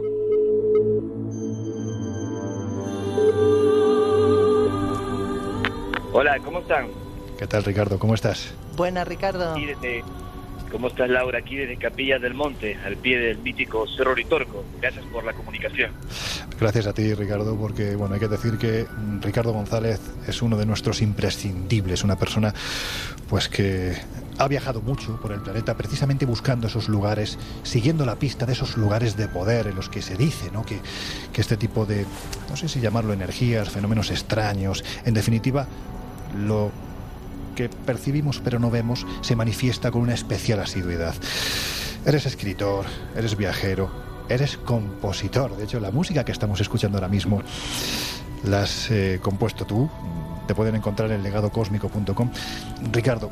[6.14, 6.90] Hola, ¿cómo están?
[7.40, 7.98] ¿Qué tal, Ricardo?
[7.98, 8.54] ¿Cómo estás?
[8.76, 9.56] Buena, Ricardo.
[10.72, 11.40] ¿Cómo estás, Laura?
[11.40, 14.66] Aquí desde Capilla del Monte, al pie del mítico Cerro Ritorco.
[14.82, 15.92] Gracias por la comunicación.
[16.60, 18.86] Gracias a ti, Ricardo, porque bueno, hay que decir que
[19.22, 22.54] Ricardo González es uno de nuestros imprescindibles, una persona
[23.30, 23.96] pues que
[24.38, 28.78] ha viajado mucho por el planeta precisamente buscando esos lugares, siguiendo la pista de esos
[28.78, 30.66] lugares de poder en los que se dice ¿no?
[30.66, 30.80] que,
[31.34, 32.06] que este tipo de,
[32.50, 35.68] no sé si llamarlo energías, fenómenos extraños, en definitiva,
[36.38, 36.72] lo
[37.58, 41.16] que percibimos pero no vemos se manifiesta con una especial asiduidad.
[42.06, 42.86] Eres escritor,
[43.16, 43.90] eres viajero,
[44.30, 45.58] eres compositor.
[45.58, 47.42] De hecho, la música que estamos escuchando ahora mismo
[48.46, 49.90] la has eh, compuesto tú.
[50.48, 52.30] Te pueden encontrar en legadocosmico.com.
[52.94, 53.32] Ricardo,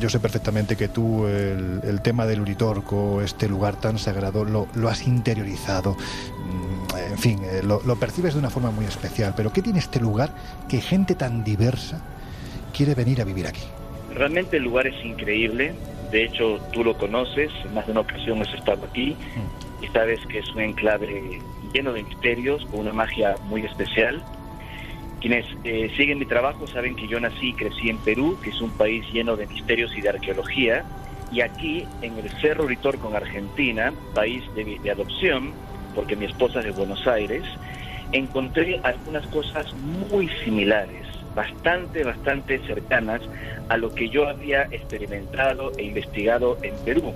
[0.00, 5.06] yo sé perfectamente que tú el, tema del Uritorco, este lugar tan sagrado, lo, has
[5.06, 5.92] interiorizado.
[5.92, 9.34] Mm, en fin, eh, lo, lo percibes de una forma muy especial.
[9.36, 10.34] Pero ¿qué tiene este lugar
[10.66, 12.00] que gente tan diversa
[12.74, 13.62] quiere venir a vivir aquí.
[14.14, 15.72] Realmente el lugar es increíble.
[16.10, 19.84] De hecho, tú lo conoces, en más de una ocasión has estado aquí mm.
[19.84, 21.40] y sabes que es un enclave
[21.72, 24.22] lleno de misterios, con una magia muy especial.
[25.20, 28.60] Quienes eh, siguen mi trabajo saben que yo nací y crecí en Perú, que es
[28.60, 30.84] un país lleno de misterios y de arqueología.
[31.32, 35.52] Y aquí, en el Cerro Ritorco, en Argentina, país de, de adopción,
[35.94, 37.42] porque mi esposa es de Buenos Aires,
[38.12, 41.03] encontré algunas cosas muy similares
[41.34, 43.20] bastante, bastante cercanas
[43.68, 47.12] a lo que yo había experimentado e investigado en Perú.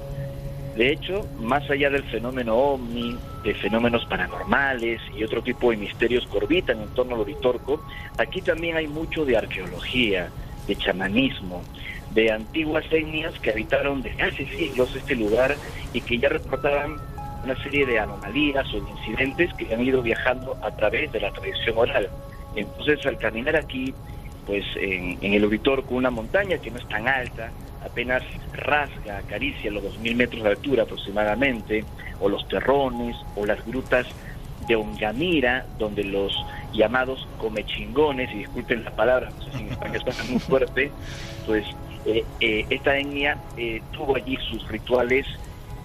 [0.77, 6.27] De hecho, más allá del fenómeno ovni, de fenómenos paranormales y otro tipo de misterios
[6.31, 7.85] que orbitan en torno al Oritorco,
[8.17, 10.29] aquí también hay mucho de arqueología,
[10.67, 11.65] de chamanismo,
[12.13, 15.57] de antiguas etnias que habitaron desde hace siglos este lugar
[15.93, 16.97] y que ya reportaban
[17.43, 21.33] una serie de anomalías o de incidentes que han ido viajando a través de la
[21.33, 22.09] tradición oral.
[22.55, 23.95] Entonces, al caminar aquí,
[24.47, 27.51] pues en, el Uritorco, una montaña que no es tan alta,
[27.85, 28.23] apenas
[28.53, 31.85] rasga, acaricia los 2.000 metros de altura aproximadamente,
[32.21, 34.07] o los terrones, o las grutas
[34.67, 36.33] de Ongamira, donde los
[36.73, 40.91] llamados comechingones, y disculpen la palabra, no sé si en español está muy fuerte,
[41.47, 41.65] pues
[42.05, 45.27] eh, eh, esta etnia eh, tuvo allí sus rituales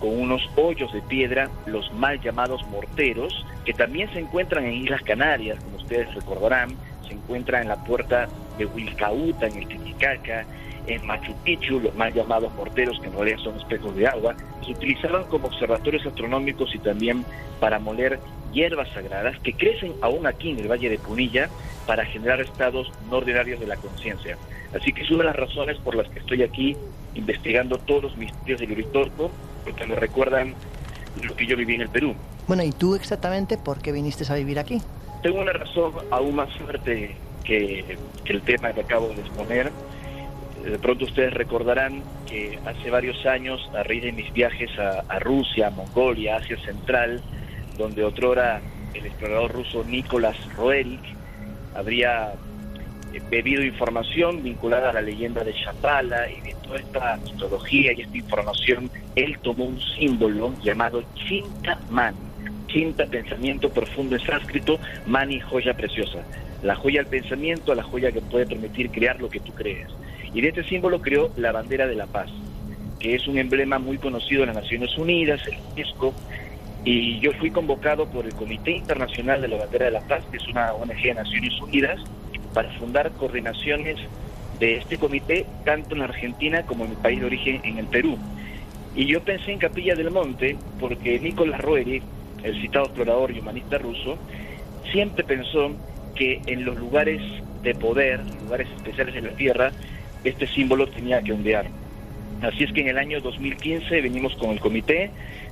[0.04, 5.02] con unos hoyos de piedra, los mal llamados morteros, que también se encuentran en Islas
[5.02, 6.76] Canarias, como ustedes recordarán,
[7.08, 8.28] se encuentra en la puerta
[8.58, 10.46] de Huilcauta, en el Titicaca,
[10.88, 14.36] en Machu Picchu, los mal llamados morteros, que en realidad son espejos de agua,
[14.66, 17.24] se utilizaban como observatorios astronómicos y también
[17.62, 18.20] para moler
[18.52, 21.48] hierbas sagradas que crecen aún aquí en el Valle de Punilla
[21.88, 24.38] para generar estados no ordinarios de la conciencia.
[24.78, 26.76] Así que es una de las razones por las que estoy aquí
[27.16, 29.32] investigando todos los misterios del Uritorco,
[29.64, 30.54] porque me recuerdan
[31.22, 32.16] lo que yo viví en el Perú.
[32.48, 34.82] Bueno, ¿y tú exactamente por qué viniste a vivir aquí?
[35.22, 39.72] Tengo una razón aún más fuerte que, el tema que acabo de exponer.
[40.64, 45.20] De pronto ustedes recordarán que hace varios años, a raíz de mis viajes a, a
[45.20, 47.22] Rusia, a Mongolia, Asia Central,
[47.78, 48.62] donde otrora
[48.94, 51.16] el explorador ruso Nicolás Roerich
[51.76, 52.34] habría
[53.30, 58.18] bebido información vinculada a la leyenda de Chapala y de toda esta mitología y esta
[58.18, 62.18] información, él tomó un símbolo llamado Chinta Mani.
[62.68, 66.24] Chinta, pensamiento profundo en sánscrito, Mani, joya preciosa.
[66.64, 69.88] La joya del pensamiento, la joya que puede permitir crear lo que tú crees.
[70.34, 72.30] Y de este símbolo creó la bandera de la paz,
[73.00, 76.14] que es un emblema muy conocido en las Naciones Unidas, el UNESCO,
[76.86, 80.38] y yo fui convocado por el Comité Internacional de la Bandera de la Paz, que
[80.38, 82.00] es una ONG de Naciones Unidas,
[82.54, 83.98] para fundar coordinaciones
[84.60, 88.18] de este comité, tanto en Argentina como en mi país de origen, en el Perú.
[88.96, 92.02] Y yo pensé en Capilla del Monte porque Nicolás Roeri,
[92.44, 94.18] el citado explorador y humanista ruso,
[94.92, 95.72] siempre pensó
[96.16, 97.22] que en los lugares
[97.64, 99.72] de poder, lugares especiales en la Tierra,
[100.24, 101.66] este símbolo tenía que ondear.
[102.42, 105.10] Así es que en el año 2015 venimos con el comité,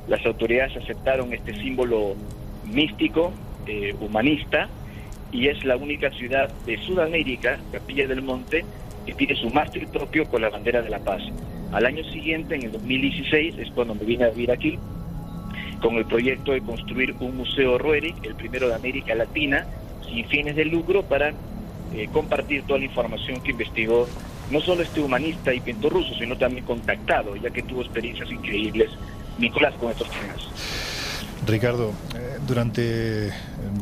[0.07, 2.15] las autoridades aceptaron este símbolo
[2.65, 3.31] místico,
[3.65, 4.69] eh, humanista,
[5.31, 8.65] y es la única ciudad de Sudamérica, Capilla del Monte,
[9.05, 11.21] que tiene su mástil propio con la bandera de la paz.
[11.71, 14.77] Al año siguiente, en el 2016, es cuando me vine a vivir aquí,
[15.81, 19.65] con el proyecto de construir un museo Roerich, el primero de América Latina,
[20.07, 21.33] sin fines de lucro, para
[21.93, 24.07] eh, compartir toda la información que investigó
[24.51, 28.89] no solo este humanista y pintor ruso, sino también contactado, ya que tuvo experiencias increíbles
[29.37, 30.90] Nicolás con estos temas.
[31.45, 33.31] Ricardo, eh, durante eh,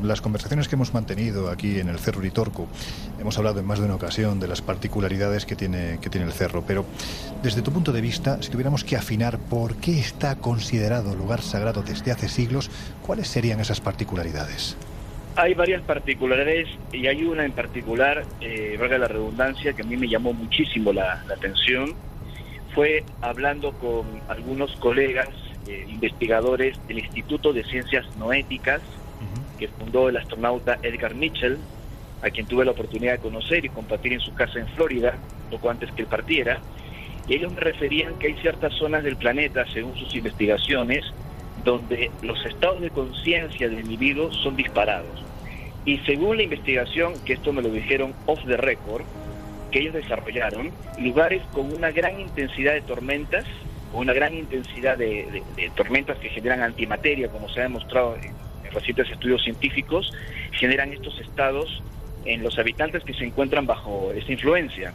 [0.01, 2.67] las conversaciones que hemos mantenido aquí en el Cerro Uritorco,
[3.19, 6.31] hemos hablado en más de una ocasión de las particularidades que tiene, que tiene el
[6.31, 6.85] cerro, pero
[7.43, 11.83] desde tu punto de vista, si tuviéramos que afinar por qué está considerado lugar sagrado
[11.83, 12.71] desde hace siglos,
[13.05, 14.77] ¿cuáles serían esas particularidades?
[15.35, 19.97] Hay varias particularidades y hay una en particular, eh, valga la redundancia, que a mí
[19.97, 21.93] me llamó muchísimo la atención.
[22.73, 25.27] Fue hablando con algunos colegas
[25.69, 28.81] eh, investigadores del Instituto de Ciencias Noéticas,
[29.59, 31.59] que fundó el astronauta Edgar Mitchell,
[32.23, 35.13] a quien tuve la oportunidad de conocer y compartir en su casa en Florida,
[35.51, 36.59] poco antes que él partiera.
[37.27, 41.05] Y ellos me referían que hay ciertas zonas del planeta, según sus investigaciones,
[41.63, 45.23] donde los estados de conciencia del individuo son disparados.
[45.85, 49.03] Y según la investigación, que esto me lo dijeron off the record,
[49.69, 53.45] que ellos desarrollaron, lugares con una gran intensidad de tormentas
[53.93, 55.41] una gran intensidad de,
[55.75, 58.33] tormentas que generan antimateria, como se ha demostrado en,
[58.71, 60.13] recientes estudios científicos,
[60.51, 61.81] generan estos estados
[62.25, 64.93] en los habitantes que se encuentran bajo esa influencia.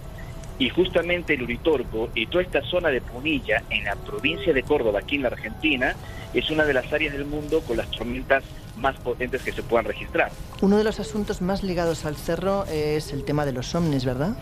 [0.60, 5.00] Y justamente el Uritorco y toda esta zona de Punilla, en la provincia de Córdoba,
[5.00, 5.96] aquí en la Argentina,
[6.32, 8.44] es una de las áreas del mundo con las tormentas
[8.76, 10.30] más potentes que se puedan registrar.
[10.60, 14.36] Uno de los asuntos más ligados al cerro es el tema de los ovnis, ¿verdad?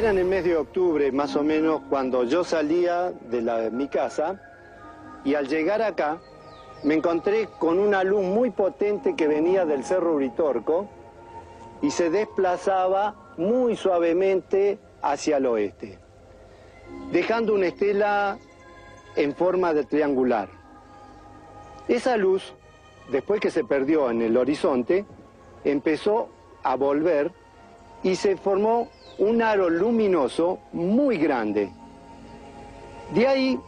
[0.00, 4.40] Era en el mes de octubre, más o menos, cuando yo salía de, mi casa
[5.24, 6.16] y al llegar acá
[6.84, 10.88] me encontré con una luz muy potente que venía del Cerro Uritorco
[11.82, 15.98] y se desplazaba muy suavemente hacia el oeste,
[17.12, 18.38] dejando una estela
[19.16, 20.48] en forma de triangular.
[21.88, 22.54] Esa luz,
[23.12, 25.04] después que se perdió en el horizonte,
[25.62, 26.30] empezó
[26.62, 27.32] a volver
[28.02, 28.88] y se formó
[29.20, 31.70] un aro luminoso muy grande.
[33.14, 33.60] De ahí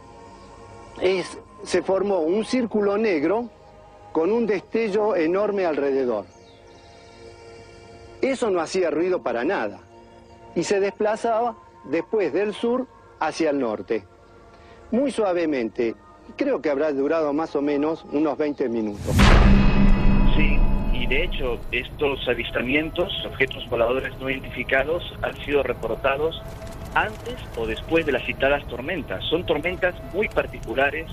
[1.63, 3.49] se formó un círculo negro
[4.11, 6.25] con un destello enorme alrededor.
[8.21, 9.79] Eso no hacía ruido para nada
[10.55, 12.87] y se desplazaba después del sur
[13.19, 14.05] hacia el norte,
[14.91, 15.95] muy suavemente.
[16.35, 19.15] Creo que habrá durado más o menos unos 20 minutos.
[21.13, 26.41] De hecho estos avistamientos, objetos voladores no identificados, han sido reportados
[26.95, 29.23] antes o después de las citadas tormentas.
[29.25, 31.05] Son tormentas muy particulares,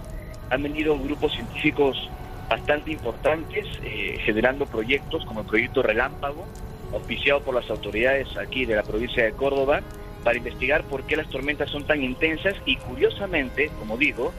[0.48, 2.08] han venido grupos científicos
[2.48, 6.46] bastante importantes eh, generando proyectos como el proyecto Relámpago,
[6.94, 9.82] auspiciado por las autoridades aquí de la provincia de Córdoba,
[10.24, 14.32] para investigar por qué las tormentas son tan intensas y curiosamente, como digo,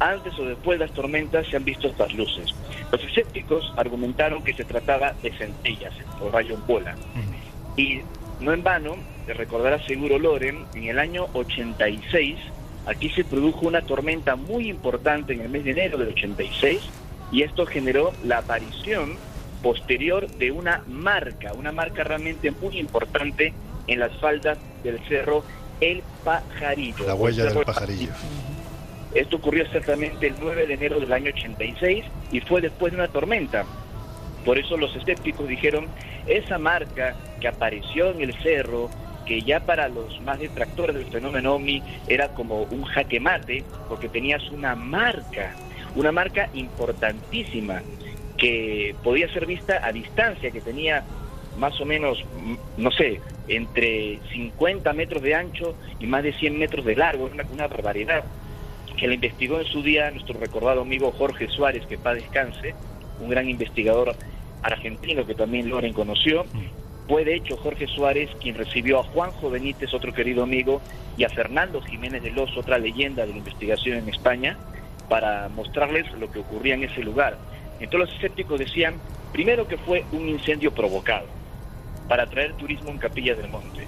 [0.00, 2.54] antes o después de las tormentas se han visto estas luces.
[2.90, 6.96] Los escépticos argumentaron que se trataba de centellas o rayo en bola.
[7.76, 8.00] Y
[8.40, 8.96] no en vano,
[9.26, 12.36] te recordará seguro Loren, en el año 86
[12.86, 16.80] aquí se produjo una tormenta muy importante en el mes de enero del 86
[17.30, 19.16] y esto generó la aparición
[19.62, 23.52] posterior de una marca, una marca realmente muy importante
[23.86, 25.44] en las faldas del cerro
[25.80, 27.06] El Pajarillo.
[27.06, 28.10] La huella del pajarillo.
[29.14, 33.08] Esto ocurrió exactamente el 9 de enero del año 86 y fue después de una
[33.08, 33.64] tormenta.
[34.44, 35.88] Por eso los escépticos dijeron,
[36.26, 38.88] esa marca que apareció en el cerro,
[39.26, 44.08] que ya para los más detractores del fenómeno OVNI era como un jaque mate, porque
[44.08, 45.54] tenías una marca,
[45.96, 47.82] una marca importantísima,
[48.38, 51.04] que podía ser vista a distancia, que tenía
[51.58, 52.24] más o menos,
[52.76, 57.44] no sé, entre 50 metros de ancho y más de 100 metros de largo, una,
[57.52, 58.24] una barbaridad
[59.00, 62.74] que la investigó en su día nuestro recordado amigo Jorge Suárez, que para descanse,
[63.18, 64.14] un gran investigador
[64.62, 66.44] argentino que también Loren conoció.
[67.08, 70.82] Fue de hecho Jorge Suárez quien recibió a Juanjo Benítez, otro querido amigo,
[71.16, 74.58] y a Fernando Jiménez de Los, otra leyenda de la investigación en España,
[75.08, 77.38] para mostrarles lo que ocurría en ese lugar.
[77.80, 78.96] Entonces los escépticos decían,
[79.32, 81.24] primero que fue un incendio provocado,
[82.06, 83.86] para atraer turismo en Capilla del Monte.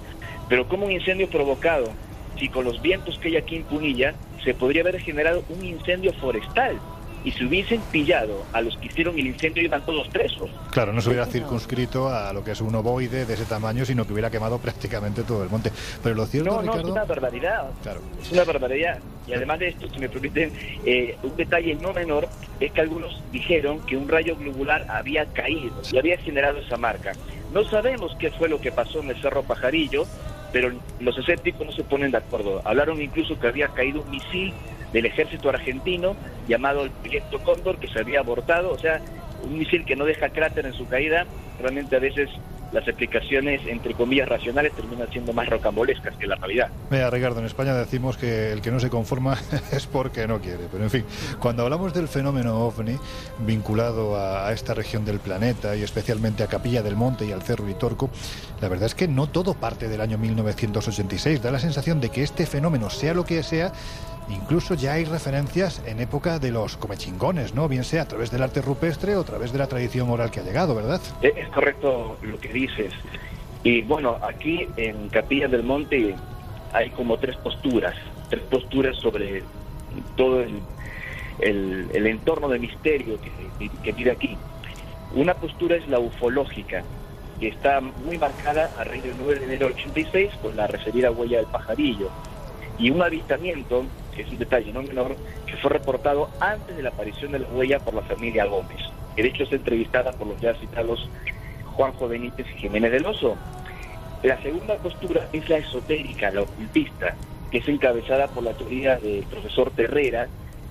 [0.48, 1.92] Pero como un incendio provocado,
[2.38, 4.14] si con los vientos que hay aquí en Punilla
[4.44, 6.78] se podría haber generado un incendio forestal
[7.24, 10.50] y si hubiesen pillado a los que hicieron el incendio iban todos presos.
[10.70, 14.06] Claro, no se hubiera circunscrito a lo que es un ovoide de ese tamaño, sino
[14.06, 15.70] que hubiera quemado prácticamente todo el monte.
[16.02, 16.82] Pero lo cierto, no, Ricardo...
[16.82, 17.70] no, es una barbaridad.
[17.82, 18.00] Claro.
[18.20, 18.98] Es una barbaridad.
[19.26, 20.52] Y además de esto, si me permiten,
[20.84, 22.28] eh, un detalle no menor
[22.58, 27.12] es que algunos dijeron que un rayo globular había caído y había generado esa marca.
[27.52, 30.06] No sabemos qué fue lo que pasó en el Cerro Pajarillo,
[30.52, 32.60] pero los escépticos no se ponen de acuerdo.
[32.64, 34.52] Hablaron incluso que había caído un misil
[34.92, 36.14] del ejército argentino
[36.46, 39.00] llamado el proyecto Cóndor que se había abortado, o sea,
[39.42, 41.26] un misil que no deja cráter en su caída,
[41.60, 42.28] realmente a veces
[42.72, 46.68] las explicaciones, entre comillas, racionales terminan siendo más rocambolescas que la realidad.
[46.90, 49.38] Mira, Ricardo, en España decimos que el que no se conforma
[49.72, 50.64] es porque no quiere.
[50.70, 51.04] Pero en fin,
[51.38, 52.96] cuando hablamos del fenómeno ovni
[53.46, 57.42] vinculado a, a esta región del planeta y especialmente a Capilla del Monte y al
[57.42, 58.10] Cerro Vitorco,
[58.60, 61.42] la verdad es que no todo parte del año 1986.
[61.42, 63.72] Da la sensación de que este fenómeno, sea lo que sea,
[64.28, 67.68] Incluso ya hay referencias en época de los comechingones, ¿no?
[67.68, 70.40] Bien sea a través del arte rupestre o a través de la tradición oral que
[70.40, 71.00] ha llegado, ¿verdad?
[71.20, 72.92] Es correcto lo que dices.
[73.64, 76.14] Y bueno, aquí en Capilla del Monte
[76.72, 77.94] hay como tres posturas,
[78.30, 79.42] tres posturas sobre
[80.16, 80.60] todo el,
[81.40, 83.18] el, el entorno de misterio
[83.58, 84.36] que, que vive aquí.
[85.14, 86.82] Una postura es la ufológica,
[87.38, 91.10] que está muy marcada a raíz del 9 de enero del 86 con la referida
[91.10, 92.08] huella del pajarillo.
[92.78, 93.84] Y un avistamiento
[94.14, 97.48] que es un detalle no menor, que fue reportado antes de la aparición de la
[97.48, 98.80] huella por la familia Gómez,
[99.16, 101.08] que de hecho es entrevistada por los ya citados
[101.72, 103.36] Juanjo Benítez y Jiménez del Oso.
[104.22, 107.14] La segunda postura es la esotérica, la ocultista,
[107.50, 110.28] que es encabezada por la teoría del profesor Terrera,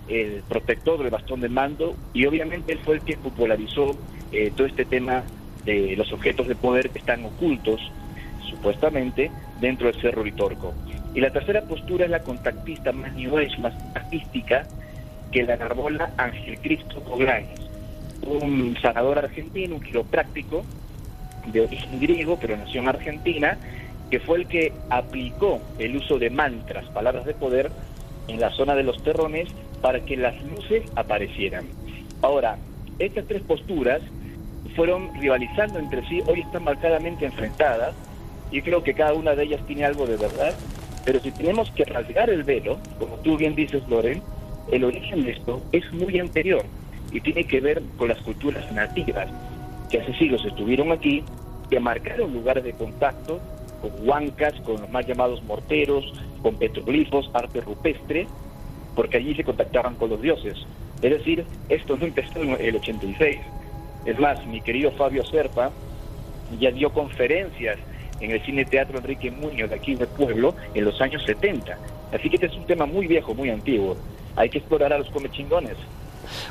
[0.08, 3.96] el protector del bastón de mando, y obviamente él fue el que popularizó
[4.32, 5.24] eh, todo este tema
[5.66, 7.80] de los objetos de poder que están ocultos,
[8.50, 10.74] supuestamente, dentro del Cerro Vitorco.
[11.14, 14.66] Y la tercera postura es la contactista más new más artística,
[15.32, 17.60] que la enarbola Ángel Cristo Coglanes,
[18.26, 20.64] un sanador argentino, un quiropráctico
[21.48, 23.58] de origen griego, pero nació en Argentina,
[24.10, 27.72] que fue el que aplicó el uso de mantras, palabras de poder,
[28.28, 29.50] en la zona de los terrones
[29.82, 31.66] para que las luces aparecieran.
[32.22, 32.58] Ahora,
[33.00, 34.02] estas tres posturas
[34.76, 37.96] fueron rivalizando entre sí, hoy están marcadamente enfrentadas,
[38.52, 40.54] y creo que cada una de ellas tiene algo de verdad,
[41.06, 44.22] pero si tenemos que rasgar el velo, como tú bien dices, Loren,
[44.72, 46.64] el origen de esto es muy anterior
[47.12, 49.28] y tiene que ver con las culturas nativas
[49.90, 51.24] que hace siglos estuvieron aquí,
[51.70, 53.40] que marcaron lugares de contacto
[53.82, 58.28] con huancas, con los más llamados morteros, con petroglifos, arte rupestre,
[58.96, 60.56] porque allí se contactaban con los dioses.
[61.02, 63.40] Es decir, esto no empezó en el 86.
[64.06, 65.72] Es más, mi querido Fabio Serpa
[66.60, 67.78] ya dio conferencias
[68.22, 71.78] en el Cine Teatro Enrique Muñoz de aquí del pueblo en los años 70.
[72.14, 73.98] Así que este es un tema muy viejo, muy antiguo.
[74.36, 75.78] Hay que explorar a los comechingones.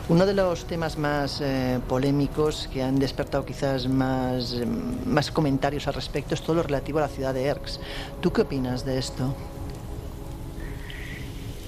[0.08, 5.86] Uno de los temas más eh, polémicos que han despertado quizás más, eh, más comentarios
[5.86, 7.80] al respecto es todo lo relativo a la ciudad de Erx.
[8.20, 9.34] ¿Tú qué opinas de esto?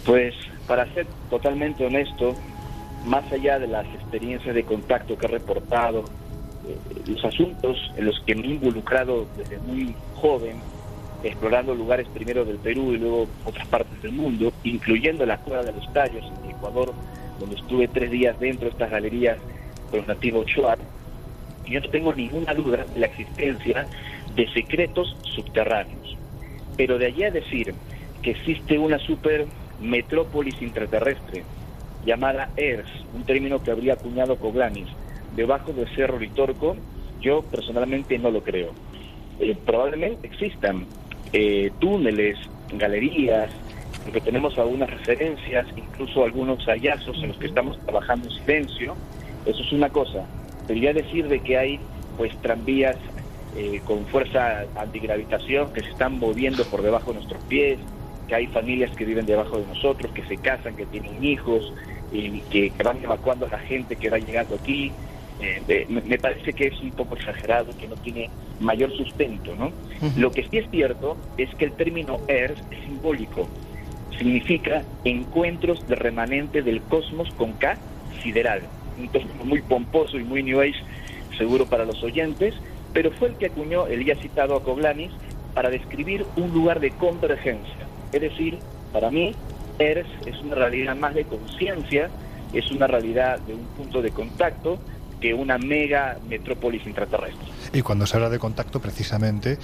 [0.04, 0.34] Pues
[0.66, 2.34] para ser totalmente honesto,
[3.06, 6.04] más allá de las experiencias de contacto que he reportado,
[7.06, 10.56] los asuntos en los que me he involucrado desde muy joven
[11.22, 15.72] explorando lugares primero del Perú y luego otras partes del mundo, incluyendo la Cueva de
[15.72, 16.92] los Tallos en Ecuador,
[17.38, 19.38] donde estuve tres días dentro de estas galerías
[19.90, 20.78] con los nativos Shuar,
[21.64, 23.86] y yo no tengo ninguna duda de la existencia
[24.34, 26.16] de secretos subterráneos.
[26.76, 27.74] Pero de allí a decir
[28.22, 29.46] que existe una super
[29.80, 31.44] metrópolis intraterrestre
[32.04, 34.88] llamada ERS, un término que habría acuñado Coglanis,
[35.34, 36.76] debajo del Cerro Litorco,
[37.20, 38.72] yo personalmente no lo creo.
[39.40, 40.86] Eh, probablemente existan
[41.32, 42.38] eh, túneles,
[42.72, 43.50] galerías,
[44.04, 48.96] porque tenemos algunas referencias, incluso algunos hallazgos en los que estamos trabajando en silencio.
[49.46, 50.26] Eso es una cosa.
[50.66, 51.80] Debería decir de que hay
[52.16, 52.96] pues tranvías
[53.56, 57.78] eh, con fuerza antigravitación que se están moviendo por debajo de nuestros pies,
[58.28, 61.72] que hay familias que viven debajo de nosotros, que se casan, que tienen hijos,
[62.12, 64.92] y que, que van evacuando a la gente que va llegando aquí.
[65.42, 68.30] Eh, me parece que es un poco exagerado, que no tiene
[68.60, 69.54] mayor sustento.
[69.56, 69.72] ¿no?
[70.16, 73.48] Lo que sí es cierto es que el término ERS es simbólico.
[74.16, 77.76] Significa encuentros de remanente del cosmos con K
[78.22, 78.62] sideral.
[78.98, 80.80] Un término muy pomposo y muy New Age,
[81.36, 82.54] seguro para los oyentes,
[82.92, 85.10] pero fue el que acuñó el ya citado a Coglanis
[85.54, 87.74] para describir un lugar de convergencia.
[88.12, 88.58] Es decir,
[88.92, 89.34] para mí,
[89.78, 92.10] ERS es una realidad más de conciencia,
[92.52, 94.78] es una realidad de un punto de contacto
[95.22, 97.46] que una mega metrópolis intraterrestre.
[97.72, 99.56] Y cuando se habla de contacto, precisamente,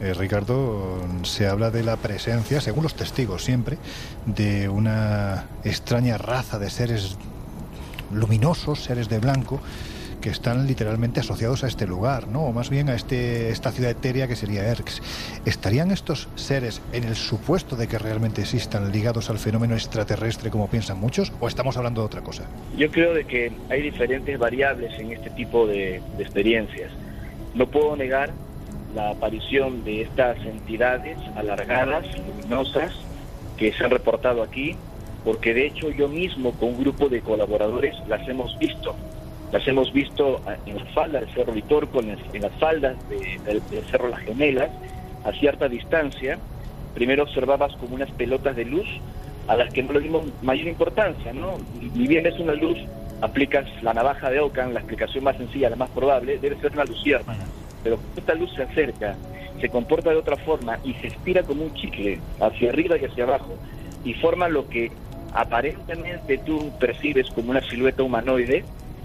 [0.00, 3.78] eh, Ricardo, se habla de la presencia, según los testigos siempre,
[4.26, 7.16] de una extraña raza de seres
[8.12, 9.60] luminosos, seres de blanco,
[10.26, 12.46] que están literalmente asociados a este lugar, ¿no?
[12.46, 15.00] O más bien a este, esta ciudad etérea que sería Erx.
[15.44, 20.68] ¿Estarían estos seres, en el supuesto de que realmente existan, ligados al fenómeno extraterrestre como
[20.68, 22.42] piensan muchos, o estamos hablando de otra cosa?
[22.76, 26.90] Yo creo de que hay diferentes variables en este tipo de, de experiencias.
[27.54, 28.32] No puedo negar
[28.96, 32.92] la aparición de estas entidades alargadas, luminosas,
[33.56, 34.74] que se han reportado aquí,
[35.24, 38.96] porque de hecho yo mismo con un grupo de colaboradores las hemos visto
[39.56, 44.20] las hemos visto en las faldas del Cerro Litorco, en, las faldas del Cerro Las
[44.20, 44.70] Gemelas,
[45.24, 46.38] a cierta distancia.
[46.94, 48.86] Primero observabas como unas pelotas de luz
[49.48, 51.54] a las que no le dimos mayor importancia, ¿no?
[51.94, 52.76] Ni bien es una luz,
[53.22, 56.84] aplicas la navaja de Ocan, la explicación más sencilla, la más probable, debe ser una
[56.84, 57.34] lucierna.
[57.82, 59.16] Pero esta luz se acerca,
[59.58, 63.24] se comporta de otra forma y se estira como un chicle hacia arriba y hacia
[63.24, 63.56] abajo
[64.04, 64.92] y forma lo que
[65.32, 68.62] aparentemente tú percibes como una silueta humanoide,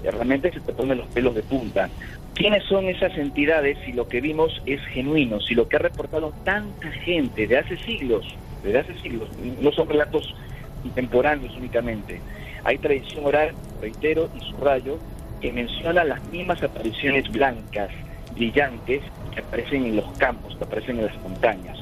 [0.10, 1.90] realmente se te ponen los pelos de punta.
[2.34, 6.34] ¿Quiénes son esas entidades si lo que vimos es genuino, si lo que ha reportado
[6.44, 8.26] tanta gente de hace siglos,
[8.64, 9.30] de hace siglos,
[9.62, 10.34] no son relatos
[10.82, 12.20] contemporáneos únicamente?
[12.64, 14.98] Hay tradición oral, reitero y subrayo,
[15.42, 17.90] que menciona las mismas apariciones blancas,
[18.34, 19.02] brillantes,
[19.34, 21.78] que aparecen en los campos, que aparecen en las montañas.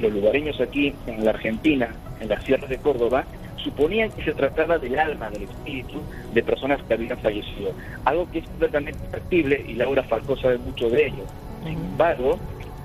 [0.00, 3.24] Los lugareños aquí en la Argentina, en las sierras de Córdoba,
[3.62, 6.00] suponían que se trataba del alma, del espíritu
[6.32, 7.72] de personas que habían fallecido.
[8.04, 11.24] Algo que es completamente factible y Laura Falcó sabe mucho de ello.
[11.64, 12.38] Sin embargo,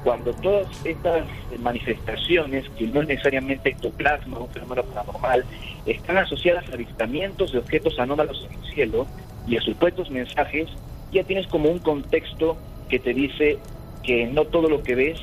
[0.04, 1.26] cuando todas estas
[1.60, 5.44] manifestaciones, que no es necesariamente ectoplasma, un fenómeno paranormal,
[5.86, 9.08] están asociadas a avistamientos de objetos anómalos en el cielo
[9.48, 10.70] y a supuestos mensajes,
[11.12, 12.58] ya tienes como un contexto
[12.90, 13.58] que te dice
[14.04, 15.20] que no todo lo que ves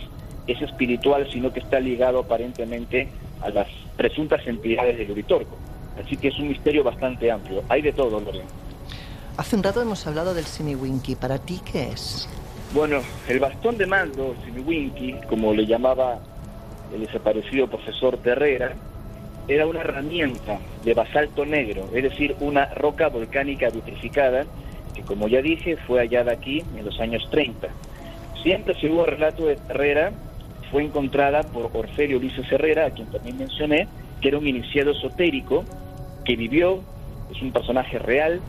[0.46, 3.08] es espiritual, sino que está ligado aparentemente
[3.40, 5.56] a las presuntas entidades del Uritorco.
[6.02, 7.62] Así que es un misterio bastante amplio.
[7.68, 8.44] Hay de todo, Lorena.
[9.36, 11.16] Hace un rato hemos hablado del Simiwinki.
[11.16, 12.28] ¿Para ti qué es?
[12.72, 16.18] Bueno, el bastón de mando, Simiwinki, como le llamaba
[16.92, 18.74] el desaparecido profesor Terrera,
[19.46, 24.44] era una herramienta de basalto negro, es decir, una roca volcánica vitrificada
[24.94, 27.68] que, como ya dije, fue hallada aquí en los años 30.
[28.42, 30.12] Siempre, según el relato de Terrera,
[30.70, 33.88] fue encontrada por Orfelio Ulises Herrera, a quien también mencioné,
[34.20, 35.64] que era un iniciado esotérico
[36.24, 36.80] que vivió,
[37.30, 38.40] es un personaje real,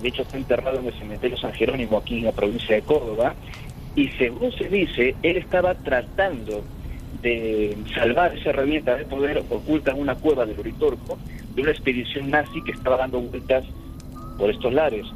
[0.00, 3.34] de hecho está enterrado en el cementerio San Jerónimo aquí en la provincia de Córdoba,
[3.94, 6.64] y según se dice, él estaba tratando
[7.20, 11.18] de salvar esa herramienta de poder oculta en una cueva del Uritorco
[11.54, 13.64] de una expedición nazi que estaba dando vueltas
[14.38, 15.06] por estos lares.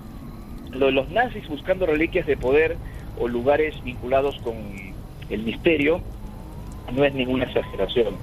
[0.72, 2.76] Lo los nazis buscando reliquias de poder
[3.18, 4.54] o lugares vinculados con
[5.30, 6.02] el misterio
[6.92, 8.16] no es ninguna exageración.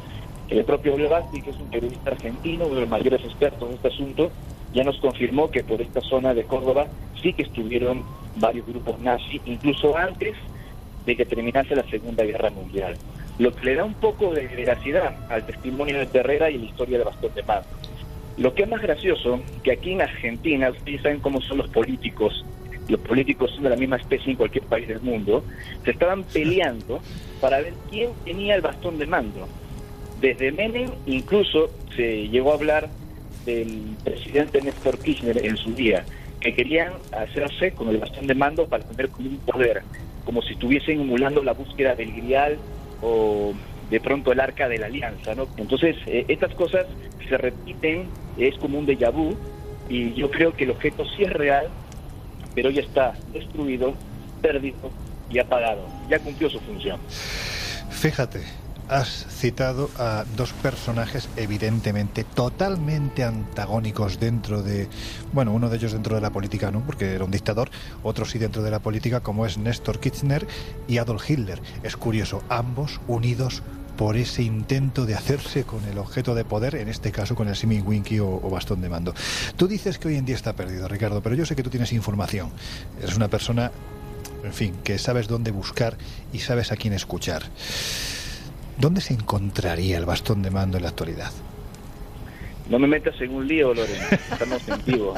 [0.50, 3.88] El propio Blevasti, que es un periodista argentino, uno de los mayores expertos en este
[3.88, 4.32] asunto,
[4.74, 6.88] ya nos confirmó que por esta zona de Córdoba
[7.22, 8.04] sí que estuvieron
[8.36, 10.36] varios grupos nazis, incluso antes
[11.06, 12.96] de que terminase la Segunda Guerra Mundial.
[13.40, 16.98] Lo que le da un poco de veracidad al testimonio de Terrera y la historia
[16.98, 17.68] de Bastón de Mando.
[18.38, 22.44] Lo que es más gracioso, que aquí en Argentina, ustedes saben cómo son los políticos
[22.88, 25.44] los políticos son de la misma especie en cualquier país del mundo,
[25.84, 27.00] se estaban peleando
[27.44, 29.50] para ver quién tenía el bastón de mando.
[30.22, 32.90] Desde Menem incluso se llegó a hablar
[33.46, 36.06] del presidente Néstor Kirchner en su día,
[36.40, 39.82] que querían hacerse con el bastón de mando para tener como un poder,
[40.24, 42.58] como si estuviesen emulando la búsqueda del grial
[43.02, 43.52] o
[43.90, 45.50] de pronto el arca de la alianza, ¿no?
[45.58, 46.86] Entonces, eh, estas cosas
[47.28, 48.08] se repiten,
[48.38, 49.36] es como un déjà vu,
[49.90, 51.68] y yo creo que el objeto sí es real,
[52.56, 53.96] pero ya está destruido,
[54.42, 54.92] perdido
[55.34, 55.86] y apagado.
[56.10, 57.00] Ya cumplió su función.
[57.90, 58.44] Fíjate,
[58.90, 64.88] has citado a dos personajes evidentemente totalmente antagónicos dentro de,
[65.32, 66.82] bueno, uno de ellos dentro de la política, ¿no?
[66.82, 67.70] Porque era un dictador,
[68.04, 70.46] otro sí dentro de la política, como es Néstor Kirchner
[70.88, 71.62] y Adolf Hitler.
[71.82, 73.64] Es curioso, ambos unidos
[73.98, 77.56] por ese intento de hacerse con el objeto de poder, en este caso con el
[77.56, 79.14] simi winky o, o, bastón de mando.
[79.56, 81.94] Tú dices que hoy en día está perdido, Ricardo, pero yo sé que tú tienes
[81.94, 82.50] información.
[83.00, 83.72] Eres una persona,
[84.44, 85.98] en fin, que sabes dónde buscar
[86.32, 87.44] y sabes a quién escuchar.
[88.78, 91.32] ¿Dónde se encontraría el bastón de mando en la actualidad?
[92.70, 94.02] No me metas en un lío, Loren.
[94.32, 95.14] Estamos en vivo.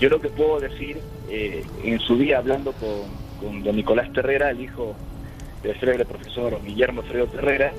[0.00, 0.98] Yo lo que puedo decir,
[1.30, 3.02] eh, en su día hablando con,
[3.40, 4.94] con don Nicolás Terrera, el hijo
[5.62, 7.72] del célebre profesor Guillermo Fredo Terrera,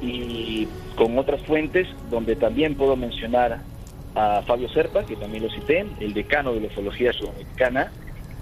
[0.00, 0.66] y
[0.96, 3.60] con otras fuentes donde también puedo mencionar
[4.14, 7.92] a Fabio Serpa, que también lo cité, el decano de la ufología sudamericana,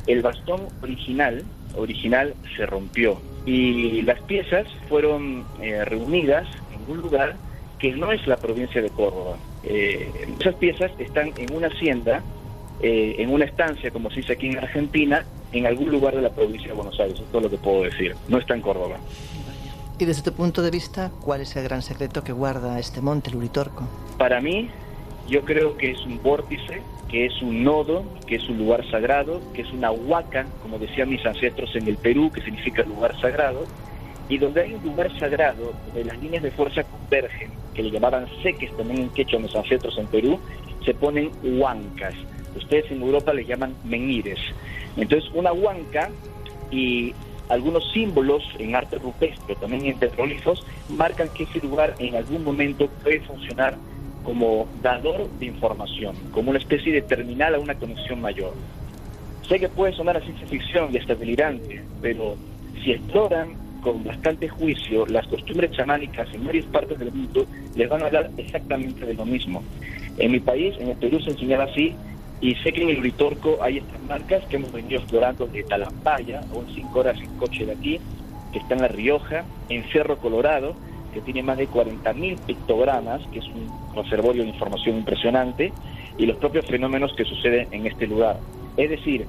[0.06, 1.42] el bastón original,
[1.76, 7.36] original se rompió y las piezas fueron eh, reunidas en un lugar
[7.78, 9.36] que no es la provincia de Córdoba.
[9.64, 12.22] Eh, esas piezas están en una hacienda,
[12.80, 16.30] eh, en una estancia, como se dice aquí en Argentina, en algún lugar de la
[16.30, 17.14] provincia de Buenos Aires.
[17.14, 18.14] Eso es todo lo que puedo decir.
[18.28, 18.96] No está en Córdoba.
[19.98, 23.30] Y desde tu punto de vista, ¿cuál es el gran secreto que guarda este monte,
[23.30, 23.86] el Uritorco?
[24.18, 24.68] Para mí,
[25.28, 29.40] yo creo que es un vórtice, que es un nodo, que es un lugar sagrado,
[29.54, 33.66] que es una huaca, como decían mis ancestros en el Perú, que significa lugar sagrado,
[34.28, 38.26] y donde hay un lugar sagrado, donde las líneas de fuerza convergen, que le llamaban
[38.42, 40.40] seques también en quechua mis ancestros en Perú,
[40.84, 42.14] se ponen huancas.
[42.56, 44.38] Ustedes en Europa le llaman menires.
[44.96, 46.10] Entonces, una huanca
[46.70, 47.14] y
[47.48, 52.88] algunos símbolos en arte rupestre, también en petrolíferos, marcan que ese lugar en algún momento
[53.02, 53.76] puede funcionar
[54.24, 58.52] como dador de información, como una especie de terminal a una conexión mayor.
[59.48, 62.36] Sé que puede sonar a ciencia ficción y hasta delirante, pero
[62.82, 63.50] si exploran
[63.82, 67.46] con bastante juicio las costumbres chamánicas en varias partes del mundo,
[67.76, 69.62] les van a hablar exactamente de lo mismo.
[70.16, 71.94] En mi país, en el Perú, se enseñaba así,
[72.40, 76.40] y sé que en el Uritorco hay estas marcas que hemos venido explorando de Talampaya,
[76.52, 78.00] o en cinco horas en coche de aquí,
[78.52, 80.74] que está en La Rioja, en Cerro Colorado,
[81.14, 85.72] que tiene más de 40.000 pictogramas, que es un reservorio de información impresionante,
[86.18, 88.38] y los propios fenómenos que suceden en este lugar.
[88.76, 89.26] Es decir,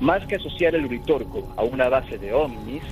[0.00, 2.82] más que asociar el Uritorco a una base de ovnis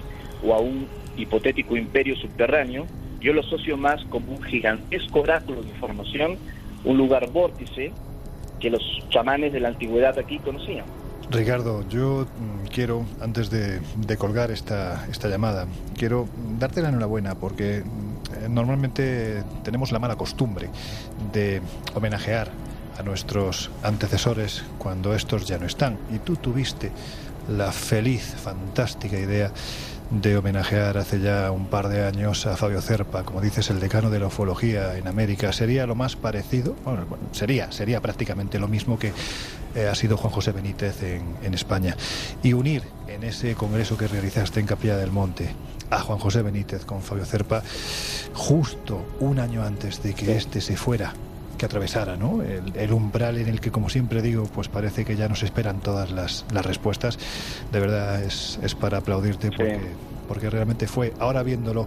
[0.44, 2.86] o a un hipotético imperio subterráneo,
[3.20, 6.36] yo lo asocio más como un gigantesco oráculo de información,
[6.84, 7.92] un lugar vórtice
[8.60, 10.84] que los chamanes de la antigüedad aquí conocían.
[11.30, 12.26] Ricardo, yo
[12.72, 15.66] quiero, antes de, de colgar esta, esta llamada,
[15.96, 17.82] quiero darte la enhorabuena porque
[18.48, 20.70] normalmente tenemos la mala costumbre
[21.32, 21.62] de
[21.94, 22.50] homenajear
[22.98, 25.98] a nuestros antecesores cuando estos ya no están.
[26.12, 26.90] Y tú tuviste
[27.48, 29.52] la feliz, fantástica idea
[30.10, 34.10] de homenajear hace ya un par de años a Fabio Cerpa, como dices, el decano
[34.10, 35.52] de la ufología en América.
[35.52, 36.76] ¿Sería lo más parecido?
[36.84, 39.12] Bueno, sería, sería prácticamente lo mismo que
[39.74, 41.96] eh, ha sido Juan José Benítez en, en España.
[42.42, 45.50] Y unir en ese congreso que realizaste en Capilla del Monte
[45.94, 47.62] a Juan José Benítez con Fabio Cerpa,
[48.34, 51.12] justo un año antes de que éste se fuera
[51.56, 52.42] que atravesara, ¿no?
[52.42, 55.78] El, el, umbral en el que, como siempre digo, pues parece que ya nos esperan
[55.78, 57.16] todas las, las respuestas.
[57.70, 59.86] De verdad es, es para aplaudirte porque, sí.
[60.26, 61.86] porque realmente fue, ahora viéndolo,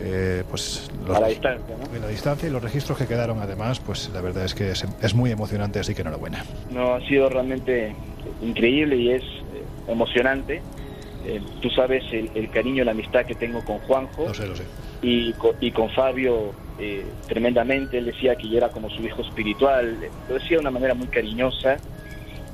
[0.00, 1.94] eh, pues los, a la distancia, ¿no?
[1.94, 4.86] En la distancia y los registros que quedaron además, pues la verdad es que es,
[5.02, 6.42] es muy emocionante, así que enhorabuena.
[6.70, 7.94] No, ha sido realmente
[8.40, 9.22] increíble y es
[9.86, 10.62] emocionante.
[11.26, 14.26] Eh, tú sabes el, el, cariño, la amistad que tengo con Juanjo.
[14.28, 14.64] Lo sé, lo sé.
[15.02, 17.98] Y con, y con Fabio eh, tremendamente.
[17.98, 19.98] Él decía que yo era como su hijo espiritual.
[20.28, 21.76] Lo decía de una manera muy cariñosa.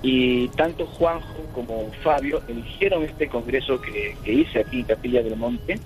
[0.03, 5.37] Y tanto Juanjo como Fabio eligieron este congreso que, que hice aquí en Capilla del
[5.37, 5.79] Monte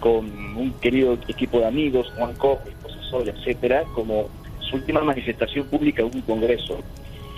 [0.00, 6.02] con un querido equipo de amigos, Juan el profesor, etcétera, como su última manifestación pública
[6.02, 6.78] en un congreso.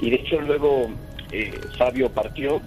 [0.01, 0.87] Y de hecho luego
[1.33, 2.63] eh, Fabio partió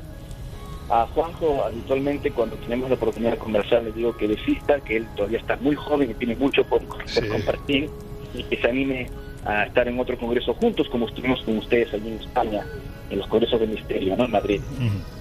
[0.89, 5.07] a Juanjo, habitualmente cuando tenemos la oportunidad de conversar, le digo que desista, que él
[5.15, 7.27] todavía está muy joven y tiene mucho por, por sí.
[7.27, 7.89] compartir
[8.33, 9.09] y que se anime
[9.45, 12.65] a estar en otro congreso juntos, como estuvimos con ustedes allí en España,
[13.09, 14.25] en los congresos de misterio, ¿no?
[14.25, 14.61] En Madrid.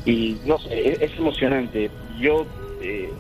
[0.05, 1.91] Y no sé, es, es emocionante.
[2.19, 2.47] Yo
[2.83, 3.11] eh,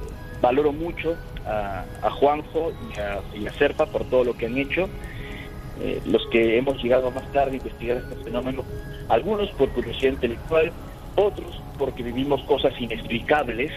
[0.40, 1.16] valoro mucho
[1.46, 4.88] a, a Juanjo y a, y a Serpa por todo lo que han hecho.
[5.80, 8.62] Eh, los que hemos llegado más tarde a investigar este fenómeno,
[9.08, 10.72] algunos por curiosidad intelectual,
[11.16, 13.72] otros porque vivimos cosas inexplicables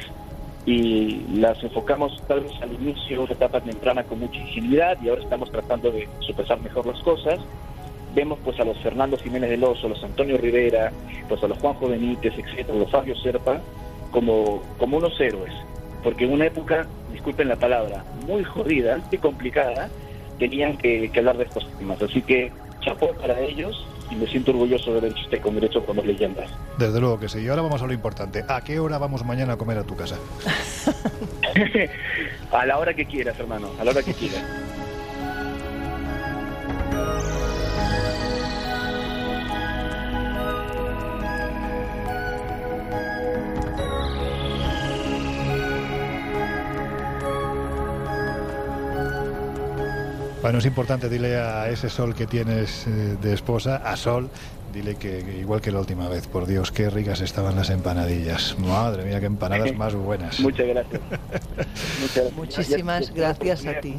[0.66, 5.24] y las enfocamos tal vez al inicio, una etapa temprana con mucha ingenuidad y ahora
[5.24, 7.40] estamos tratando de sopesar mejor las cosas.
[8.14, 10.92] Vemos pues a los Fernando Jiménez del Oso, a los Antonio Rivera,
[11.30, 13.62] pues a los Juanjo Benítez, etcétera, los Fabio Serpa,
[14.12, 15.54] como, como unos héroes.
[16.04, 19.90] Porque en una época, disculpen la palabra, muy jodida y complicada,
[20.38, 22.02] tenían que, que hablar de estos temas.
[22.02, 22.52] Así que
[22.82, 26.50] chapó para ellos y me siento orgulloso de haber hecho este congreso con las leyendas.
[26.78, 27.40] Desde luego que sí.
[27.40, 28.44] Y ahora vamos a lo importante.
[28.48, 30.18] ¿A qué hora vamos mañana a comer a tu casa?
[32.52, 34.44] a la hora que quieras, hermano, a la hora que quieras.
[50.48, 54.30] Bueno, es importante, dile a ese sol que tienes eh, de esposa, a Sol,
[54.74, 58.56] dile que, que igual que la última vez, por Dios, qué ricas estaban las empanadillas.
[58.58, 60.40] Madre mía, qué empanadas más buenas.
[60.40, 61.02] Muchas gracias.
[61.02, 62.34] Muchas gracias.
[62.38, 63.96] Muchísimas gracias a ti.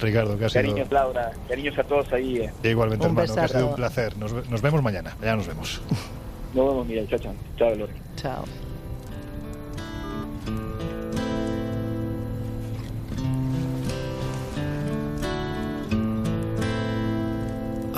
[0.00, 0.62] Ricardo, que ha sido...
[0.64, 1.32] Cariños, Laura.
[1.48, 2.36] Cariños a todos ahí.
[2.40, 2.52] eh.
[2.64, 4.18] Igualmente, Un hermano, que ha sido un placer.
[4.18, 5.16] Nos, ve- nos vemos mañana.
[5.22, 5.80] Ya nos vemos.
[6.52, 7.08] Nos vemos, Miguel.
[7.08, 7.32] Chao, chao.
[7.56, 7.92] Chao, Lore.
[8.16, 8.44] Chao.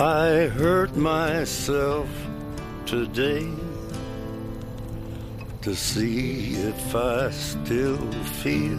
[0.00, 2.06] I hurt myself
[2.86, 3.48] today
[5.62, 7.98] to see if I still
[8.40, 8.78] feel.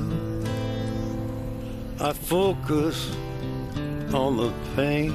[1.99, 3.11] I focus
[4.13, 5.11] on the pain,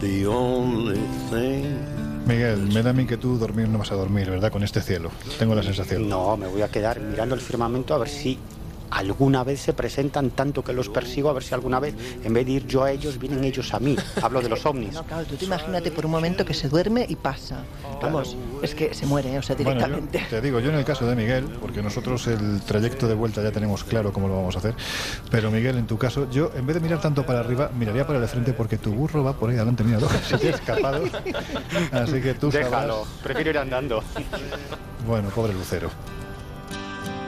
[0.00, 0.98] the only
[1.30, 2.26] thing.
[2.26, 4.50] Miguel, me da a mí que tú dormir no vas a dormir, ¿verdad?
[4.50, 5.12] Con este cielo.
[5.38, 6.08] Tengo la sensación.
[6.08, 8.36] No, me voy a quedar mirando el firmamento a ver si
[8.90, 11.94] alguna vez se presentan tanto que los persigo, a ver si alguna vez,
[12.24, 13.96] en vez de ir yo a ellos, vienen ellos a mí.
[14.22, 14.94] Hablo de los ovnis.
[14.94, 17.64] No, claro, tú te imagínate por un momento que se duerme y pasa.
[18.02, 20.18] Vamos, es que se muere, o sea, Bueno, directamente.
[20.20, 23.42] yo te digo, yo en el caso de Miguel, porque nosotros el trayecto de vuelta
[23.42, 24.74] ya tenemos claro cómo lo vamos a hacer,
[25.30, 28.18] pero Miguel, en tu caso, yo en vez de mirar tanto para arriba, miraría para
[28.18, 31.04] el frente porque tu burro va por ahí adelante, míralo, se te ha escapado.
[31.92, 33.22] Así que tú Déjalo, sabrás.
[33.22, 34.02] prefiero ir andando.
[35.06, 35.90] Bueno, pobre Lucero.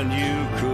[0.00, 0.69] And you could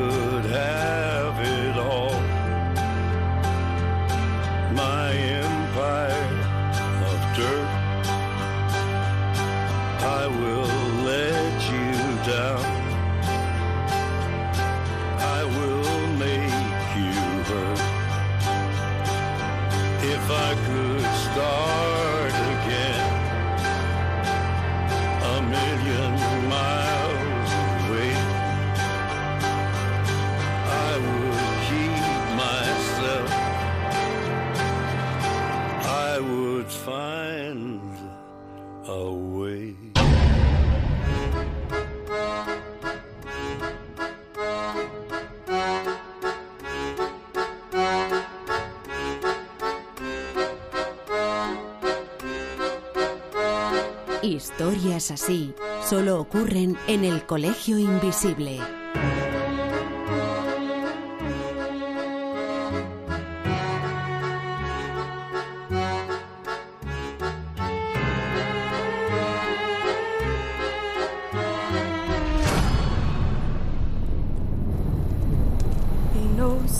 [55.16, 58.60] así solo ocurren en el Colegio Invisible.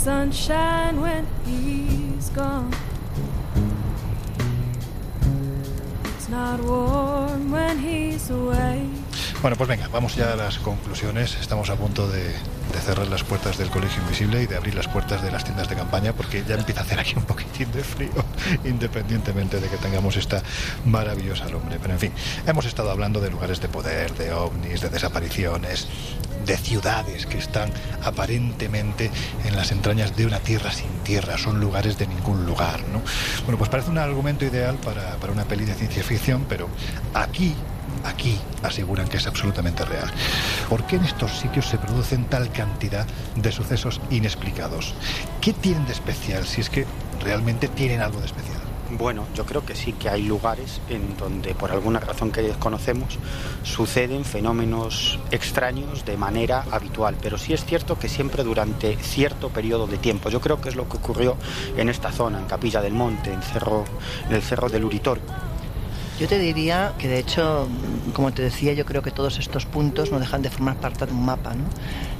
[0.06, 2.72] Sunshine when he's gone.
[6.14, 6.95] It's not warm.
[8.28, 11.36] Bueno, pues venga, vamos ya a las conclusiones.
[11.40, 12.34] Estamos a punto de,
[12.84, 15.76] cerrar las puertas del Colegio Invisible y de abrir las puertas de las tiendas de
[15.76, 18.24] campaña porque ya empieza a hacer aquí un poquitín de frío,
[18.64, 20.42] independientemente de que tengamos esta
[20.84, 21.78] maravillosa lumbre.
[21.80, 22.12] Pero en fin,
[22.46, 25.86] hemos estado hablando de lugares de poder, de ovnis, de desapariciones,
[26.44, 27.70] de ciudades que están
[28.02, 29.10] aparentemente
[29.44, 33.02] en las entrañas de una tierra sin tierra, son lugares de ningún lugar, ¿no?
[33.44, 36.68] Bueno, pues parece un argumento ideal para, para una peli de ciencia ficción, pero
[37.14, 37.54] aquí
[38.08, 40.10] aquí aseguran que es absolutamente real.
[40.68, 44.94] ¿Por qué en estos sitios se producen tal cantidad de sucesos inexplicados?
[45.40, 46.86] ¿Qué tienen de especial si es que
[47.22, 48.56] realmente tienen algo de especial?
[48.90, 53.18] Bueno, yo creo que sí que hay lugares en donde por alguna razón que desconocemos
[53.64, 59.88] suceden fenómenos extraños de manera habitual, pero sí es cierto que siempre durante cierto periodo
[59.88, 60.30] de tiempo.
[60.30, 61.36] Yo creo que es lo que ocurrió
[61.76, 63.84] en esta zona, en Capilla del Monte, en, cerro,
[64.28, 65.34] en el cerro del Uritorco.
[66.18, 67.68] Yo te diría que de hecho,
[68.14, 71.12] como te decía, yo creo que todos estos puntos no dejan de formar parte de
[71.12, 71.64] un mapa, ¿no?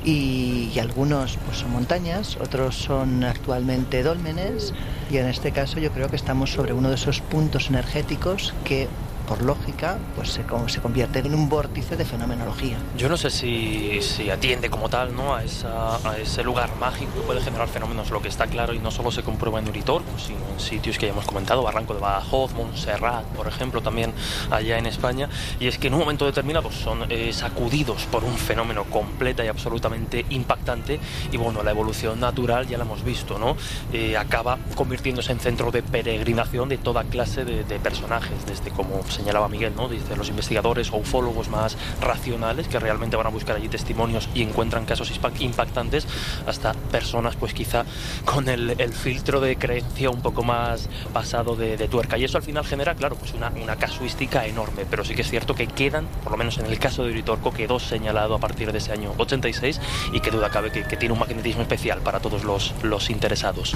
[0.05, 4.75] Y, algunos pues, son montañas, otros son actualmente dólmenes,
[5.11, 8.87] y en este caso yo creo que estamos sobre uno de esos puntos energéticos que
[9.27, 12.77] por lógica, pues se, se convierte en un vórtice de fenomenología.
[12.97, 14.01] Yo no sé si,
[14.31, 15.35] atiende como tal ¿no?
[15.35, 18.91] a, esa, ese lugar mágico que puede generar fenómenos, lo que está claro y no
[18.91, 22.53] solo se comprueba en Uritorco, sino en sitios que ya hemos comentado, Barranco de Badajoz,
[22.55, 24.13] Montserrat, por ejemplo, también
[24.51, 25.29] allá en España,
[25.61, 29.49] y es que en un momento determinado son eh, sacudidos por un fenómeno completa y
[29.49, 31.01] absolutamente impactante,
[31.33, 33.57] y bueno, la evolución natural ya la hemos visto, ¿no?
[33.93, 38.97] Eh, acaba convirtiéndose en centro de peregrinación de toda clase de, de personajes, desde como
[39.17, 39.89] señalaba Miguel, ¿no?
[39.89, 44.43] Dice los investigadores o ufólogos más racionales que realmente van a buscar allí testimonios y
[44.43, 45.11] encuentran casos
[45.41, 46.07] impactantes,
[46.47, 47.85] hasta personas, pues quizá
[48.25, 52.19] con el, filtro de creencia un poco más pasado de, de, tuerca.
[52.19, 55.31] Y eso al final genera, claro, pues una, una, casuística enorme, pero sí que es
[55.31, 58.73] cierto que quedan, por lo menos en el caso de Uritorco, quedó señalado a partir
[58.73, 59.81] de ese año 86
[60.13, 63.75] y que duda cabe que, que tiene un magnetismo especial para todos los, los interesados.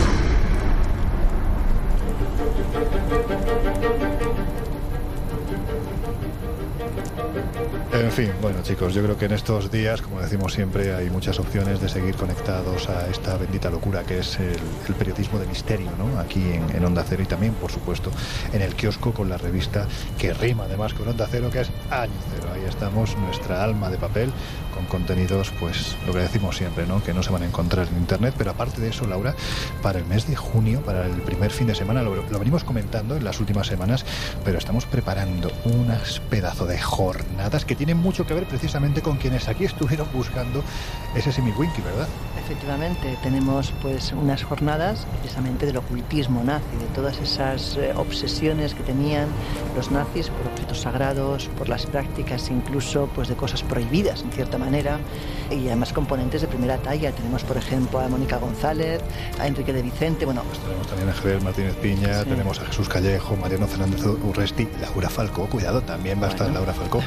[7.93, 11.39] En fin, bueno chicos, yo creo que en estos días, como decimos siempre, hay muchas
[11.39, 14.59] opciones de seguir conectados a esta bendita locura que es el,
[14.95, 16.19] periodismo de misterio, ¿no?
[16.19, 18.11] Aquí en, en, Onda Cero y también, por supuesto,
[18.53, 19.87] en el kiosco con la revista
[20.19, 22.49] que rima además con Onda Cero, que es Año Cero.
[22.55, 24.33] Ahí estamos, nuestra alma de papel,
[24.75, 27.03] con contenidos, pues lo que decimos siempre, ¿no?
[27.03, 29.35] Que no se van a encontrar en Internet, pero aparte de eso, Laura,
[29.83, 33.25] para el mes de junio, para el primer fin de semana, lo, venimos comentando en
[33.25, 34.05] las últimas semanas,
[34.45, 36.79] pero estamos preparando unas pedazo de
[37.11, 40.63] jornadas que tienen mucho que ver precisamente con quienes aquí estuvieron buscando
[41.17, 42.07] ese semi-winky, ¿verdad?
[42.51, 48.83] Efectivamente, tenemos pues unas jornadas precisamente del ocultismo nazi, de todas esas eh, obsesiones que
[48.83, 49.29] tenían
[49.77, 54.59] los nazis por objetos sagrados, por las prácticas incluso pues de cosas prohibidas en cierta
[54.59, 54.99] manera
[55.49, 57.13] y además componentes de primera talla.
[57.13, 59.01] Tenemos por ejemplo a Mónica González,
[59.39, 62.31] a Enrique de Vicente, bueno, pues tenemos también a Javier Martínez Piña, sí.
[62.31, 66.65] tenemos a Jesús Callejo, Mariano Fernández Urresti, Laura Falcó, cuidado, también va a estar bueno.
[66.65, 67.01] Laura Falcó.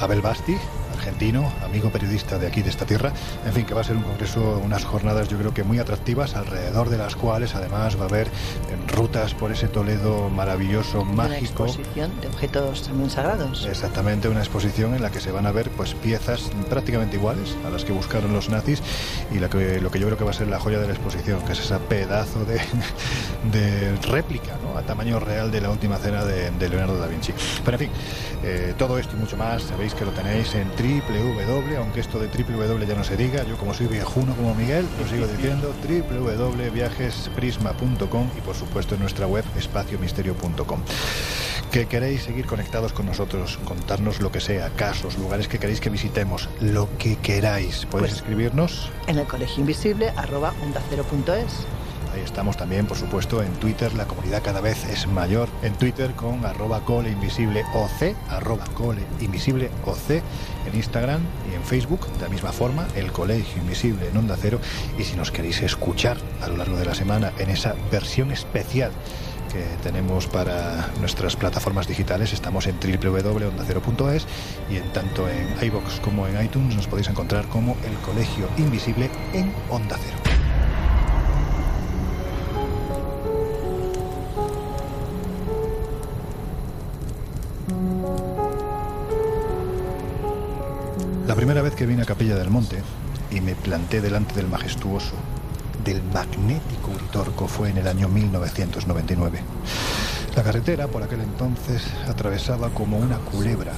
[0.00, 0.56] Abel Basti,
[1.04, 3.12] argentino, amigo periodista de aquí, de esta tierra.
[3.44, 6.34] En fin, que va a ser un congreso, unas jornadas yo creo que muy atractivas,
[6.34, 8.28] alrededor de las cuales además va a haber
[8.72, 11.66] en rutas por ese Toledo maravilloso, una mágico.
[11.66, 13.66] exposición de objetos también sagrados.
[13.66, 17.70] Exactamente, una exposición en la que se van a ver pues piezas prácticamente iguales a
[17.70, 18.82] las que buscaron los nazis
[19.30, 20.94] y la que, lo que yo creo que va a ser la joya de la
[20.94, 22.60] exposición, que es ese pedazo de,
[23.52, 24.78] de réplica ¿no?
[24.78, 27.34] a tamaño real de la última cena de, de Leonardo da Vinci.
[27.62, 27.90] Pero en fin,
[28.42, 32.28] eh, todo esto y mucho más sabéis que lo tenéis en www, aunque esto de
[32.28, 38.30] www ya no se diga, yo como soy viejuno como Miguel, lo sigo diciendo, www.viajesprisma.com
[38.36, 40.80] y por supuesto en nuestra web espaciomisterio.com.
[41.70, 45.90] Que queréis seguir conectados con nosotros, contarnos lo que sea, casos, lugares que queréis que
[45.90, 47.86] visitemos, lo que queráis.
[47.86, 51.66] Podéis pues, escribirnos en el colegio invisible arroba onda cero punto es.
[52.14, 53.92] Ahí estamos también, por supuesto, en Twitter.
[53.94, 55.48] La comunidad cada vez es mayor.
[55.62, 60.22] En Twitter con arroba cole invisible OC, arroba cole invisible OC.
[60.68, 64.60] En Instagram y en Facebook, de la misma forma, el Colegio Invisible en Onda Cero.
[64.96, 68.92] Y si nos queréis escuchar a lo largo de la semana en esa versión especial
[69.52, 72.32] que tenemos para nuestras plataformas digitales.
[72.32, 74.26] Estamos en www.ondacero.es
[74.70, 79.10] y en tanto en iBox como en iTunes nos podéis encontrar como El Colegio Invisible
[79.32, 80.33] en Onda Cero.
[91.26, 92.82] La primera vez que vine a Capilla del Monte
[93.30, 95.14] y me planté delante del majestuoso,
[95.82, 99.40] del magnético Uritorco fue en el año 1999.
[100.36, 103.72] La carretera por aquel entonces atravesaba como una culebra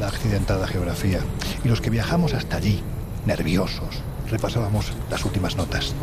[0.00, 1.20] la accidentada geografía
[1.62, 2.82] y los que viajamos hasta allí,
[3.24, 5.94] nerviosos, repasábamos las últimas notas.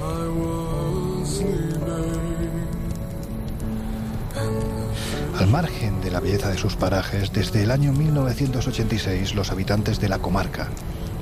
[5.38, 5.77] Al margen
[6.08, 10.70] de la belleza de sus parajes, desde el año 1986 los habitantes de la comarca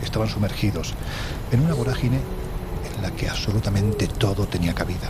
[0.03, 0.93] estaban sumergidos
[1.51, 2.19] en una vorágine
[2.95, 5.09] en la que absolutamente todo tenía cabida.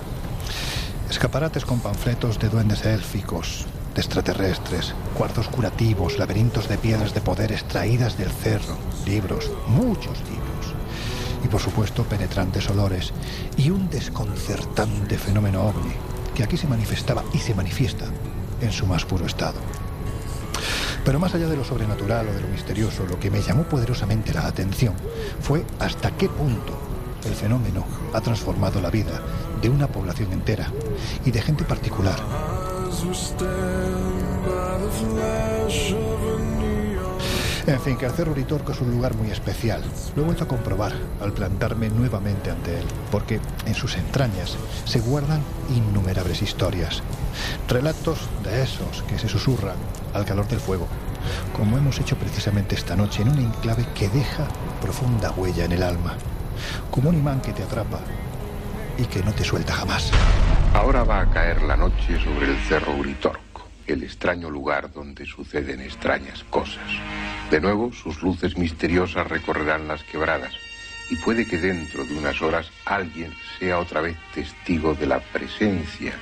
[1.10, 7.52] Escaparates con panfletos de duendes élficos, de extraterrestres, cuartos curativos, laberintos de piedras de poder
[7.52, 10.74] extraídas del cerro, libros, muchos libros,
[11.44, 13.12] y por supuesto penetrantes olores
[13.58, 15.96] y un desconcertante fenómeno ovni
[16.34, 18.06] que aquí se manifestaba y se manifiesta
[18.62, 19.60] en su más puro estado.
[21.04, 24.34] Pero más allá de lo sobrenatural o de lo misterioso, lo que me llamó poderosamente
[24.34, 24.96] la atención
[25.40, 26.74] fue hasta qué punto
[27.26, 29.22] el fenómeno ha transformado la vida
[29.62, 30.72] de una población entera
[31.24, 32.20] y de gente particular.
[37.68, 39.82] En fin, que el Cerro Uritorco es un lugar muy especial.
[40.16, 44.56] Lo he vuelto a comprobar al plantarme nuevamente ante él, porque en sus entrañas
[44.86, 47.02] se guardan innumerables historias.
[47.68, 49.76] Relatos de esos que se susurran
[50.14, 50.88] al calor del fuego,
[51.58, 54.48] como hemos hecho precisamente esta noche en un enclave que deja
[54.80, 56.14] profunda huella en el alma,
[56.92, 58.00] como un imán que te atrapa
[58.98, 60.12] y que no te suelta jamás.
[60.74, 63.45] Ahora va a caer la noche sobre el Cerro Uritorco,
[63.88, 66.90] el extraño lugar donde suceden extrañas cosas.
[67.50, 70.54] De nuevo, sus luces misteriosas recorrerán las quebradas
[71.10, 76.14] y puede que dentro de unas horas alguien sea otra vez testigo de la presencia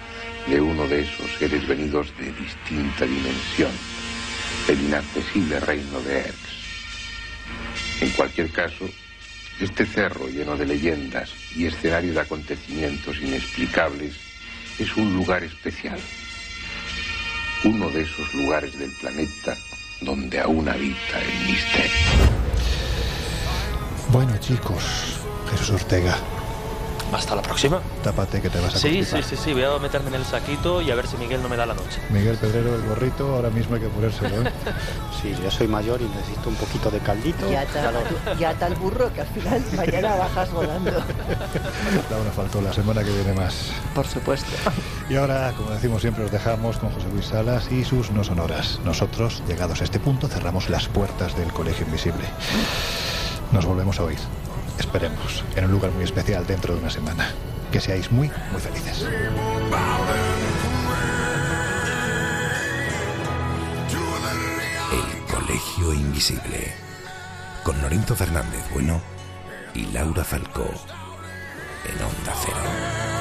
[0.48, 3.72] de uno de esos seres venidos de distinta dimensión,
[4.68, 6.38] del inaccesible reino de Erx.
[8.02, 8.90] En cualquier caso,
[9.62, 14.16] este cerro lleno de leyendas y escenario de acontecimientos inexplicables
[14.80, 16.00] es un lugar especial.
[17.66, 19.56] Uno de esos lugares del planeta
[20.02, 21.92] donde aún habita el misterio.
[24.10, 24.84] Bueno, chicos,
[25.50, 26.18] Jesús Ortega,
[27.14, 27.80] Hasta la próxima.
[28.04, 29.24] tápate que te vas a Sí, constipar.
[29.24, 31.50] sí, sí, sí, voy a meterme en el saquito y a ver si Miguel no
[31.50, 32.02] me da la noche.
[32.10, 34.52] Miguel Pedrero, el gorrito, ahora mismo hay que ponérselo, ¿eh?
[35.22, 37.50] Sí, yo soy mayor y necesito un poquito de caldito.
[37.50, 37.94] Ya tal,
[38.38, 40.92] ya tal burro que al final mañana bajas volando.
[42.10, 43.72] Laura faltó la semana que viene más.
[43.94, 44.50] Por supuesto.
[45.10, 48.80] Y ahora, como decimos siempre, os dejamos con José Luis Salas y sus no sonoras.
[48.84, 52.26] Nosotros, llegados a este punto, cerramos las puertas del Colegio Invisible.
[53.52, 54.18] Nos volvemos a oír.
[54.80, 57.30] Esperemos, en un lugar muy especial dentro de una semana.
[57.72, 59.06] Que seáis muy, muy felices.
[64.92, 66.74] El Colegio Invisible.
[67.64, 69.02] Con Lorenzo Fernández Bueno
[69.74, 70.70] y Laura Falcó.
[71.86, 73.13] En Onda Cero.